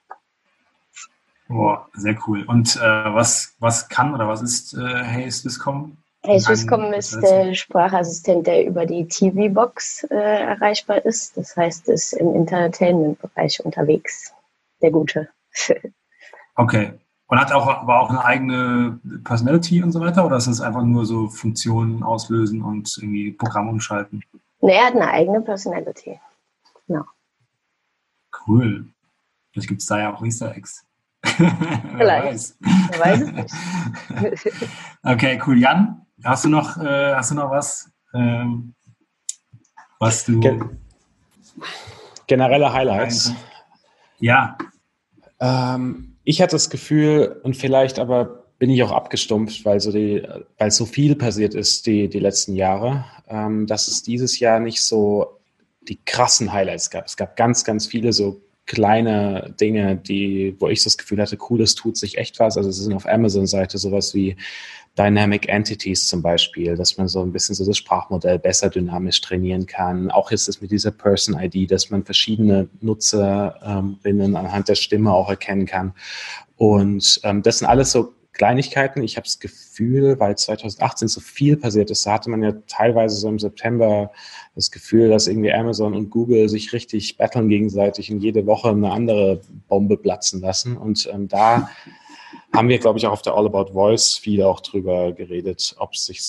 Oh, 1.51 1.77
sehr 1.93 2.17
cool. 2.27 2.45
Und 2.45 2.77
äh, 2.77 2.81
was, 2.81 3.55
was 3.59 3.89
kann 3.89 4.15
oder 4.15 4.27
was 4.27 4.43
ist 4.43 4.75
äh, 4.75 5.05
Hey 5.05 5.31
Swisscom? 5.31 5.97
Hey 6.23 6.41
Swisscom 6.41 6.95
ist 6.95 7.21
der 7.21 7.55
Sprachassistent, 7.55 8.47
der 8.47 8.65
über 8.65 8.87
die 8.87 9.07
TV-Box 9.07 10.05
äh, 10.05 10.15
erreichbar 10.15 11.05
ist. 11.05 11.37
Das 11.37 11.55
heißt, 11.55 11.89
ist 11.91 12.15
im 12.15 12.35
Entertainment-Bereich 12.35 13.63
unterwegs. 13.63 14.33
Der 14.81 14.91
Gute. 14.91 15.29
okay. 16.57 16.95
Und 17.27 17.41
hat 17.41 17.53
auch, 17.53 17.67
aber 17.67 18.01
auch 18.01 18.11
eine 18.11 18.25
eigene 18.25 19.01
Personality 19.25 19.83
und 19.83 19.93
so 19.93 20.01
weiter? 20.01 20.27
Oder 20.27 20.37
ist 20.37 20.47
das 20.47 20.61
einfach 20.61 20.83
nur 20.83 21.07
so 21.07 21.29
Funktionen 21.29 22.03
auslösen 22.03 22.63
und 22.63 22.95
irgendwie 22.99 23.33
Programm 23.33 23.69
umschalten? 23.69 24.23
Nee, 24.61 24.73
er 24.75 24.87
hat 24.87 24.95
eine 24.95 25.11
eigene 25.11 25.41
Personality. 25.41 26.21
Genau. 26.87 27.05
Cool. 28.47 28.87
Vielleicht 29.53 29.69
gibt 29.69 29.81
es 29.81 29.87
da 29.87 29.99
ja 30.01 30.15
auch 30.15 30.23
Easter 30.23 30.55
Eggs. 30.55 30.85
Vielleicht. 31.25 32.27
weiß. 32.27 32.59
weiß 32.99 33.21
es 33.21 34.45
nicht. 34.45 34.55
okay, 35.03 35.41
cool. 35.47 35.59
Jan, 35.59 36.05
hast 36.23 36.45
du 36.45 36.49
noch, 36.49 36.77
äh, 36.77 37.15
hast 37.15 37.31
du 37.31 37.35
noch 37.37 37.51
was, 37.51 37.91
ähm, 38.13 38.75
was 39.99 40.25
du. 40.25 40.41
Gen 40.41 40.79
generelle 42.27 42.73
Highlights. 42.73 43.33
Ja. 44.19 44.57
Ähm, 45.41 46.14
ich 46.25 46.41
hatte 46.43 46.57
das 46.57 46.71
Gefühl, 46.71 47.41
und 47.43 47.57
vielleicht 47.57 47.99
aber 47.99 48.45
bin 48.59 48.71
ich 48.71 48.83
auch 48.83 48.93
abgestumpft, 48.93 49.65
weil 49.65 49.81
so, 49.81 49.93
die, 49.93 50.27
weil 50.59 50.71
so 50.71 50.87
viel 50.87 51.17
passiert 51.17 51.55
ist 51.55 51.87
die, 51.87 52.09
die 52.09 52.21
letzten 52.21 52.55
Jahre, 52.55 53.05
ähm, 53.29 53.67
dass 53.67 53.89
es 53.89 54.03
dieses 54.03 54.39
Jahr 54.39 54.61
nicht 54.61 54.83
so 54.83 55.39
die 55.83 55.99
krassen 56.05 56.53
Highlights 56.53 56.91
gab. 56.91 57.07
Es 57.07 57.17
gab 57.17 57.37
ganz, 57.37 57.65
ganz 57.65 57.87
viele 57.87 58.13
so 58.13 58.41
kleine 58.67 59.55
Dinge, 59.61 59.97
die, 59.97 60.57
wo 60.59 60.69
ich 60.69 60.83
das 60.83 60.97
Gefühl 60.97 61.21
hatte, 61.21 61.37
cool, 61.51 61.61
es 61.61 61.75
tut 61.75 61.97
sich 61.97 62.17
echt 62.17 62.39
was. 62.41 62.57
Also 62.57 62.71
es 62.71 62.79
sind 62.79 62.95
auf 62.95 63.07
Amazon-Seite 63.07 63.77
sowas 63.77 64.15
wie 64.15 64.37
Dynamic 64.97 65.49
Entities 65.49 66.07
zum 66.07 66.23
Beispiel, 66.23 66.77
dass 66.77 66.97
man 66.97 67.09
so 67.09 67.21
ein 67.23 67.33
bisschen 67.33 67.55
so 67.55 67.67
das 67.67 67.77
Sprachmodell 67.77 68.39
besser 68.39 68.71
dynamisch 68.71 69.21
trainieren 69.21 69.67
kann. 69.67 70.11
Auch 70.11 70.31
ist 70.31 70.49
es 70.49 70.61
mit 70.61 70.71
dieser 70.71 70.93
Person 70.93 71.37
ID, 71.39 71.71
dass 71.71 71.91
man 71.91 72.05
verschiedene 72.05 72.69
Nutzerinnen 72.81 74.37
anhand 74.37 74.69
der 74.69 74.77
Stimme 74.77 75.13
auch 75.13 75.29
erkennen 75.29 75.67
kann. 75.67 75.95
Und 76.57 77.21
ähm, 77.25 77.43
das 77.43 77.59
sind 77.59 77.69
alles 77.69 77.91
so 77.91 78.15
Kleinigkeiten. 78.35 79.03
Ich 79.03 79.17
habe 79.17 79.25
das 79.25 79.39
Gefühl, 79.39 80.19
weil 80.19 80.37
2018 80.37 81.09
so 81.09 81.21
viel 81.21 81.57
passiert 81.57 81.91
ist, 81.91 82.05
da 82.05 82.13
hatte 82.15 82.31
man 82.31 82.43
ja 82.43 82.53
teilweise 82.67 83.17
so 83.17 83.29
im 83.29 83.39
September 83.39 84.11
das 84.55 84.71
Gefühl, 84.71 85.09
dass 85.09 85.29
irgendwie 85.29 85.53
Amazon 85.53 85.95
und 85.95 86.11
Google 86.11 86.49
sich 86.49 86.73
richtig 86.73 87.17
battlen 87.17 87.49
gegenseitig 87.49 88.13
und 88.13 88.21
jede 88.21 88.47
Woche 88.47 88.71
eine 88.71 88.91
andere 88.91 89.41
Bombe 89.69 89.97
platzen 89.97 90.41
lassen. 90.41 90.77
Und 90.77 91.09
ähm, 91.13 91.29
da 91.29 91.71
haben 92.53 92.69
wir, 92.69 92.79
glaube 92.79 92.99
ich, 92.99 93.07
auch 93.07 93.13
auf 93.13 93.23
der 93.23 93.35
All 93.35 93.47
About 93.47 93.73
Voice 93.73 94.17
viel 94.17 94.43
auch 94.43 94.61
drüber 94.61 95.13
geredet, 95.13 95.75
ob 95.79 95.95
es 95.95 96.07
sich 96.07 96.21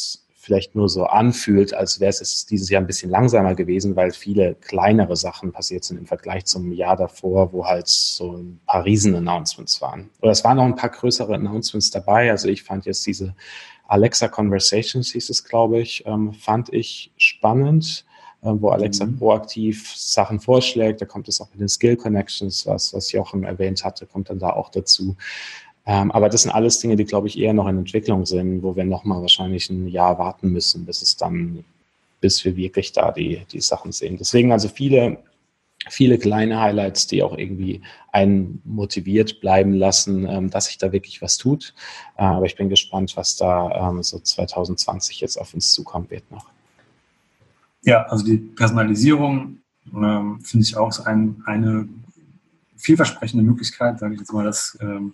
vielleicht 0.46 0.76
nur 0.76 0.90
so 0.90 1.06
anfühlt, 1.06 1.74
als 1.74 2.00
wäre 2.00 2.12
es 2.12 2.46
dieses 2.46 2.70
Jahr 2.70 2.80
ein 2.80 2.86
bisschen 2.86 3.10
langsamer 3.10 3.56
gewesen, 3.56 3.96
weil 3.96 4.12
viele 4.12 4.54
kleinere 4.54 5.16
Sachen 5.16 5.52
passiert 5.52 5.84
sind 5.84 5.98
im 5.98 6.06
Vergleich 6.06 6.46
zum 6.46 6.72
Jahr 6.72 6.96
davor, 6.96 7.52
wo 7.52 7.66
halt 7.66 7.88
so 7.88 8.34
ein 8.34 8.60
paar 8.68 8.86
Riesen-Announcements 8.86 9.82
waren. 9.82 10.12
Oder 10.22 10.32
es 10.32 10.44
waren 10.44 10.58
noch 10.58 10.66
ein 10.66 10.76
paar 10.76 10.92
größere 10.92 11.34
Announcements 11.34 11.90
dabei. 11.90 12.30
Also 12.30 12.48
ich 12.48 12.62
fand 12.62 12.86
jetzt 12.86 13.08
diese 13.08 13.36
Alexa 13.88 14.28
Conversations, 14.28 15.12
hieß 15.12 15.32
es, 15.32 15.44
glaube 15.44 15.80
ich, 15.80 16.04
ähm, 16.06 16.34
fand 16.34 16.72
ich 16.72 17.12
spannend, 17.18 18.06
äh, 18.42 18.52
wo 18.54 18.70
Alexa 18.70 19.06
mhm. 19.06 19.18
proaktiv 19.18 19.96
Sachen 19.96 20.40
vorschlägt. 20.40 21.02
Da 21.02 21.06
kommt 21.06 21.28
es 21.28 21.42
auch 21.42 21.50
mit 21.52 21.60
den 21.60 21.70
Skill 21.70 21.96
Connections, 21.96 22.68
was, 22.68 22.94
was 22.94 23.12
Jochen 23.12 23.44
erwähnt 23.44 23.84
hatte, 23.84 24.06
kommt 24.06 24.30
dann 24.30 24.38
da 24.38 24.52
auch 24.52 24.70
dazu. 24.70 25.16
Ähm, 25.86 26.12
aber 26.12 26.30
das 26.30 26.44
sind 26.44 26.52
alles 26.52 26.80
Dinge, 26.80 26.96
die, 26.96 27.06
glaube 27.06 27.28
ich, 27.28 27.38
eher 27.38 27.54
noch 27.54 27.68
in 27.68 27.78
Entwicklung 27.78 28.26
sind, 28.26 28.64
wo 28.64 28.76
wir 28.76 28.86
nochmal 28.86 29.22
wahrscheinlich 29.22 29.70
ein 29.70 29.88
Jahr 29.88 30.18
warten 30.18 30.52
müssen, 30.52 30.86
bis 30.86 31.02
es 31.02 31.16
dann, 31.16 31.64
bis 32.22 32.44
wir 32.44 32.56
wirklich 32.56 32.92
da 32.92 33.12
die, 33.12 33.46
die 33.52 33.62
Sachen 33.62 33.92
sehen. 33.92 34.18
Deswegen 34.18 34.52
also 34.52 34.68
viele, 34.68 35.20
viele 35.88 36.18
kleine 36.18 36.60
Highlights, 36.60 37.06
die 37.06 37.22
auch 37.22 37.38
irgendwie 37.38 37.82
einen 38.12 38.62
motiviert 38.66 39.42
bleiben 39.42 39.74
lassen, 39.74 40.28
ähm, 40.28 40.50
dass 40.50 40.66
sich 40.66 40.80
da 40.80 40.92
wirklich 40.92 41.22
was 41.22 41.38
tut. 41.38 41.76
Äh, 42.18 42.24
aber 42.24 42.48
ich 42.48 42.56
bin 42.56 42.70
gespannt, 42.70 43.16
was 43.16 43.36
da 43.36 43.90
ähm, 43.90 44.02
so 44.02 44.18
2020 44.18 45.22
jetzt 45.22 45.38
auf 45.38 45.54
uns 45.54 45.72
zukommen 45.72 46.10
wird 46.10 46.30
noch. 46.32 46.48
Ja, 47.84 48.02
also 48.08 48.26
die 48.26 48.38
Personalisierung 48.38 49.60
ähm, 49.94 50.40
finde 50.42 50.66
ich 50.66 50.76
auch 50.76 51.06
ein, 51.06 51.44
eine 51.46 51.88
vielversprechende 52.76 53.44
Möglichkeit, 53.44 54.00
sage 54.00 54.16
ich 54.16 54.20
jetzt 54.22 54.34
mal, 54.34 54.44
dass 54.44 54.76
ähm, 54.82 55.14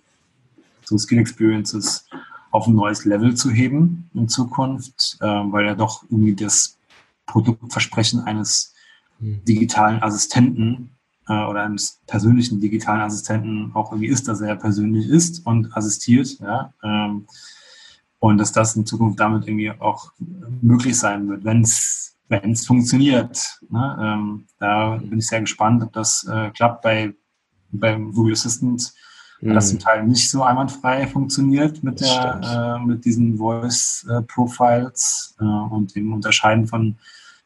so 0.84 0.98
Skill 0.98 1.18
Experiences 1.18 2.06
auf 2.50 2.66
ein 2.66 2.74
neues 2.74 3.04
Level 3.04 3.34
zu 3.34 3.50
heben 3.50 4.10
in 4.14 4.28
Zukunft, 4.28 5.16
äh, 5.20 5.26
weil 5.26 5.66
ja 5.66 5.74
doch 5.74 6.04
irgendwie 6.04 6.34
das 6.34 6.78
Produktversprechen 7.26 8.20
eines 8.20 8.74
hm. 9.18 9.44
digitalen 9.44 10.02
Assistenten 10.02 10.90
äh, 11.28 11.44
oder 11.44 11.62
eines 11.62 12.00
persönlichen 12.06 12.60
digitalen 12.60 13.00
Assistenten 13.00 13.70
auch 13.74 13.92
irgendwie 13.92 14.08
ist, 14.08 14.28
dass 14.28 14.40
er 14.40 14.56
persönlich 14.56 15.08
ist 15.08 15.46
und 15.46 15.74
assistiert, 15.76 16.38
ja. 16.40 16.72
Ähm, 16.82 17.26
und 18.18 18.38
dass 18.38 18.52
das 18.52 18.76
in 18.76 18.86
Zukunft 18.86 19.18
damit 19.18 19.48
irgendwie 19.48 19.72
auch 19.72 20.12
möglich 20.60 20.96
sein 20.96 21.28
wird, 21.28 21.44
wenn 21.44 21.62
es 21.62 22.12
wenn 22.28 22.52
es 22.52 22.66
funktioniert. 22.66 23.60
Ne? 23.68 23.96
Ähm, 24.00 24.46
da 24.58 24.96
bin 24.96 25.18
ich 25.18 25.26
sehr 25.26 25.40
gespannt, 25.40 25.82
ob 25.82 25.92
das 25.92 26.24
äh, 26.24 26.50
klappt 26.50 26.82
bei 26.82 27.14
beim 27.72 28.12
Google 28.12 28.34
Assistant 28.34 28.92
mhm. 29.42 29.54
das 29.54 29.70
zum 29.70 29.78
Teil 29.78 30.06
nicht 30.06 30.30
so 30.30 30.42
einwandfrei 30.42 31.06
funktioniert 31.06 31.82
mit, 31.82 32.00
der, 32.00 32.78
äh, 32.80 32.86
mit 32.86 33.04
diesen 33.04 33.36
Voice-Profiles 33.36 35.36
äh, 35.40 35.44
und 35.44 35.94
dem 35.94 36.12
Unterscheiden 36.12 36.66
von, 36.66 36.96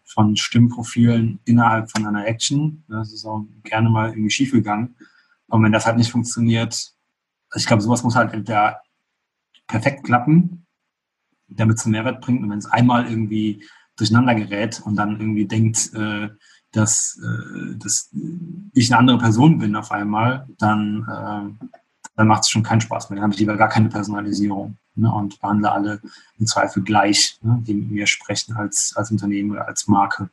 von 0.04 0.36
Stimmprofilen 0.36 1.40
innerhalb 1.44 1.90
von 1.90 2.06
einer 2.06 2.26
Action. 2.26 2.84
Das 2.88 3.12
ist 3.12 3.24
auch 3.24 3.44
gerne 3.64 3.90
mal 3.90 4.10
irgendwie 4.10 4.30
schiefgegangen. 4.30 4.96
Und 5.48 5.62
wenn 5.62 5.72
das 5.72 5.86
halt 5.86 5.96
nicht 5.96 6.10
funktioniert, 6.10 6.92
ich 7.54 7.66
glaube, 7.66 7.82
sowas 7.82 8.02
muss 8.02 8.16
halt 8.16 8.32
entweder 8.32 8.80
perfekt 9.66 10.04
klappen, 10.04 10.66
damit 11.48 11.78
es 11.78 11.84
einen 11.84 11.92
Mehrwert 11.92 12.20
bringt. 12.20 12.42
Und 12.42 12.50
wenn 12.50 12.58
es 12.58 12.66
einmal 12.66 13.08
irgendwie 13.08 13.64
durcheinander 13.96 14.34
gerät 14.34 14.80
und 14.84 14.96
dann 14.96 15.20
irgendwie 15.20 15.46
denkt, 15.46 15.92
äh, 15.94 16.28
dass, 16.72 17.18
äh, 17.22 17.76
dass 17.76 18.10
ich 18.74 18.92
eine 18.92 18.98
andere 18.98 19.18
Person 19.18 19.58
bin 19.58 19.76
auf 19.76 19.90
einmal, 19.90 20.46
dann, 20.58 21.06
äh, 21.08 21.66
dann 22.16 22.28
macht 22.28 22.42
es 22.42 22.50
schon 22.50 22.62
keinen 22.62 22.80
Spaß 22.80 23.10
mehr. 23.10 23.16
Dann 23.16 23.24
habe 23.24 23.34
ich 23.34 23.40
lieber 23.40 23.56
gar 23.56 23.68
keine 23.68 23.88
Personalisierung 23.88 24.78
ne, 24.94 25.12
und 25.12 25.40
behandle 25.40 25.70
alle 25.70 26.00
im 26.38 26.46
Zweifel 26.46 26.82
gleich, 26.82 27.38
ne, 27.42 27.62
die 27.66 27.74
mit 27.74 27.90
mir 27.90 28.06
sprechen 28.06 28.56
als, 28.56 28.94
als 28.96 29.10
Unternehmen 29.10 29.52
oder 29.52 29.68
als 29.68 29.86
Marke. 29.86 30.30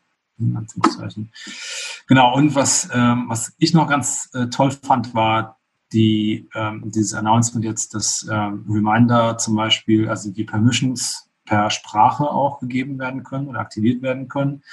Genau, 2.08 2.36
und 2.36 2.56
was, 2.56 2.90
ähm, 2.94 3.26
was 3.28 3.54
ich 3.60 3.74
noch 3.74 3.88
ganz 3.88 4.30
äh, 4.34 4.48
toll 4.48 4.72
fand, 4.72 5.14
war 5.14 5.60
die, 5.92 6.50
ähm, 6.56 6.84
dieses 6.86 7.14
Announcement 7.14 7.64
jetzt, 7.64 7.94
dass 7.94 8.28
ähm, 8.30 8.66
Reminder 8.68 9.38
zum 9.38 9.56
Beispiel, 9.56 10.10
also 10.10 10.32
die 10.32 10.44
Permissions 10.44 11.30
per 11.46 11.70
Sprache 11.70 12.24
auch 12.24 12.60
gegeben 12.60 12.98
werden 12.98 13.24
können 13.24 13.48
oder 13.48 13.60
aktiviert 13.60 14.02
werden 14.02 14.28
können, 14.28 14.64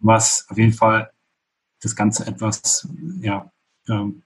was 0.00 0.46
auf 0.48 0.58
jeden 0.58 0.72
Fall 0.72 1.10
das 1.80 1.94
Ganze 1.94 2.26
etwas 2.26 2.88
ja, 3.20 3.52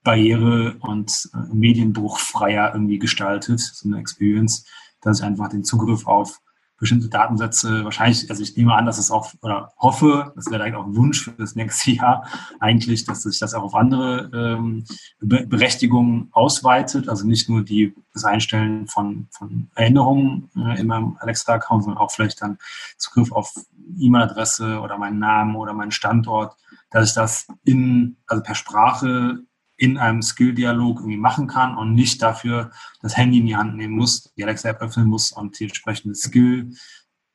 barriere- 0.05 0.77
und 0.81 1.31
äh, 1.35 1.55
medienbruchfreier 1.55 2.73
irgendwie 2.75 2.99
gestaltet, 2.99 3.61
so 3.61 3.89
eine 3.89 3.99
Experience, 3.99 4.65
dass 5.01 5.21
ich 5.21 5.25
einfach 5.25 5.49
den 5.49 5.65
Zugriff 5.65 6.07
auf 6.07 6.41
bestimmte 6.79 7.09
Datensätze 7.09 7.85
wahrscheinlich, 7.85 8.31
also 8.31 8.43
ich 8.43 8.57
nehme 8.57 8.75
an, 8.75 8.87
dass 8.87 8.99
es 8.99 9.11
auch, 9.11 9.33
oder 9.43 9.73
hoffe, 9.79 10.33
das 10.37 10.49
wäre 10.51 10.63
eigentlich 10.63 10.77
auch 10.77 10.87
ein 10.87 10.97
Wunsch 10.97 11.25
für 11.25 11.33
das 11.33 11.57
nächste 11.57 11.91
Jahr 11.93 12.27
eigentlich, 12.61 13.05
dass 13.05 13.23
sich 13.23 13.39
das 13.39 13.55
auch 13.55 13.65
auf 13.65 13.75
andere 13.75 14.31
ähm, 14.33 14.85
Berechtigungen 15.21 16.29
ausweitet, 16.31 17.09
also 17.09 17.27
nicht 17.27 17.49
nur 17.49 17.63
die, 17.63 17.95
das 18.15 18.25
Einstellen 18.25 18.87
von, 18.87 19.27
von 19.31 19.71
Erinnerungen 19.75 20.51
äh, 20.57 20.81
in 20.81 20.87
meinem 20.87 21.17
Alexa-Account, 21.19 21.85
sondern 21.85 22.01
auch 22.01 22.13
vielleicht 22.13 22.41
dann 22.43 22.59
Zugriff 22.97 23.33
auf 23.33 23.53
E-Mail-Adresse 23.99 24.81
oder 24.81 24.99
meinen 24.99 25.19
Namen 25.19 25.57
oder 25.57 25.73
meinen 25.73 25.91
Standort, 25.91 26.55
dass 26.91 27.09
ich 27.09 27.15
das 27.15 27.49
in, 27.65 28.17
also 28.27 28.43
per 28.43 28.55
Sprache 28.55 29.41
in 29.79 29.97
einem 29.97 30.23
Skill-Dialog 30.23 30.99
irgendwie 30.99 31.17
machen 31.17 31.47
kann 31.47 31.77
und 31.79 31.95
nicht 31.95 32.21
dafür 32.21 32.73
das 33.01 33.17
Handy 33.17 33.39
in 33.39 33.47
die 33.47 33.57
Hand 33.57 33.77
nehmen 33.77 33.95
muss, 33.95 34.33
die 34.37 34.43
Alexa-App 34.43 34.83
öffnen 34.83 35.07
muss 35.07 35.33
und 35.33 35.59
die 35.59 35.65
entsprechende 35.65 36.17
Skill, 36.17 36.73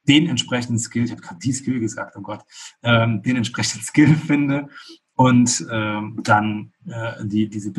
den 0.08 0.28
entsprechenden 0.28 0.78
Skill, 0.78 1.06
ich 1.06 1.12
habe 1.12 1.22
gerade 1.22 1.39
die 1.39 1.54
Skill 1.54 1.80
gesagt, 1.80 2.16
oh 2.18 2.22
Gott, 2.22 2.44
ähm, 2.84 3.24
den 3.24 3.38
entsprechenden 3.38 3.86
Skill 3.86 4.16
finde 4.16 4.68
und 5.16 5.66
ähm, 5.72 6.20
dann 6.22 6.74
äh, 6.86 7.26
die, 7.26 7.48
diese 7.48 7.72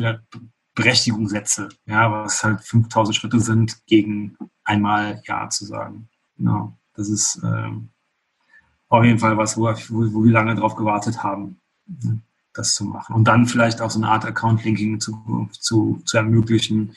Berechtigung 0.73 1.27
setze, 1.27 1.69
ja, 1.85 2.11
was 2.11 2.43
halt 2.43 2.61
5000 2.61 3.15
Schritte 3.15 3.39
sind, 3.39 3.85
gegen 3.85 4.35
einmal 4.63 5.21
Ja 5.25 5.47
zu 5.47 5.65
sagen. 5.65 6.09
Genau, 6.37 6.75
das 6.95 7.09
ist 7.09 7.39
ähm, 7.43 7.89
auf 8.89 9.03
jeden 9.03 9.19
Fall 9.19 9.37
was, 9.37 9.57
wo, 9.57 9.65
wo, 9.65 10.13
wo 10.13 10.23
wir 10.23 10.31
lange 10.31 10.55
drauf 10.55 10.75
gewartet 10.75 11.21
haben 11.21 11.61
das 12.55 12.73
zu 12.73 12.85
machen. 12.85 13.15
Und 13.15 13.27
dann 13.27 13.45
vielleicht 13.45 13.81
auch 13.81 13.91
so 13.91 13.99
eine 13.99 14.09
Art 14.09 14.25
Account-Linking 14.25 14.99
zu, 14.99 15.49
zu, 15.51 16.01
zu 16.05 16.17
ermöglichen, 16.17 16.95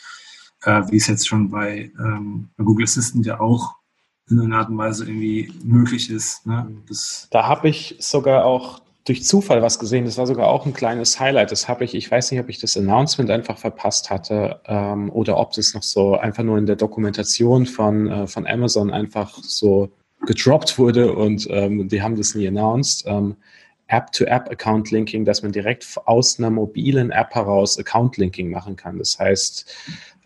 äh, 0.62 0.82
wie 0.90 0.96
es 0.96 1.06
jetzt 1.06 1.28
schon 1.28 1.50
bei, 1.50 1.90
ähm, 1.98 2.48
Google 2.56 2.84
Assistant 2.84 3.26
ja 3.26 3.40
auch 3.40 3.76
in 4.30 4.40
einer 4.40 4.58
Art 4.58 4.68
und 4.68 4.78
Weise 4.78 5.04
irgendwie 5.04 5.52
möglich 5.62 6.10
ist. 6.10 6.46
Ne? 6.46 6.68
Da 7.30 7.46
habe 7.46 7.68
ich 7.68 7.96
sogar 7.98 8.44
auch 8.44 8.80
durch 9.08 9.24
Zufall 9.24 9.62
was 9.62 9.78
gesehen. 9.78 10.04
Das 10.04 10.18
war 10.18 10.26
sogar 10.26 10.48
auch 10.48 10.66
ein 10.66 10.74
kleines 10.74 11.18
Highlight. 11.18 11.50
Das 11.50 11.66
habe 11.66 11.84
ich, 11.84 11.94
ich 11.94 12.10
weiß 12.10 12.30
nicht, 12.30 12.40
ob 12.40 12.48
ich 12.48 12.60
das 12.60 12.76
Announcement 12.76 13.30
einfach 13.30 13.56
verpasst 13.56 14.10
hatte 14.10 14.60
ähm, 14.66 15.10
oder 15.10 15.38
ob 15.38 15.52
das 15.52 15.72
noch 15.72 15.82
so 15.82 16.18
einfach 16.18 16.44
nur 16.44 16.58
in 16.58 16.66
der 16.66 16.76
Dokumentation 16.76 17.64
von, 17.64 18.10
äh, 18.10 18.26
von 18.26 18.46
Amazon 18.46 18.92
einfach 18.92 19.38
so 19.42 19.90
gedroppt 20.26 20.78
wurde 20.78 21.14
und 21.14 21.46
ähm, 21.48 21.88
die 21.88 22.02
haben 22.02 22.16
das 22.16 22.34
nie 22.34 22.46
announced. 22.46 23.04
Ähm, 23.06 23.36
App-to-App-Account-Linking, 23.88 25.24
dass 25.24 25.42
man 25.42 25.52
direkt 25.52 25.86
aus 26.04 26.38
einer 26.38 26.50
mobilen 26.50 27.10
App 27.10 27.34
heraus 27.34 27.78
Account-Linking 27.78 28.50
machen 28.50 28.76
kann. 28.76 28.98
Das 28.98 29.18
heißt, 29.18 29.74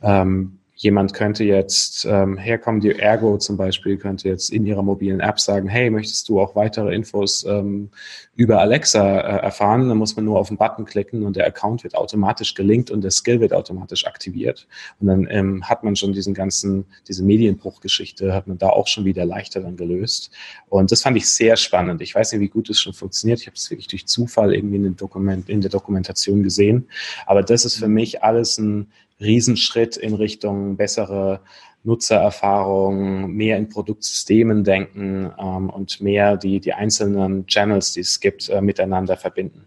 ähm, 0.02 0.58
Jemand 0.82 1.14
könnte 1.14 1.44
jetzt 1.44 2.04
ähm, 2.06 2.36
herkommen, 2.36 2.80
die 2.80 2.90
Ergo 2.98 3.38
zum 3.38 3.56
Beispiel 3.56 3.96
könnte 3.96 4.28
jetzt 4.28 4.50
in 4.50 4.66
ihrer 4.66 4.82
mobilen 4.82 5.20
App 5.20 5.38
sagen, 5.38 5.68
hey, 5.68 5.90
möchtest 5.90 6.28
du 6.28 6.40
auch 6.40 6.56
weitere 6.56 6.92
Infos 6.92 7.46
ähm, 7.48 7.90
über 8.34 8.58
Alexa 8.58 9.20
äh, 9.20 9.42
erfahren? 9.42 9.88
Dann 9.88 9.96
muss 9.96 10.16
man 10.16 10.24
nur 10.24 10.40
auf 10.40 10.48
den 10.48 10.56
Button 10.56 10.84
klicken 10.84 11.22
und 11.22 11.36
der 11.36 11.46
Account 11.46 11.84
wird 11.84 11.94
automatisch 11.94 12.54
gelinkt 12.54 12.90
und 12.90 13.04
der 13.04 13.12
Skill 13.12 13.38
wird 13.38 13.52
automatisch 13.52 14.08
aktiviert. 14.08 14.66
Und 14.98 15.06
dann 15.06 15.28
ähm, 15.30 15.68
hat 15.68 15.84
man 15.84 15.94
schon 15.94 16.14
diesen 16.14 16.34
ganzen, 16.34 16.84
diese 17.06 17.22
Medienbruchgeschichte 17.22 18.34
hat 18.34 18.48
man 18.48 18.58
da 18.58 18.70
auch 18.70 18.88
schon 18.88 19.04
wieder 19.04 19.24
leichter 19.24 19.60
dann 19.60 19.76
gelöst. 19.76 20.32
Und 20.68 20.90
das 20.90 21.02
fand 21.02 21.16
ich 21.16 21.28
sehr 21.28 21.56
spannend. 21.56 22.02
Ich 22.02 22.12
weiß 22.12 22.32
nicht, 22.32 22.40
wie 22.40 22.48
gut 22.48 22.68
es 22.70 22.80
schon 22.80 22.92
funktioniert. 22.92 23.38
Ich 23.38 23.46
habe 23.46 23.54
es 23.54 23.70
wirklich 23.70 23.86
durch 23.86 24.06
Zufall 24.06 24.52
irgendwie 24.52 24.78
in, 24.78 25.44
in 25.46 25.60
der 25.60 25.70
Dokumentation 25.70 26.42
gesehen. 26.42 26.88
Aber 27.24 27.44
das 27.44 27.64
ist 27.64 27.76
für 27.76 27.86
mich 27.86 28.24
alles 28.24 28.58
ein 28.58 28.88
Riesenschritt 29.22 29.96
in 29.96 30.14
Richtung 30.14 30.76
bessere 30.76 31.40
Nutzererfahrung, 31.84 33.32
mehr 33.32 33.56
in 33.58 33.68
Produktsystemen 33.68 34.62
denken 34.62 35.32
ähm, 35.38 35.68
und 35.68 36.00
mehr 36.00 36.36
die, 36.36 36.60
die 36.60 36.72
einzelnen 36.72 37.46
Channels, 37.46 37.92
die 37.92 38.00
es 38.00 38.20
gibt, 38.20 38.48
äh, 38.48 38.60
miteinander 38.60 39.16
verbinden. 39.16 39.64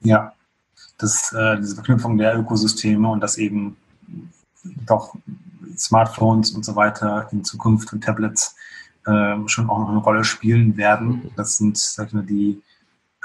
Ja, 0.00 0.32
das, 0.98 1.32
äh, 1.32 1.56
diese 1.58 1.74
Verknüpfung 1.74 2.16
der 2.18 2.38
Ökosysteme 2.38 3.08
und 3.08 3.20
dass 3.20 3.38
eben 3.38 3.76
doch 4.86 5.16
Smartphones 5.76 6.52
und 6.52 6.64
so 6.64 6.76
weiter 6.76 7.28
in 7.32 7.42
Zukunft 7.42 7.92
und 7.92 8.04
Tablets 8.04 8.54
äh, 9.06 9.36
schon 9.46 9.68
auch 9.68 9.80
noch 9.80 9.88
eine 9.88 9.98
Rolle 9.98 10.24
spielen 10.24 10.76
werden. 10.76 11.30
Das 11.36 11.56
sind, 11.56 11.76
sag 11.76 12.08
ich 12.08 12.12
mal, 12.12 12.24
die 12.24 12.62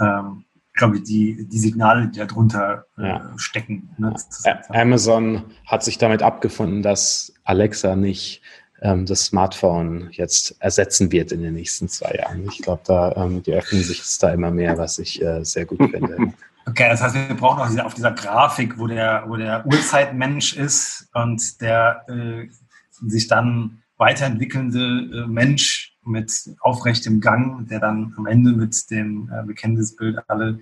ähm, 0.01 0.45
glaube 0.79 0.97
ich, 0.97 1.03
die, 1.03 1.47
die 1.47 1.59
Signale, 1.59 2.07
die 2.07 2.19
darunter 2.19 2.85
äh, 2.97 3.07
ja. 3.07 3.33
stecken. 3.37 3.89
Ne? 3.97 4.15
Amazon 4.69 5.43
hat 5.67 5.83
sich 5.83 5.99
damit 5.99 6.23
abgefunden, 6.23 6.81
dass 6.81 7.33
Alexa 7.43 7.95
nicht 7.95 8.41
ähm, 8.81 9.05
das 9.05 9.25
Smartphone 9.25 10.09
jetzt 10.11 10.55
ersetzen 10.59 11.11
wird 11.11 11.31
in 11.31 11.41
den 11.41 11.53
nächsten 11.53 11.87
zwei 11.87 12.15
Jahren. 12.15 12.47
Ich 12.49 12.59
glaube, 12.59 12.81
da 12.85 13.11
ähm, 13.15 13.43
die 13.43 13.53
öffnen 13.53 13.83
sich 13.83 14.01
da 14.19 14.29
immer 14.29 14.51
mehr, 14.51 14.77
was 14.77 14.97
ich 14.97 15.21
äh, 15.21 15.43
sehr 15.43 15.65
gut 15.65 15.79
finde. 15.91 16.33
Okay, 16.65 16.87
das 16.89 17.01
heißt, 17.01 17.15
wir 17.15 17.35
brauchen 17.35 17.61
auch 17.61 17.67
diese, 17.67 17.85
auf 17.85 17.93
dieser 17.93 18.11
Grafik, 18.11 18.77
wo 18.77 18.87
der, 18.87 19.23
wo 19.27 19.37
der 19.37 19.65
Urzeitmensch 19.65 20.55
ist 20.55 21.09
und 21.13 21.61
der 21.61 22.05
äh, 22.07 22.47
sich 23.07 23.27
dann 23.27 23.81
weiterentwickelnde 23.97 25.23
äh, 25.23 25.27
Mensch 25.27 25.88
mit 26.09 26.31
aufrechtem 26.59 27.21
Gang, 27.21 27.67
der 27.67 27.79
dann 27.79 28.13
am 28.17 28.25
Ende 28.25 28.51
mit 28.51 28.89
dem, 28.91 29.29
äh, 29.29 29.47
wir 29.47 29.55
kennen 29.55 29.77
das 29.77 29.95
Bild 29.95 30.17
alle, 30.27 30.59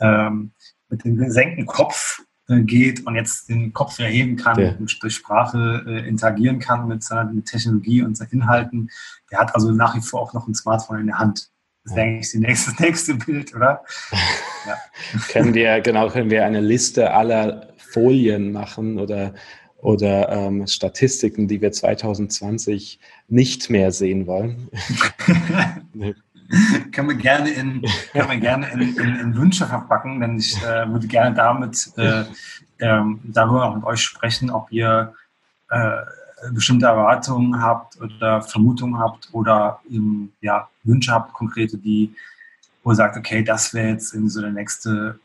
ähm, 0.00 0.52
mit 0.88 1.04
dem 1.04 1.16
gesenkten 1.16 1.66
Kopf 1.66 2.22
äh, 2.48 2.62
geht 2.62 3.06
und 3.06 3.14
jetzt 3.14 3.48
den 3.48 3.72
Kopf 3.72 3.98
erheben 3.98 4.36
kann 4.36 4.58
ja. 4.58 4.74
und 4.78 5.02
durch 5.02 5.14
Sprache 5.14 5.84
äh, 5.86 6.08
interagieren 6.08 6.58
kann 6.58 6.88
mit 6.88 7.02
seiner 7.02 7.30
mit 7.30 7.46
Technologie 7.46 8.02
und 8.02 8.16
seinen 8.16 8.30
Inhalten. 8.30 8.90
Der 9.30 9.38
hat 9.38 9.54
also 9.54 9.70
nach 9.70 9.94
wie 9.94 10.00
vor 10.00 10.20
auch 10.20 10.34
noch 10.34 10.48
ein 10.48 10.54
Smartphone 10.54 11.00
in 11.00 11.06
der 11.06 11.18
Hand. 11.18 11.50
Das 11.84 11.92
ist 11.92 11.96
ja. 11.96 12.02
eigentlich 12.02 12.32
das 12.32 12.34
nächste, 12.40 12.82
nächste 12.82 13.14
Bild, 13.14 13.54
oder? 13.54 13.84
Ja. 14.66 14.76
können 15.30 15.54
wir, 15.54 15.80
genau, 15.80 16.10
können 16.10 16.28
wir 16.28 16.44
eine 16.44 16.60
Liste 16.60 17.14
aller 17.14 17.72
Folien 17.78 18.52
machen 18.52 18.98
oder 18.98 19.32
oder 19.82 20.28
ähm, 20.30 20.66
Statistiken, 20.66 21.48
die 21.48 21.60
wir 21.60 21.72
2020 21.72 22.98
nicht 23.28 23.70
mehr 23.70 23.92
sehen 23.92 24.26
wollen. 24.26 24.68
können 26.92 27.08
wir 27.08 27.16
gerne 27.16 27.50
in, 27.50 27.82
können 28.12 28.30
wir 28.30 28.38
gerne 28.38 28.70
in, 28.72 28.80
in, 28.96 29.16
in 29.16 29.36
Wünsche 29.36 29.66
verpacken, 29.66 30.20
denn 30.20 30.38
ich 30.38 30.56
äh, 30.62 30.90
würde 30.90 31.06
gerne 31.06 31.34
damit 31.34 31.90
äh, 31.96 32.24
ähm, 32.80 33.20
darüber 33.24 33.66
auch 33.66 33.74
mit 33.76 33.84
euch 33.84 34.00
sprechen, 34.00 34.50
ob 34.50 34.70
ihr 34.72 35.14
äh, 35.70 35.98
bestimmte 36.52 36.86
Erwartungen 36.86 37.60
habt 37.60 38.00
oder 38.00 38.42
Vermutungen 38.42 38.98
habt 38.98 39.28
oder 39.32 39.80
eben, 39.90 40.32
ja, 40.40 40.68
Wünsche 40.84 41.12
habt, 41.12 41.32
konkrete, 41.34 41.76
die, 41.76 42.14
wo 42.82 42.92
ihr 42.92 42.96
sagt, 42.96 43.16
okay, 43.16 43.42
das 43.44 43.74
wäre 43.74 43.90
jetzt 43.90 44.10
so 44.10 44.40
der 44.40 44.50
nächste, 44.50 45.18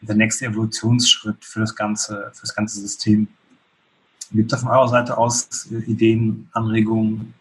der 0.00 0.16
nächste 0.16 0.46
Evolutionsschritt 0.46 1.44
für 1.44 1.60
das 1.60 1.76
ganze, 1.76 2.30
für 2.32 2.40
das 2.40 2.54
ganze 2.54 2.80
System. 2.80 3.28
Gibt 4.32 4.52
es 4.52 4.60
von 4.60 4.70
eurer 4.70 4.88
Seite 4.88 5.18
aus 5.18 5.70
Ideen, 5.70 6.48
Anregungen? 6.52 7.34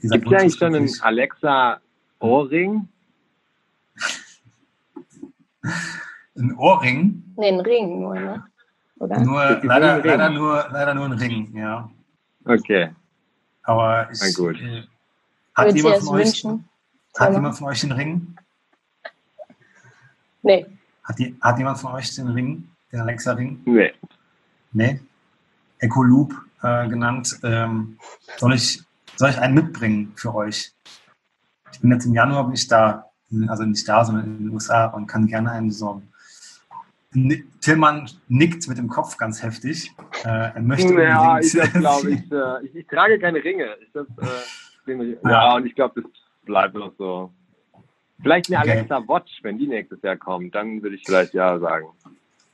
Gibt 0.00 0.14
es 0.14 0.32
eigentlich 0.32 0.56
schon 0.56 0.74
einen 0.74 1.00
Alexa 1.00 1.80
Ohrring? 2.20 2.88
Ein 6.36 6.56
Ohrring? 6.56 7.22
Nee, 7.36 7.48
ein 7.48 7.60
Ring 7.60 8.00
nur, 8.00 8.14
ne? 8.14 8.44
Oder? 8.98 9.20
Nur, 9.20 9.60
leider, 9.62 10.02
leider, 10.02 10.30
nur, 10.30 10.66
leider 10.70 10.94
nur 10.94 11.04
ein 11.06 11.12
Ring, 11.12 11.54
ja. 11.54 11.90
Okay. 12.44 12.90
Aber 13.62 14.10
ich, 14.10 14.34
gut. 14.34 14.58
Äh, 14.60 14.84
hat, 15.54 15.74
jemand 15.74 16.02
von, 16.02 16.16
euch, 16.16 16.46
hat 17.18 17.32
jemand 17.32 17.58
von 17.58 17.66
euch 17.68 17.80
den 17.80 17.92
Ring? 17.92 18.36
Nee. 20.42 20.66
Hat, 21.04 21.18
die, 21.18 21.36
hat 21.42 21.58
jemand 21.58 21.78
von 21.78 21.92
euch 21.92 22.14
den 22.14 22.28
Ring? 22.28 22.69
Den 22.92 23.00
Alexa-Ring? 23.00 23.60
Nee. 23.64 23.92
Nee? 24.72 25.00
Echo 25.78 26.02
Loop 26.02 26.34
äh, 26.62 26.88
genannt. 26.88 27.38
Ähm, 27.42 27.98
soll, 28.36 28.54
ich, 28.54 28.82
soll 29.16 29.30
ich 29.30 29.38
einen 29.38 29.54
mitbringen 29.54 30.12
für 30.16 30.34
euch? 30.34 30.72
Ich 31.72 31.80
bin 31.80 31.92
jetzt 31.92 32.04
im 32.04 32.14
Januar 32.14 32.48
nicht 32.48 32.70
da, 32.70 33.06
also 33.48 33.64
nicht 33.64 33.88
da, 33.88 34.04
sondern 34.04 34.24
in 34.26 34.38
den 34.38 34.50
USA 34.50 34.86
und 34.86 35.06
kann 35.06 35.26
gerne 35.26 35.52
einen 35.52 35.68
besorgen. 35.68 36.10
Tillmann 37.60 38.08
nickt 38.28 38.68
mit 38.68 38.78
dem 38.78 38.88
Kopf 38.88 39.16
ganz 39.16 39.42
heftig. 39.42 39.90
Äh, 40.24 40.54
er 40.54 40.62
möchte 40.62 40.94
ja, 40.94 41.40
ich, 41.40 41.52
glaube 41.52 42.10
ich, 42.12 42.30
äh, 42.30 42.66
ich, 42.66 42.74
ich, 42.76 42.86
trage 42.86 43.18
keine 43.18 43.42
Ringe. 43.42 43.66
Ich 43.80 43.90
das, 43.92 44.06
äh, 44.86 44.92
ja. 44.92 45.30
ja, 45.30 45.54
und 45.56 45.66
ich 45.66 45.74
glaube, 45.74 46.02
das 46.02 46.10
bleibt 46.44 46.74
noch 46.74 46.92
so. 46.98 47.32
Vielleicht 48.22 48.48
eine 48.48 48.60
okay. 48.60 48.72
Alexa 48.72 49.08
Watch, 49.08 49.40
wenn 49.42 49.58
die 49.58 49.66
nächstes 49.66 50.00
Jahr 50.02 50.16
kommt, 50.16 50.54
dann 50.54 50.82
würde 50.82 50.94
ich 50.96 51.02
vielleicht 51.04 51.34
ja 51.34 51.58
sagen. 51.58 51.86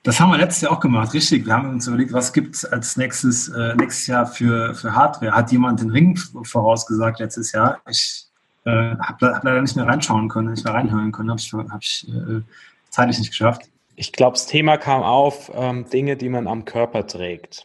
Das 0.06 0.20
haben 0.20 0.30
wir 0.30 0.38
letztes 0.38 0.62
Jahr 0.62 0.70
auch 0.70 0.78
gemacht, 0.78 1.12
richtig. 1.14 1.46
Wir 1.46 1.54
haben 1.54 1.68
uns 1.68 1.88
überlegt, 1.88 2.12
was 2.12 2.32
gibt 2.32 2.54
es 2.54 2.64
als 2.64 2.96
nächstes, 2.96 3.48
äh, 3.48 3.74
nächstes 3.74 4.06
Jahr 4.06 4.24
für, 4.24 4.72
für 4.72 4.94
Hardware. 4.94 5.32
Hat 5.32 5.50
jemand 5.50 5.80
den 5.80 5.90
Ring 5.90 6.16
vorausgesagt 6.16 7.18
letztes 7.18 7.50
Jahr? 7.50 7.80
Ich 7.90 8.28
äh, 8.66 8.70
habe 8.70 9.34
hab 9.34 9.42
leider 9.42 9.60
nicht 9.60 9.74
mehr 9.74 9.84
reinschauen 9.84 10.28
können, 10.28 10.50
nicht 10.50 10.64
mehr 10.64 10.74
reinhören 10.74 11.10
können, 11.10 11.30
habe 11.30 11.40
ich, 11.40 11.52
hab 11.52 11.82
ich 11.82 12.06
äh, 12.08 12.40
zeitlich 12.88 13.18
nicht 13.18 13.30
geschafft. 13.30 13.62
Ich 13.96 14.12
glaube, 14.12 14.34
das 14.34 14.46
Thema 14.46 14.76
kam 14.76 15.02
auf, 15.02 15.50
ähm, 15.52 15.90
Dinge, 15.90 16.16
die 16.16 16.28
man 16.28 16.46
am 16.46 16.64
Körper 16.64 17.04
trägt. 17.04 17.64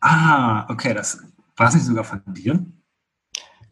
Ah, 0.00 0.68
okay, 0.68 0.94
das 0.94 1.22
war 1.56 1.68
es 1.68 1.74
nicht 1.74 1.86
sogar 1.86 2.02
von 2.02 2.22
dir? 2.26 2.66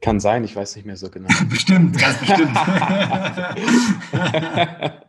Kann 0.00 0.20
sein, 0.20 0.44
ich 0.44 0.54
weiß 0.54 0.76
nicht 0.76 0.84
mehr 0.84 0.96
so 0.96 1.10
genau. 1.10 1.28
bestimmt, 1.50 1.98
ganz 1.98 2.18
bestimmt. 2.18 2.56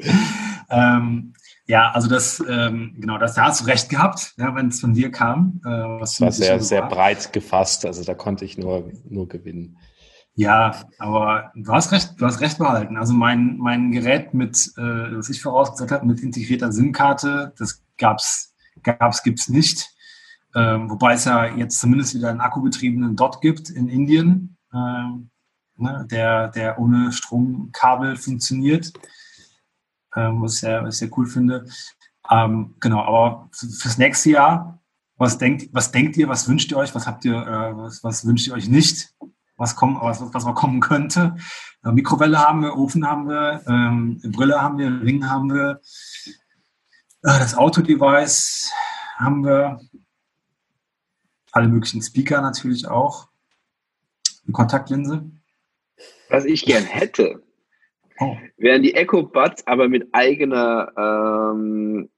ähm, 0.70 1.34
ja, 1.70 1.92
also 1.92 2.08
das, 2.08 2.42
ähm, 2.48 2.96
genau, 2.98 3.16
das, 3.16 3.34
da 3.34 3.44
hast 3.44 3.60
du 3.60 3.66
recht 3.66 3.88
gehabt, 3.88 4.34
ja, 4.36 4.52
wenn 4.56 4.68
es 4.68 4.80
von 4.80 4.92
dir 4.92 5.12
kam. 5.12 5.60
Äh, 5.64 5.68
was 5.68 6.16
das 6.16 6.20
war 6.20 6.32
sehr, 6.32 6.60
sehr 6.60 6.82
breit 6.82 7.32
gefasst, 7.32 7.86
also 7.86 8.02
da 8.02 8.14
konnte 8.14 8.44
ich 8.44 8.58
nur, 8.58 8.90
nur 9.08 9.28
gewinnen. 9.28 9.78
Ja, 10.34 10.74
aber 10.98 11.52
du 11.54 11.72
hast 11.72 11.92
recht, 11.92 12.14
du 12.18 12.26
hast 12.26 12.40
recht 12.40 12.58
behalten. 12.58 12.96
Also 12.96 13.12
mein, 13.12 13.56
mein 13.58 13.92
Gerät 13.92 14.34
mit, 14.34 14.72
äh, 14.78 15.16
was 15.16 15.30
ich 15.30 15.40
vorausgesagt 15.40 15.92
habe, 15.92 16.06
mit 16.06 16.20
integrierter 16.20 16.72
SIM-Karte, 16.72 17.52
das 17.56 17.84
gab's, 17.96 18.52
gab's, 18.82 19.22
gibt's 19.22 19.48
nicht. 19.48 19.94
Ähm, 20.56 20.90
wobei 20.90 21.12
es 21.12 21.24
ja 21.24 21.54
jetzt 21.54 21.78
zumindest 21.78 22.16
wieder 22.16 22.30
einen 22.30 22.40
akkubetriebenen 22.40 23.14
Dot 23.14 23.40
gibt 23.40 23.70
in 23.70 23.88
Indien, 23.88 24.56
ähm, 24.74 25.30
ne, 25.76 26.04
der, 26.10 26.48
der 26.48 26.80
ohne 26.80 27.12
Stromkabel 27.12 28.16
funktioniert, 28.16 28.92
ähm, 30.16 30.42
was, 30.42 30.54
ich 30.54 30.60
sehr, 30.60 30.82
was 30.82 30.94
ich 30.94 30.98
sehr 31.00 31.18
cool 31.18 31.26
finde. 31.26 31.66
Ähm, 32.30 32.74
genau, 32.80 33.02
aber 33.02 33.48
fürs 33.52 33.98
nächste 33.98 34.30
Jahr, 34.30 34.80
was 35.16 35.38
denkt, 35.38 35.68
was 35.72 35.90
denkt 35.90 36.16
ihr, 36.16 36.28
was 36.28 36.48
wünscht 36.48 36.70
ihr 36.70 36.78
euch, 36.78 36.94
was 36.94 37.06
habt 37.06 37.24
ihr, 37.24 37.34
äh, 37.34 37.76
was, 37.76 38.02
was 38.02 38.26
wünscht 38.26 38.46
ihr 38.46 38.54
euch 38.54 38.68
nicht, 38.68 39.14
was, 39.56 39.76
kommen, 39.76 39.98
was, 40.00 40.22
was 40.32 40.44
mal 40.44 40.54
kommen 40.54 40.80
könnte? 40.80 41.36
Äh, 41.84 41.92
Mikrowelle 41.92 42.38
haben 42.38 42.62
wir, 42.62 42.76
Ofen 42.76 43.06
haben 43.06 43.28
wir, 43.28 43.62
ähm, 43.66 44.20
Brille 44.32 44.60
haben 44.62 44.78
wir, 44.78 44.86
Ring 45.02 45.28
haben 45.28 45.52
wir, 45.52 45.80
äh, 47.22 47.38
das 47.38 47.54
Autodevice 47.54 48.70
haben 49.16 49.44
wir, 49.44 49.80
alle 51.52 51.68
möglichen 51.68 52.00
Speaker 52.00 52.40
natürlich 52.40 52.86
auch, 52.86 53.28
eine 54.44 54.52
Kontaktlinse. 54.52 55.30
Was 56.28 56.44
ich 56.44 56.64
gern 56.64 56.84
hätte. 56.84 57.42
Wären 58.56 58.82
die 58.82 58.94
Echo 58.94 59.22
Buds, 59.22 59.66
aber 59.66 59.88
mit 59.88 60.08
eigener 60.12 60.92
ähm, 60.96 62.08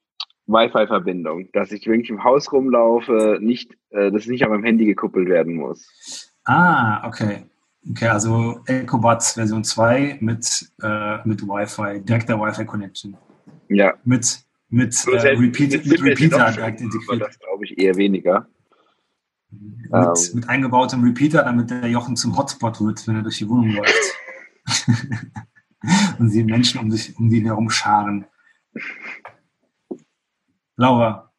Wi-Fi-Verbindung, 0.46 1.48
dass 1.52 1.72
ich, 1.72 1.86
wenn 1.86 2.00
ich 2.00 2.10
im 2.10 2.24
Haus 2.24 2.52
rumlaufe, 2.52 3.38
nicht, 3.40 3.72
äh, 3.90 4.10
dass 4.10 4.26
nicht 4.26 4.44
an 4.44 4.50
meinem 4.50 4.64
Handy 4.64 4.86
gekuppelt 4.86 5.28
werden 5.28 5.54
muss. 5.54 6.32
Ah, 6.44 7.06
okay. 7.06 7.44
Okay, 7.90 8.06
also 8.06 8.60
EcoBuds 8.66 9.32
Version 9.32 9.64
2 9.64 10.18
mit, 10.20 10.70
äh, 10.82 11.26
mit 11.26 11.42
Wi-Fi, 11.42 12.00
direkter 12.00 12.38
Wi-Fi-Connection. 12.38 13.16
Ja. 13.68 13.94
Mit, 14.04 14.40
mit, 14.68 14.94
äh, 15.06 15.28
Repeat, 15.30 15.84
mit 15.86 16.02
Repeater 16.02 16.52
direkt 16.52 16.80
integriert. 16.80 17.22
Das 17.22 17.38
glaube 17.38 17.64
ich 17.64 17.78
eher 17.78 17.96
weniger. 17.96 18.46
Mit, 19.50 19.92
ähm. 19.92 20.12
mit 20.34 20.48
eingebautem 20.48 21.02
Repeater, 21.02 21.42
damit 21.42 21.70
der 21.70 21.88
Jochen 21.88 22.16
zum 22.16 22.36
Hotspot 22.36 22.80
wird, 22.80 23.06
wenn 23.08 23.16
er 23.16 23.22
durch 23.22 23.38
die 23.38 23.48
Wohnung 23.48 23.70
läuft. 23.70 24.14
Und 26.18 26.30
sie 26.30 26.44
Menschen 26.44 26.80
um, 26.80 26.90
sich, 26.90 27.16
um 27.18 27.30
ihn 27.30 27.46
herum 27.46 27.70
scharen. 27.70 28.26
Laura, 30.76 31.32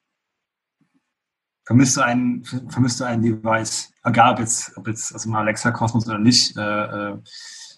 vermisst 1.66 1.98
du 1.98 2.02
ein, 2.02 2.44
vermisst 2.70 3.00
du 3.00 3.06
ein 3.06 3.22
Device, 3.22 3.92
egal 4.04 4.34
ob 4.34 4.40
jetzt, 4.40 4.78
ob 4.78 4.88
jetzt 4.88 5.14
aus 5.14 5.24
dem 5.24 5.36
Alexa-Kosmos 5.36 6.08
oder 6.08 6.20
nicht, 6.20 6.56
äh, 6.58 6.62
äh, 6.62 7.18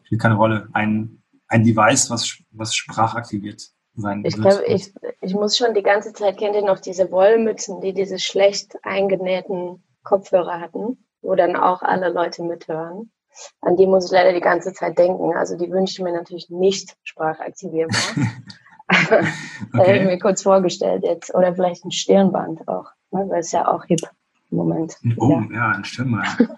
spielt 0.05 0.22
keine 0.22 0.36
Rolle, 0.36 0.68
ein, 0.74 1.24
ein 1.47 1.63
Device, 1.63 2.09
was, 2.09 2.38
was 2.51 2.76
sprachaktiviert 2.76 3.61
sein 3.95 4.24
ich 4.26 4.38
wird. 4.38 4.49
Glaub, 4.49 4.68
ich, 4.68 4.93
ich 5.22 5.34
muss 5.34 5.57
schon 5.57 5.74
die 5.74 5.84
ganze 5.84 6.13
Zeit, 6.13 6.38
kennt 6.38 6.55
ihr 6.55 6.66
noch 6.66 6.80
diese 6.80 7.11
Wollmützen, 7.11 7.82
die 7.82 7.93
diese 7.93 8.20
schlecht 8.20 8.76
eingenähten 8.84 9.84
Kopfhörer 10.03 10.59
hatten, 10.59 11.05
wo 11.22 11.36
dann 11.36 11.55
auch 11.55 11.82
alle 11.82 12.09
Leute 12.09 12.43
mithören? 12.43 13.11
An 13.61 13.75
die 13.75 13.88
muss 13.88 14.05
ich 14.05 14.11
leider 14.11 14.33
die 14.33 14.41
ganze 14.41 14.73
Zeit 14.73 14.97
denken. 14.97 15.36
Also 15.36 15.57
die 15.57 15.71
wünsche 15.71 15.93
ich 15.93 16.03
mir 16.03 16.13
natürlich 16.13 16.49
nicht 16.49 16.95
sprachaktivierbar. 17.03 17.99
okay. 18.89 19.27
da 19.73 19.79
habe 19.79 19.97
ich 19.97 20.05
mir 20.05 20.19
kurz 20.19 20.43
vorgestellt 20.43 21.03
jetzt. 21.03 21.33
Oder 21.33 21.55
vielleicht 21.55 21.86
ein 21.86 21.91
Stirnband 21.91 22.67
auch. 22.67 22.91
Ne? 23.11 23.25
Weil 23.29 23.39
es 23.39 23.51
ja 23.51 23.67
auch 23.67 23.86
hip 23.86 24.01
im 24.51 24.57
Moment. 24.57 24.97
Oh, 25.17 25.41
ja, 25.49 25.55
ja 25.55 25.69
ein 25.71 25.86
Stirnband. 25.86 26.49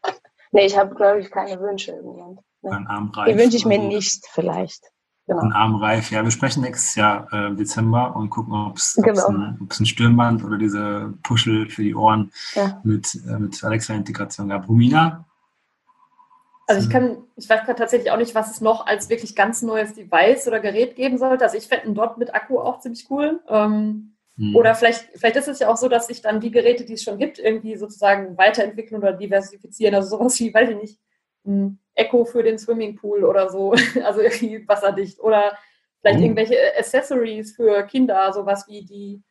nee, 0.52 0.66
ich 0.66 0.76
habe, 0.76 0.94
glaube 0.94 1.20
ich, 1.20 1.30
keine 1.30 1.60
Wünsche 1.60 1.92
im 1.92 2.04
Moment. 2.04 2.40
Ne? 2.62 2.70
Ein 2.70 2.86
Armreif. 2.86 3.32
Die 3.32 3.38
wünsche 3.38 3.56
ich 3.56 3.66
mir 3.66 3.78
nicht, 3.78 4.26
vielleicht. 4.30 4.90
Genau. 5.26 5.40
Ein 5.40 5.52
Armreif. 5.52 6.10
Ja, 6.12 6.22
wir 6.22 6.30
sprechen 6.30 6.62
nächstes 6.62 6.94
Jahr 6.94 7.32
äh, 7.32 7.54
Dezember 7.54 8.14
und 8.14 8.30
gucken, 8.30 8.54
ob 8.54 8.76
es 8.76 8.94
genau. 8.94 9.26
ein, 9.26 9.68
ein, 9.68 9.86
Stirnband 9.86 10.44
oder 10.44 10.56
diese 10.56 11.14
Puschel 11.24 11.68
für 11.68 11.82
die 11.82 11.96
Ohren 11.96 12.30
ja. 12.54 12.80
mit, 12.84 13.12
äh, 13.26 13.38
mit 13.38 13.62
Alexa-Integration 13.62 14.48
gab. 14.48 14.68
Romina, 14.68 15.25
also 16.66 16.80
ich 16.82 16.90
kann, 16.90 17.22
ich 17.36 17.48
weiß 17.48 17.64
gerade 17.64 17.78
tatsächlich 17.78 18.10
auch 18.10 18.16
nicht, 18.16 18.34
was 18.34 18.50
es 18.50 18.60
noch 18.60 18.86
als 18.86 19.08
wirklich 19.08 19.36
ganz 19.36 19.62
neues 19.62 19.94
Device 19.94 20.48
oder 20.48 20.58
Gerät 20.58 20.96
geben 20.96 21.16
sollte. 21.16 21.44
Also 21.44 21.56
ich 21.56 21.68
fände 21.68 21.84
einen 21.84 21.94
Dot 21.94 22.18
mit 22.18 22.34
Akku 22.34 22.58
auch 22.58 22.80
ziemlich 22.80 23.06
cool. 23.08 23.40
Ähm, 23.48 24.16
hm. 24.36 24.56
Oder 24.56 24.74
vielleicht, 24.74 25.06
vielleicht 25.14 25.36
ist 25.36 25.48
es 25.48 25.60
ja 25.60 25.68
auch 25.68 25.76
so, 25.76 25.88
dass 25.88 26.08
sich 26.08 26.22
dann 26.22 26.40
die 26.40 26.50
Geräte, 26.50 26.84
die 26.84 26.94
es 26.94 27.04
schon 27.04 27.18
gibt, 27.18 27.38
irgendwie 27.38 27.76
sozusagen 27.76 28.36
weiterentwickeln 28.36 29.00
oder 29.00 29.12
diversifizieren. 29.12 29.94
Also 29.94 30.16
sowas 30.16 30.38
wie, 30.40 30.52
weiß 30.52 30.70
ich 30.70 30.76
nicht, 30.76 31.00
ein 31.46 31.78
Echo 31.94 32.24
für 32.24 32.42
den 32.42 32.58
Swimmingpool 32.58 33.24
oder 33.24 33.48
so, 33.48 33.72
also 34.04 34.20
irgendwie 34.20 34.66
wasserdicht. 34.66 35.20
Oder 35.20 35.56
vielleicht 36.00 36.18
hm. 36.18 36.24
irgendwelche 36.24 36.58
Accessories 36.76 37.54
für 37.54 37.84
Kinder, 37.84 38.32
sowas 38.32 38.66
wie 38.66 38.84
die 38.84 39.22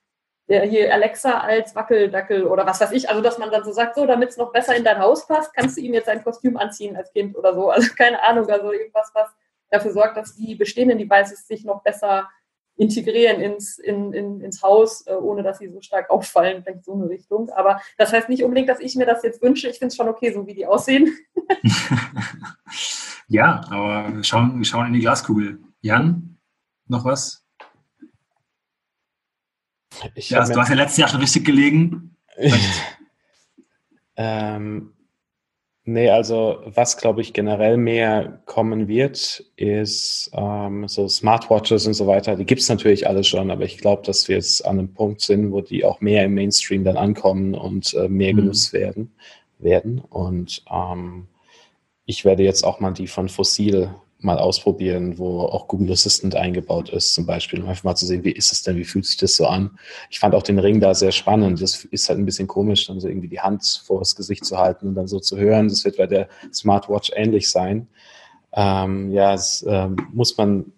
der 0.48 0.64
hier 0.64 0.93
Alexa 0.93 1.39
als 1.39 1.76
Wackeldackel 1.76 2.46
oder 2.46 2.66
was 2.66 2.80
weiß 2.80 2.91
ich. 2.91 3.10
Also, 3.10 3.22
dass 3.22 3.38
man 3.38 3.52
dann 3.52 3.64
so 3.64 3.72
sagt, 3.72 3.96
so, 3.96 4.06
damit 4.06 4.30
es 4.30 4.38
noch 4.38 4.52
besser 4.52 4.76
in 4.76 4.84
dein 4.84 5.00
Haus 5.00 5.28
passt, 5.28 5.54
kannst 5.54 5.78
du 5.78 5.82
ihm 5.82 5.93
jetzt 5.93 6.08
ein 6.08 6.24
Kostüm 6.24 6.58
anziehen 6.58 6.96
als 6.96 7.12
Kind 7.12 7.36
oder 7.36 7.54
so. 7.54 7.72
Also, 7.76 7.93
keine 7.96 8.22
Ahnung, 8.24 8.50
also 8.50 8.72
irgendwas, 8.72 9.12
was 9.14 9.30
dafür 9.70 9.91
sorgt, 9.91 10.18
dass 10.18 10.36
die 10.36 10.56
bestehenden 10.56 10.98
Devices 10.98 11.48
sich 11.48 11.66
noch 11.66 11.82
besser 11.82 12.30
integrieren 12.78 13.41
ins, 13.41 13.78
in, 13.78 14.14
in, 14.14 14.41
ins 14.41 14.62
Haus, 14.62 15.08
äh, 15.08 15.14
ohne 15.14 15.43
dass 15.43 15.60
sie 15.60 15.70
so 15.70 15.82
stark 15.82 16.10
auffallen, 16.10 16.62
vielleicht 16.64 16.84
so 16.84 16.93
eine 16.93 17.10
Richtung. 17.10 17.50
Aber 17.50 17.82
das 17.98 18.12
heißt 18.12 18.30
nicht 18.30 18.43
unbedingt, 18.43 18.70
dass 18.70 18.80
ich 18.80 18.96
mir 18.96 19.06
das 19.06 19.24
jetzt 19.24 19.41
wünsche. 19.41 19.70
Ich 19.70 19.80
finde 19.80 19.91
es 19.91 19.96
schon 19.96 20.10
okay, 20.10 20.34
so 20.34 20.46
wie 20.46 20.54
die 20.54 20.66
aussehen. 20.66 21.18
ja, 23.28 23.62
aber 23.70 24.14
wir 24.14 24.24
schauen, 24.24 24.58
wir 24.58 24.66
schauen 24.66 24.88
in 24.88 24.93
die 24.93 25.00
Glaskugel. 25.00 25.60
Jan, 25.82 26.38
noch 26.88 27.06
was? 27.06 27.45
Ich 30.14 30.30
ja, 30.30 30.45
du 30.45 30.60
hast 30.60 30.70
ja 30.70 30.76
letztes 30.76 30.97
Jahr 30.97 31.10
schon 31.10 31.20
richtig 31.20 31.45
gelegen. 31.45 32.16
ähm, 34.18 34.93
nee, 35.84 36.10
also 36.10 36.62
was 36.66 36.97
glaube 36.97 37.22
ich 37.22 37.34
generell 37.34 37.78
mehr 37.78 38.41
kommen 38.45 38.88
wird, 38.88 39.43
ist 39.56 40.30
ähm, 40.34 40.88
so 40.88 41.08
Smartwatches 41.08 41.88
und 41.88 41.93
so 41.93 42.08
weiter. 42.08 42.36
Die 42.36 42.45
gibt 42.45 42.62
es 42.62 42.70
natürlich 42.70 43.08
alle 43.08 43.24
schon, 43.24 43.51
aber 43.51 43.64
ich 43.66 43.78
glaube, 43.78 44.03
dass 44.06 44.28
wir 44.28 44.36
jetzt 44.36 44.66
an 44.66 44.80
einem 44.80 44.93
Punkt 44.93 45.22
sind, 45.22 45.51
wo 45.51 45.62
die 45.62 45.86
auch 45.86 46.01
mehr 46.01 46.26
im 46.26 46.36
Mainstream 46.36 46.84
dann 46.84 46.97
ankommen 46.97 47.56
und 47.56 47.93
äh, 47.93 48.08
mehr 48.08 48.34
mhm. 48.34 48.38
genutzt 48.38 48.74
werden. 48.74 49.14
werden. 49.60 49.99
Und 49.99 50.64
ähm, 50.72 51.28
ich 52.06 52.26
werde 52.26 52.43
jetzt 52.43 52.64
auch 52.64 52.80
mal 52.80 52.91
die 52.91 53.08
von 53.08 53.30
Fossil 53.30 53.95
mal 54.26 54.40
ausprobieren, 54.40 55.18
wo 55.18 55.42
auch 55.42 55.68
Google 55.68 55.92
Assistant 55.92 56.36
eingebaut 56.36 56.90
ist, 56.90 57.14
zum 57.14 57.26
Beispiel, 57.26 57.62
um 57.62 57.70
einfach 57.70 57.84
mal 57.84 57.96
zu 57.96 58.06
sehen, 58.06 58.24
wie 58.24 58.32
ist 58.32 58.52
es 58.52 58.64
denn, 58.64 58.76
wie 58.76 58.84
fühlt 58.84 59.06
sich 59.06 59.18
das 59.18 59.36
so 59.36 59.48
an. 59.48 59.78
Ich 60.10 60.20
fand 60.20 60.36
auch 60.36 60.44
den 60.44 60.60
Ring 60.60 60.80
da 60.80 60.94
sehr 60.94 61.12
spannend. 61.12 61.62
Das 61.62 61.86
ist 61.86 62.10
halt 62.10 62.20
ein 62.20 62.26
bisschen 62.26 62.48
komisch, 62.48 62.88
dann 62.88 63.00
so 63.00 63.08
irgendwie 63.08 63.30
die 63.30 63.40
Hand 63.40 63.84
vor 63.86 64.00
das 64.00 64.16
Gesicht 64.16 64.44
zu 64.44 64.58
halten 64.58 64.88
und 64.88 64.96
dann 64.96 65.08
so 65.08 65.20
zu 65.20 65.38
hören. 65.38 65.70
Das 65.70 65.86
wird 65.86 65.98
bei 65.98 66.08
der 66.08 66.28
Smartwatch 66.54 67.12
ähnlich 67.16 67.50
sein. 67.50 67.88
Ähm, 68.52 69.12
ja, 69.12 69.34
es 69.34 69.62
äh, 69.64 69.90
muss 70.12 70.38
man 70.38 70.72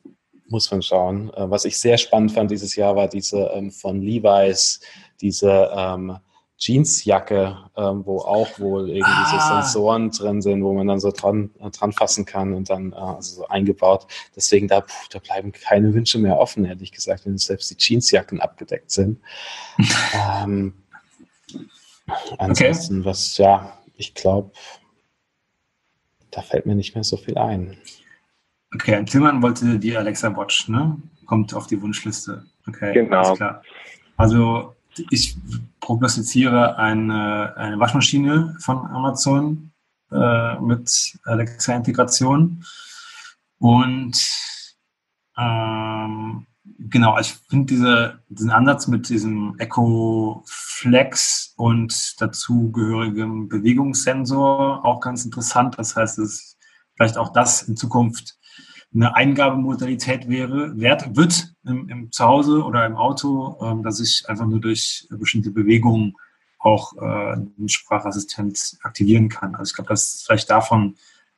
muss 0.50 0.72
man 0.72 0.82
schauen. 0.82 1.32
Äh, 1.34 1.50
was 1.50 1.66
ich 1.66 1.78
sehr 1.80 1.98
spannend 1.98 2.32
fand 2.32 2.52
dieses 2.52 2.76
Jahr 2.76 2.96
war 2.96 3.08
diese 3.08 3.50
ähm, 3.54 3.72
von 3.72 4.02
Levi's, 4.02 4.80
diese 5.22 5.70
ähm, 5.76 6.18
Jeansjacke, 6.58 7.70
ähm, 7.76 8.06
wo 8.06 8.20
auch 8.20 8.60
wohl 8.60 8.90
irgendwie 8.90 9.04
ah. 9.06 9.30
so 9.32 9.56
Sensoren 9.56 10.10
drin 10.10 10.42
sind, 10.42 10.64
wo 10.64 10.74
man 10.74 10.88
dann 10.88 11.00
so 11.00 11.12
dran, 11.12 11.52
dran 11.72 11.92
fassen 11.92 12.26
kann 12.26 12.54
und 12.54 12.70
dann 12.70 12.94
äh, 12.94 12.96
also 12.96 13.36
so 13.36 13.48
eingebaut. 13.48 14.08
Deswegen 14.36 14.68
da, 14.68 14.82
puh, 14.82 15.08
da 15.12 15.20
bleiben 15.20 15.52
keine 15.52 15.94
Wünsche 15.94 16.18
mehr 16.18 16.38
offen, 16.38 16.66
ehrlich 16.66 16.92
gesagt, 16.92 17.26
wenn 17.26 17.38
selbst 17.38 17.70
die 17.70 17.78
Jeansjacken 17.78 18.42
abgedeckt 18.42 18.90
sind. 18.90 19.22
ähm, 20.14 20.74
ansonsten, 22.40 23.00
okay. 23.00 23.06
was, 23.06 23.38
ja, 23.38 23.78
ich 23.96 24.16
glaube, 24.16 24.52
da 26.32 26.42
fällt 26.42 26.66
mir 26.66 26.76
nicht 26.76 26.96
mehr 26.96 27.04
so 27.04 27.18
viel 27.18 27.38
ein. 27.38 27.78
Okay, 28.74 29.04
Tillmann 29.06 29.42
wollte 29.44 29.78
die 29.80 29.96
Alexa 29.96 30.36
Watch, 30.36 30.70
ne? 30.70 30.98
Kommt 31.26 31.54
auf 31.54 31.68
die 31.68 31.82
Wunschliste. 31.82 32.46
Okay, 32.68 32.94
genau. 32.94 33.18
alles 33.18 33.38
klar. 33.38 33.64
Also 34.18 34.76
ich 35.10 35.38
prognostiziere 35.80 36.78
eine, 36.78 37.56
eine 37.58 37.80
Waschmaschine 37.80 38.56
von 38.60 38.78
Amazon 38.88 39.72
äh, 40.12 40.60
mit 40.60 41.18
Alexa-Integration. 41.24 42.64
Und 43.60 44.18
ähm, 45.38 46.48
genau, 46.80 47.20
ich 47.20 47.34
finde 47.50 47.66
diese, 47.66 48.20
diesen 48.30 48.52
Ansatz 48.52 48.88
mit 48.88 49.10
diesem 49.10 49.56
Echo 49.60 50.44
Flex 50.46 51.54
und 51.58 52.22
dazugehörigem 52.22 53.48
Bewegungssensor 53.50 54.86
auch 54.86 55.00
ganz 55.00 55.26
interessant. 55.26 55.78
Das 55.78 55.96
heißt, 55.96 56.20
es 56.20 56.58
vielleicht 56.96 57.18
auch 57.18 57.32
das 57.32 57.64
in 57.64 57.78
Zukunft 57.78 58.38
eine 58.94 59.16
Eingabemodalität 59.16 60.30
wäre, 60.30 60.80
wert, 60.80 61.16
wird 61.16 61.54
im, 61.66 61.90
im 61.90 62.12
Zuhause 62.12 62.64
oder 62.64 62.86
im 62.86 62.96
Auto, 62.96 63.58
ähm, 63.62 63.84
dass 63.84 64.00
ich 64.00 64.28
einfach 64.28 64.46
nur 64.46 64.60
durch 64.60 65.08
bestimmte 65.12 65.52
Bewegungen 65.52 66.16
auch 66.60 66.96
äh, 66.98 67.34
einen 67.34 67.70
Sprachassistent 67.70 68.78
aktivieren 68.82 69.30
kann. 69.30 69.56
Also 69.56 69.70
ich 69.70 69.76
glaube, 69.76 69.90
dass 69.90 70.24
vielleicht 70.26 70.50
davon 70.50 70.96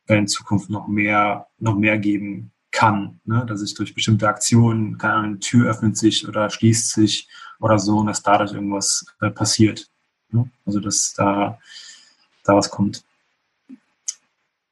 in 0.07 0.27
Zukunft 0.27 0.69
noch 0.69 0.87
mehr, 0.87 1.47
noch 1.59 1.75
mehr 1.75 1.97
geben 1.97 2.51
kann, 2.71 3.19
ne? 3.25 3.45
dass 3.47 3.61
ich 3.61 3.73
durch 3.73 3.93
bestimmte 3.93 4.27
Aktionen, 4.27 4.97
keine 4.97 5.13
Ahnung, 5.13 5.25
eine 5.25 5.39
Tür 5.39 5.69
öffnet 5.69 5.97
sich 5.97 6.27
oder 6.27 6.49
schließt 6.49 6.91
sich 6.91 7.27
oder 7.59 7.79
so 7.79 7.97
und 7.97 8.07
dass 8.07 8.23
dadurch 8.23 8.53
irgendwas 8.53 9.05
äh, 9.21 9.29
passiert. 9.29 9.89
Ne? 10.31 10.49
Also 10.65 10.79
dass 10.79 11.13
da, 11.15 11.59
da 12.43 12.55
was 12.55 12.69
kommt. 12.69 13.03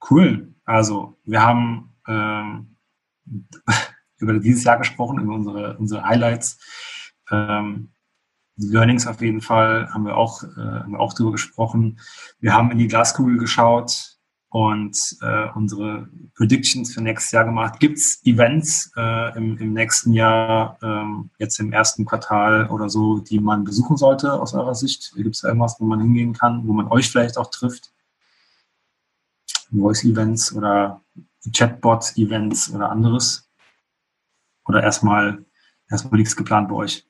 Cool. 0.10 0.54
Also 0.66 1.18
wir 1.26 1.42
haben 1.42 1.90
ähm, 2.08 2.78
über 4.18 4.34
dieses 4.40 4.64
Jahr 4.64 4.78
gesprochen, 4.78 5.20
über 5.20 5.34
unsere, 5.34 5.78
unsere 5.78 6.04
Highlights. 6.04 6.60
Ähm, 7.30 7.92
die 8.56 8.68
Learnings 8.68 9.06
auf 9.06 9.22
jeden 9.22 9.42
Fall 9.42 9.94
haben 9.94 10.06
wir 10.06 10.18
auch, 10.18 10.44
äh, 10.44 10.96
auch 10.96 11.14
drüber 11.14 11.34
gesprochen. 11.34 12.00
Wir 12.40 12.54
haben 12.54 12.72
in 12.72 12.80
die 12.80 12.88
Glaskugel 12.88 13.38
geschaut, 13.38 14.18
und 14.50 14.98
äh, 15.22 15.48
unsere 15.56 16.08
Predictions 16.36 16.94
für 16.94 17.02
nächstes 17.02 17.32
Jahr 17.32 17.44
gemacht. 17.44 17.80
Gibt 17.80 17.98
es 17.98 18.22
Events 18.26 18.92
äh, 18.96 19.38
im, 19.38 19.58
im 19.58 19.74
nächsten 19.74 20.14
Jahr, 20.14 20.78
ähm, 20.82 21.30
jetzt 21.38 21.60
im 21.60 21.74
ersten 21.74 22.06
Quartal 22.06 22.68
oder 22.70 22.90
so, 22.90 23.20
die 23.20 23.40
man 23.40 23.66
besuchen 23.66 23.98
sollte 23.98 24.34
aus 24.34 24.54
eurer 24.54 24.76
Sicht? 24.76 25.14
Gibt 25.16 25.36
es 25.36 25.44
irgendwas, 25.44 25.76
wo 25.80 25.86
man 25.86 26.00
hingehen 26.00 26.34
kann, 26.34 26.66
wo 26.66 26.74
man 26.74 26.88
euch 26.88 27.12
vielleicht 27.12 27.38
auch 27.38 27.52
trifft? 27.52 27.92
Voice-Events 29.72 30.54
oder 30.54 31.02
Chatbot-Events 31.52 32.74
oder 32.74 32.90
anderes? 32.90 33.50
Oder 34.68 34.84
erstmal 34.84 35.46
erstmal 35.90 36.20
nichts 36.20 36.36
geplant 36.36 36.70
bei 36.70 36.76
euch? 36.76 37.08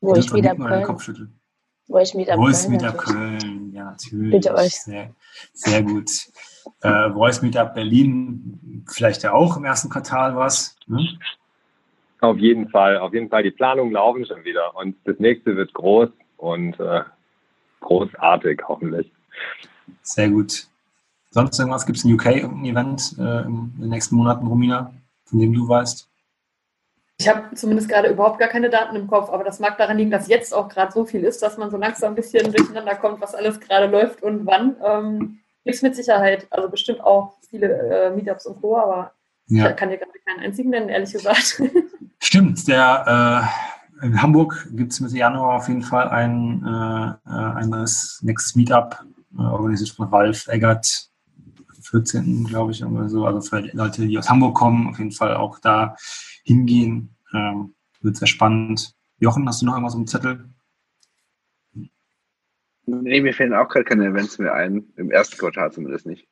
Wo 0.00 0.14
ich 0.14 0.32
wieder 0.32 0.54
Kopfschütteln. 0.82 1.38
Voice 1.86 2.14
Meetup 2.14 2.36
Voice 2.36 2.68
Meetup 2.68 2.96
Köln, 2.96 3.72
ja, 3.74 3.84
natürlich. 3.84 4.32
Bitte 4.32 4.54
euch. 4.54 4.72
Sehr, 4.72 5.14
sehr 5.52 5.82
gut. 5.82 6.10
Äh, 6.80 7.10
Voice 7.10 7.42
Meetup 7.42 7.74
Berlin, 7.74 8.84
vielleicht 8.88 9.22
ja 9.22 9.32
auch 9.32 9.56
im 9.56 9.64
ersten 9.64 9.90
Quartal 9.90 10.34
was. 10.34 10.76
Ne? 10.86 11.18
Auf 12.20 12.38
jeden 12.38 12.70
Fall, 12.70 12.96
auf 12.98 13.12
jeden 13.12 13.28
Fall. 13.28 13.42
Die 13.42 13.50
Planungen 13.50 13.92
laufen 13.92 14.24
schon 14.24 14.44
wieder 14.44 14.74
und 14.76 14.96
das 15.04 15.18
nächste 15.18 15.56
wird 15.56 15.74
groß 15.74 16.08
und 16.38 16.80
äh, 16.80 17.02
großartig, 17.80 18.62
hoffentlich. 18.66 19.12
Sehr 20.02 20.30
gut. 20.30 20.66
Sonst 21.30 21.58
irgendwas? 21.58 21.86
Gibt 21.86 21.98
es 21.98 22.04
in 22.04 22.14
UK 22.14 22.26
irgendein 22.26 22.64
Event 22.64 23.16
äh, 23.18 23.42
in 23.42 23.72
den 23.78 23.88
nächsten 23.88 24.16
Monaten, 24.16 24.46
Romina, 24.46 24.92
von 25.24 25.38
dem 25.38 25.52
du 25.52 25.68
weißt? 25.68 26.08
Ich 27.18 27.28
habe 27.28 27.54
zumindest 27.54 27.88
gerade 27.88 28.08
überhaupt 28.08 28.38
gar 28.38 28.48
keine 28.48 28.70
Daten 28.70 28.96
im 28.96 29.06
Kopf, 29.06 29.30
aber 29.30 29.44
das 29.44 29.60
mag 29.60 29.78
daran 29.78 29.98
liegen, 29.98 30.10
dass 30.10 30.28
jetzt 30.28 30.52
auch 30.52 30.68
gerade 30.68 30.92
so 30.92 31.04
viel 31.04 31.22
ist, 31.22 31.42
dass 31.42 31.58
man 31.58 31.70
so 31.70 31.76
langsam 31.76 32.12
ein 32.12 32.16
bisschen 32.16 32.52
durcheinander 32.52 32.96
kommt, 32.96 33.20
was 33.20 33.34
alles 33.34 33.60
gerade 33.60 33.86
läuft 33.86 34.22
und 34.22 34.46
wann. 34.46 34.76
Ähm, 34.84 35.38
Gibt 35.64 35.82
mit 35.82 35.96
Sicherheit. 35.96 36.46
Also 36.50 36.68
bestimmt 36.68 37.00
auch 37.00 37.34
viele 37.48 37.68
äh, 37.68 38.10
Meetups 38.10 38.46
und 38.46 38.60
Co., 38.60 38.76
aber 38.76 39.12
ja. 39.46 39.70
ich 39.70 39.76
kann 39.76 39.90
dir 39.90 39.98
gerade 39.98 40.10
keinen 40.26 40.40
einzigen 40.40 40.70
nennen, 40.70 40.88
ehrlich 40.88 41.12
gesagt. 41.12 41.62
Stimmt, 42.18 42.66
der 42.68 43.50
äh, 44.02 44.06
in 44.06 44.20
Hamburg 44.20 44.68
gibt 44.72 44.92
es 44.92 45.00
Mitte 45.00 45.16
Januar 45.16 45.56
auf 45.56 45.68
jeden 45.68 45.82
Fall 45.82 46.08
ein, 46.08 46.62
äh, 46.66 47.30
ein 47.30 47.68
neues 47.70 48.20
nächstes 48.22 48.56
Meetup, 48.56 48.98
äh, 49.00 49.13
organisiert 49.38 49.90
von 49.90 50.08
Ralf 50.08 50.46
Eggert, 50.48 51.10
14. 51.82 52.44
glaube 52.44 52.72
ich, 52.72 52.84
oder 52.84 53.08
so. 53.08 53.26
Also 53.26 53.40
für 53.40 53.60
Leute, 53.72 54.06
die 54.06 54.18
aus 54.18 54.30
Hamburg 54.30 54.54
kommen, 54.56 54.88
auf 54.88 54.98
jeden 54.98 55.12
Fall 55.12 55.34
auch 55.36 55.58
da 55.58 55.96
hingehen. 56.44 57.16
Ähm, 57.32 57.74
wird 58.00 58.16
sehr 58.16 58.28
spannend. 58.28 58.94
Jochen, 59.18 59.48
hast 59.48 59.62
du 59.62 59.66
noch 59.66 59.74
irgendwas 59.74 59.94
im 59.94 60.06
Zettel? 60.06 60.48
Nee, 62.86 63.20
mir 63.20 63.32
fällen 63.32 63.54
auch 63.54 63.68
gerade 63.68 63.84
keine 63.84 64.06
Events 64.06 64.38
mehr 64.38 64.54
ein. 64.54 64.84
Im 64.96 65.10
ersten 65.10 65.38
Quartal 65.38 65.72
zumindest 65.72 66.06
nicht. 66.06 66.28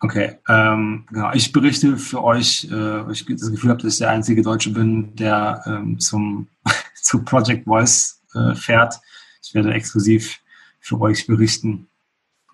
Okay, 0.00 0.38
ähm, 0.48 1.06
genau. 1.10 1.32
Ich 1.32 1.52
berichte 1.52 1.96
für 1.96 2.22
euch, 2.22 2.68
äh, 2.70 3.10
ich 3.12 3.24
das 3.24 3.50
Gefühl 3.50 3.70
habe, 3.70 3.82
dass 3.82 3.94
ich 3.94 3.98
der 4.00 4.10
einzige 4.10 4.42
Deutsche 4.42 4.70
bin, 4.70 5.14
der 5.14 5.62
ähm, 5.64 5.98
zum 6.00 6.48
zu 7.00 7.24
Project 7.24 7.64
Voice 7.64 8.20
äh, 8.34 8.54
fährt. 8.54 9.00
Ich 9.42 9.54
werde 9.54 9.72
exklusiv 9.72 10.40
für 10.80 11.00
euch 11.00 11.26
berichten, 11.26 11.86
äh, 11.86 11.91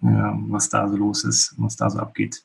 was 0.00 0.68
da 0.68 0.88
so 0.88 0.96
los 0.96 1.24
ist, 1.24 1.54
was 1.56 1.76
da 1.76 1.90
so 1.90 1.98
abgeht. 1.98 2.44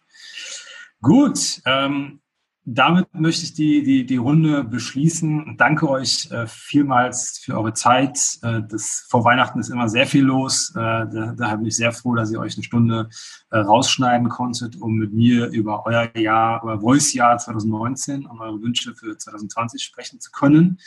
Gut, 1.01 1.61
ähm, 1.65 2.21
damit 2.65 3.13
möchte 3.13 3.43
ich 3.43 3.53
die, 3.53 3.83
die, 3.83 4.05
die 4.05 4.15
Runde 4.15 4.63
beschließen. 4.63 5.57
Danke 5.57 5.89
euch 5.89 6.31
äh, 6.31 6.47
vielmals 6.47 7.39
für 7.43 7.57
eure 7.57 7.73
Zeit. 7.73 8.17
Äh, 8.41 8.61
das, 8.69 9.05
vor 9.09 9.25
Weihnachten 9.25 9.59
ist 9.59 9.69
immer 9.69 9.89
sehr 9.89 10.07
viel 10.07 10.23
los. 10.23 10.71
Äh, 10.73 10.79
da, 10.79 11.33
daher 11.37 11.57
bin 11.57 11.65
ich 11.65 11.75
sehr 11.75 11.91
froh, 11.91 12.15
dass 12.15 12.31
ihr 12.31 12.39
euch 12.39 12.55
eine 12.55 12.63
Stunde 12.63 13.09
äh, 13.51 13.57
rausschneiden 13.57 14.29
konntet, 14.29 14.79
um 14.79 14.95
mit 14.95 15.11
mir 15.11 15.47
über 15.47 15.85
euer 15.85 16.17
Jahr, 16.17 16.63
euer 16.63 16.79
Voice-Jahr 16.79 17.37
2019 17.37 18.25
und 18.25 18.39
eure 18.39 18.61
Wünsche 18.61 18.95
für 18.95 19.17
2020 19.17 19.83
sprechen 19.83 20.21
zu 20.21 20.31
können. 20.31 20.79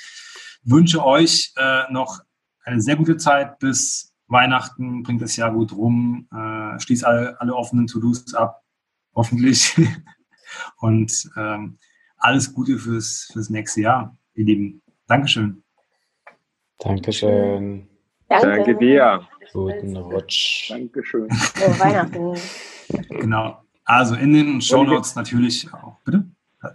Ich 0.64 0.70
wünsche 0.70 1.04
euch 1.04 1.52
äh, 1.56 1.92
noch 1.92 2.20
eine 2.64 2.80
sehr 2.80 2.96
gute 2.96 3.18
Zeit 3.18 3.58
bis 3.58 4.14
Weihnachten. 4.28 5.02
Bringt 5.02 5.22
das 5.22 5.36
Jahr 5.36 5.52
gut 5.52 5.72
rum. 5.72 6.28
Äh, 6.32 6.78
schließt 6.80 7.04
alle, 7.04 7.40
alle 7.40 7.54
offenen 7.54 7.86
To-Dos 7.86 8.34
ab. 8.34 8.62
Hoffentlich. 9.14 9.76
Und 10.78 11.30
ähm, 11.36 11.78
alles 12.18 12.52
Gute 12.52 12.78
fürs, 12.78 13.28
fürs 13.32 13.50
nächste 13.50 13.82
Jahr, 13.82 14.16
ihr 14.34 14.44
Lieben. 14.44 14.82
Dankeschön. 15.06 15.62
Dankeschön. 16.78 17.88
Danke, 18.28 18.46
Danke 18.48 18.76
dir. 18.76 19.26
Guten 19.52 19.96
Rutsch. 19.96 20.70
Dankeschön. 20.70 21.30
Frohe 21.30 21.78
Weihnachten. 21.78 22.34
Genau. 23.20 23.62
Also 23.84 24.16
in 24.16 24.32
den 24.32 24.60
Show 24.60 24.84
Notes 24.84 25.14
natürlich 25.14 25.72
auch. 25.72 25.98
Bitte? 26.04 26.24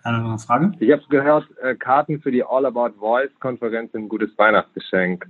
Eine 0.03 0.39
Frage? 0.39 0.71
Ich 0.79 0.91
habe 0.91 1.03
gehört, 1.09 1.47
äh, 1.61 1.75
Karten 1.75 2.21
für 2.21 2.31
die 2.31 2.43
All 2.43 2.65
About 2.65 2.97
Voice 2.97 3.31
Konferenz 3.39 3.91
sind 3.91 4.05
ein 4.05 4.09
gutes 4.09 4.37
Weihnachtsgeschenk. 4.37 5.27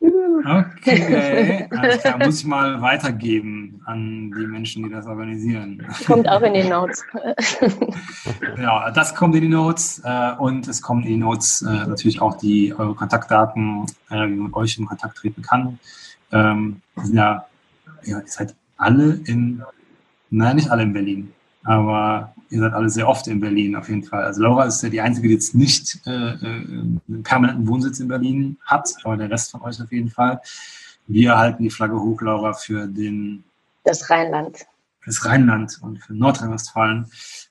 Okay, 0.00 1.66
also, 1.70 1.98
da 2.02 2.18
muss 2.18 2.40
ich 2.40 2.46
mal 2.46 2.80
weitergeben 2.80 3.80
an 3.86 4.30
die 4.36 4.46
Menschen, 4.46 4.84
die 4.84 4.90
das 4.90 5.06
organisieren. 5.06 5.86
Kommt 6.06 6.28
auch 6.28 6.42
in 6.42 6.54
die 6.54 6.62
Notes. 6.64 7.04
genau, 8.40 8.90
das 8.94 9.14
kommt 9.14 9.34
in 9.34 9.42
die 9.42 9.48
Notes 9.48 10.00
äh, 10.04 10.32
und 10.38 10.68
es 10.68 10.82
kommen 10.82 11.02
in 11.02 11.08
die 11.08 11.16
Notes 11.16 11.62
äh, 11.62 11.86
natürlich 11.86 12.20
auch 12.20 12.36
die 12.36 12.74
eure 12.76 12.94
Kontaktdaten, 12.94 13.86
äh, 14.10 14.26
wie 14.26 14.34
man 14.34 14.44
mit 14.44 14.54
euch 14.54 14.78
in 14.78 14.86
Kontakt 14.86 15.16
treten 15.16 15.42
kann. 15.42 15.78
Ähm, 16.30 16.82
ja, 17.12 17.46
ja, 18.04 18.18
ihr 18.20 18.26
seid 18.26 18.54
alle 18.76 19.20
in, 19.24 19.62
nein, 20.30 20.56
nicht 20.56 20.70
alle 20.70 20.82
in 20.82 20.92
Berlin, 20.92 21.32
aber 21.64 22.34
ihr 22.50 22.60
seid 22.60 22.72
alle 22.72 22.90
sehr 22.90 23.08
oft 23.08 23.26
in 23.26 23.40
Berlin 23.40 23.76
auf 23.76 23.88
jeden 23.88 24.02
Fall. 24.02 24.24
Also 24.24 24.42
Laura 24.42 24.64
ist 24.64 24.82
ja 24.82 24.88
die 24.88 25.00
Einzige, 25.00 25.28
die 25.28 25.34
jetzt 25.34 25.54
nicht 25.54 26.00
äh, 26.06 26.10
äh, 26.10 26.36
einen 26.44 27.22
permanenten 27.22 27.66
Wohnsitz 27.66 28.00
in 28.00 28.08
Berlin 28.08 28.58
hat, 28.64 28.88
aber 29.04 29.16
der 29.16 29.30
Rest 29.30 29.50
von 29.50 29.62
euch 29.62 29.80
auf 29.80 29.92
jeden 29.92 30.10
Fall. 30.10 30.40
Wir 31.06 31.36
halten 31.36 31.62
die 31.62 31.70
Flagge 31.70 32.00
hoch, 32.00 32.20
Laura, 32.20 32.52
für 32.52 32.86
den 32.86 33.44
das 33.84 34.10
Rheinland. 34.10 34.66
Das 35.04 35.24
Rheinland 35.24 35.78
und 35.80 36.00
für 36.00 36.12
Nordrhein-Westfalen 36.12 37.06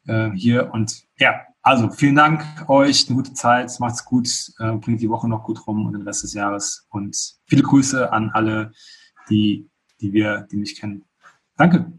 äh, 0.08 0.32
hier. 0.32 0.74
Und 0.74 1.06
ja, 1.18 1.40
also 1.62 1.90
vielen 1.90 2.16
Dank 2.16 2.44
euch, 2.68 3.08
eine 3.08 3.16
gute 3.16 3.34
Zeit, 3.34 3.72
macht's 3.80 4.04
gut, 4.04 4.28
äh, 4.60 4.74
bringt 4.74 5.02
die 5.02 5.10
Woche 5.10 5.30
noch 5.30 5.46
gut 5.46 5.66
rum 5.66 5.86
und 5.86 5.94
den 5.94 6.02
Rest 6.02 6.24
des 6.24 6.34
Jahres. 6.34 6.86
Und 6.90 7.18
viele 7.46 7.64
Grüße 7.64 8.12
an 8.12 8.32
alle, 8.34 8.74
die, 9.30 9.70
die 10.02 10.12
wir, 10.12 10.46
die 10.52 10.58
mich 10.58 10.78
kennen. 10.78 11.06
Danke. 11.56 11.92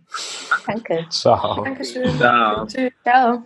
Danke. 0.67 1.07
Ciao. 1.11 1.64
Dankeschön. 1.64 2.17
Ciao. 2.19 2.67
Tschüss. 2.67 2.93
Ciao. 3.03 3.45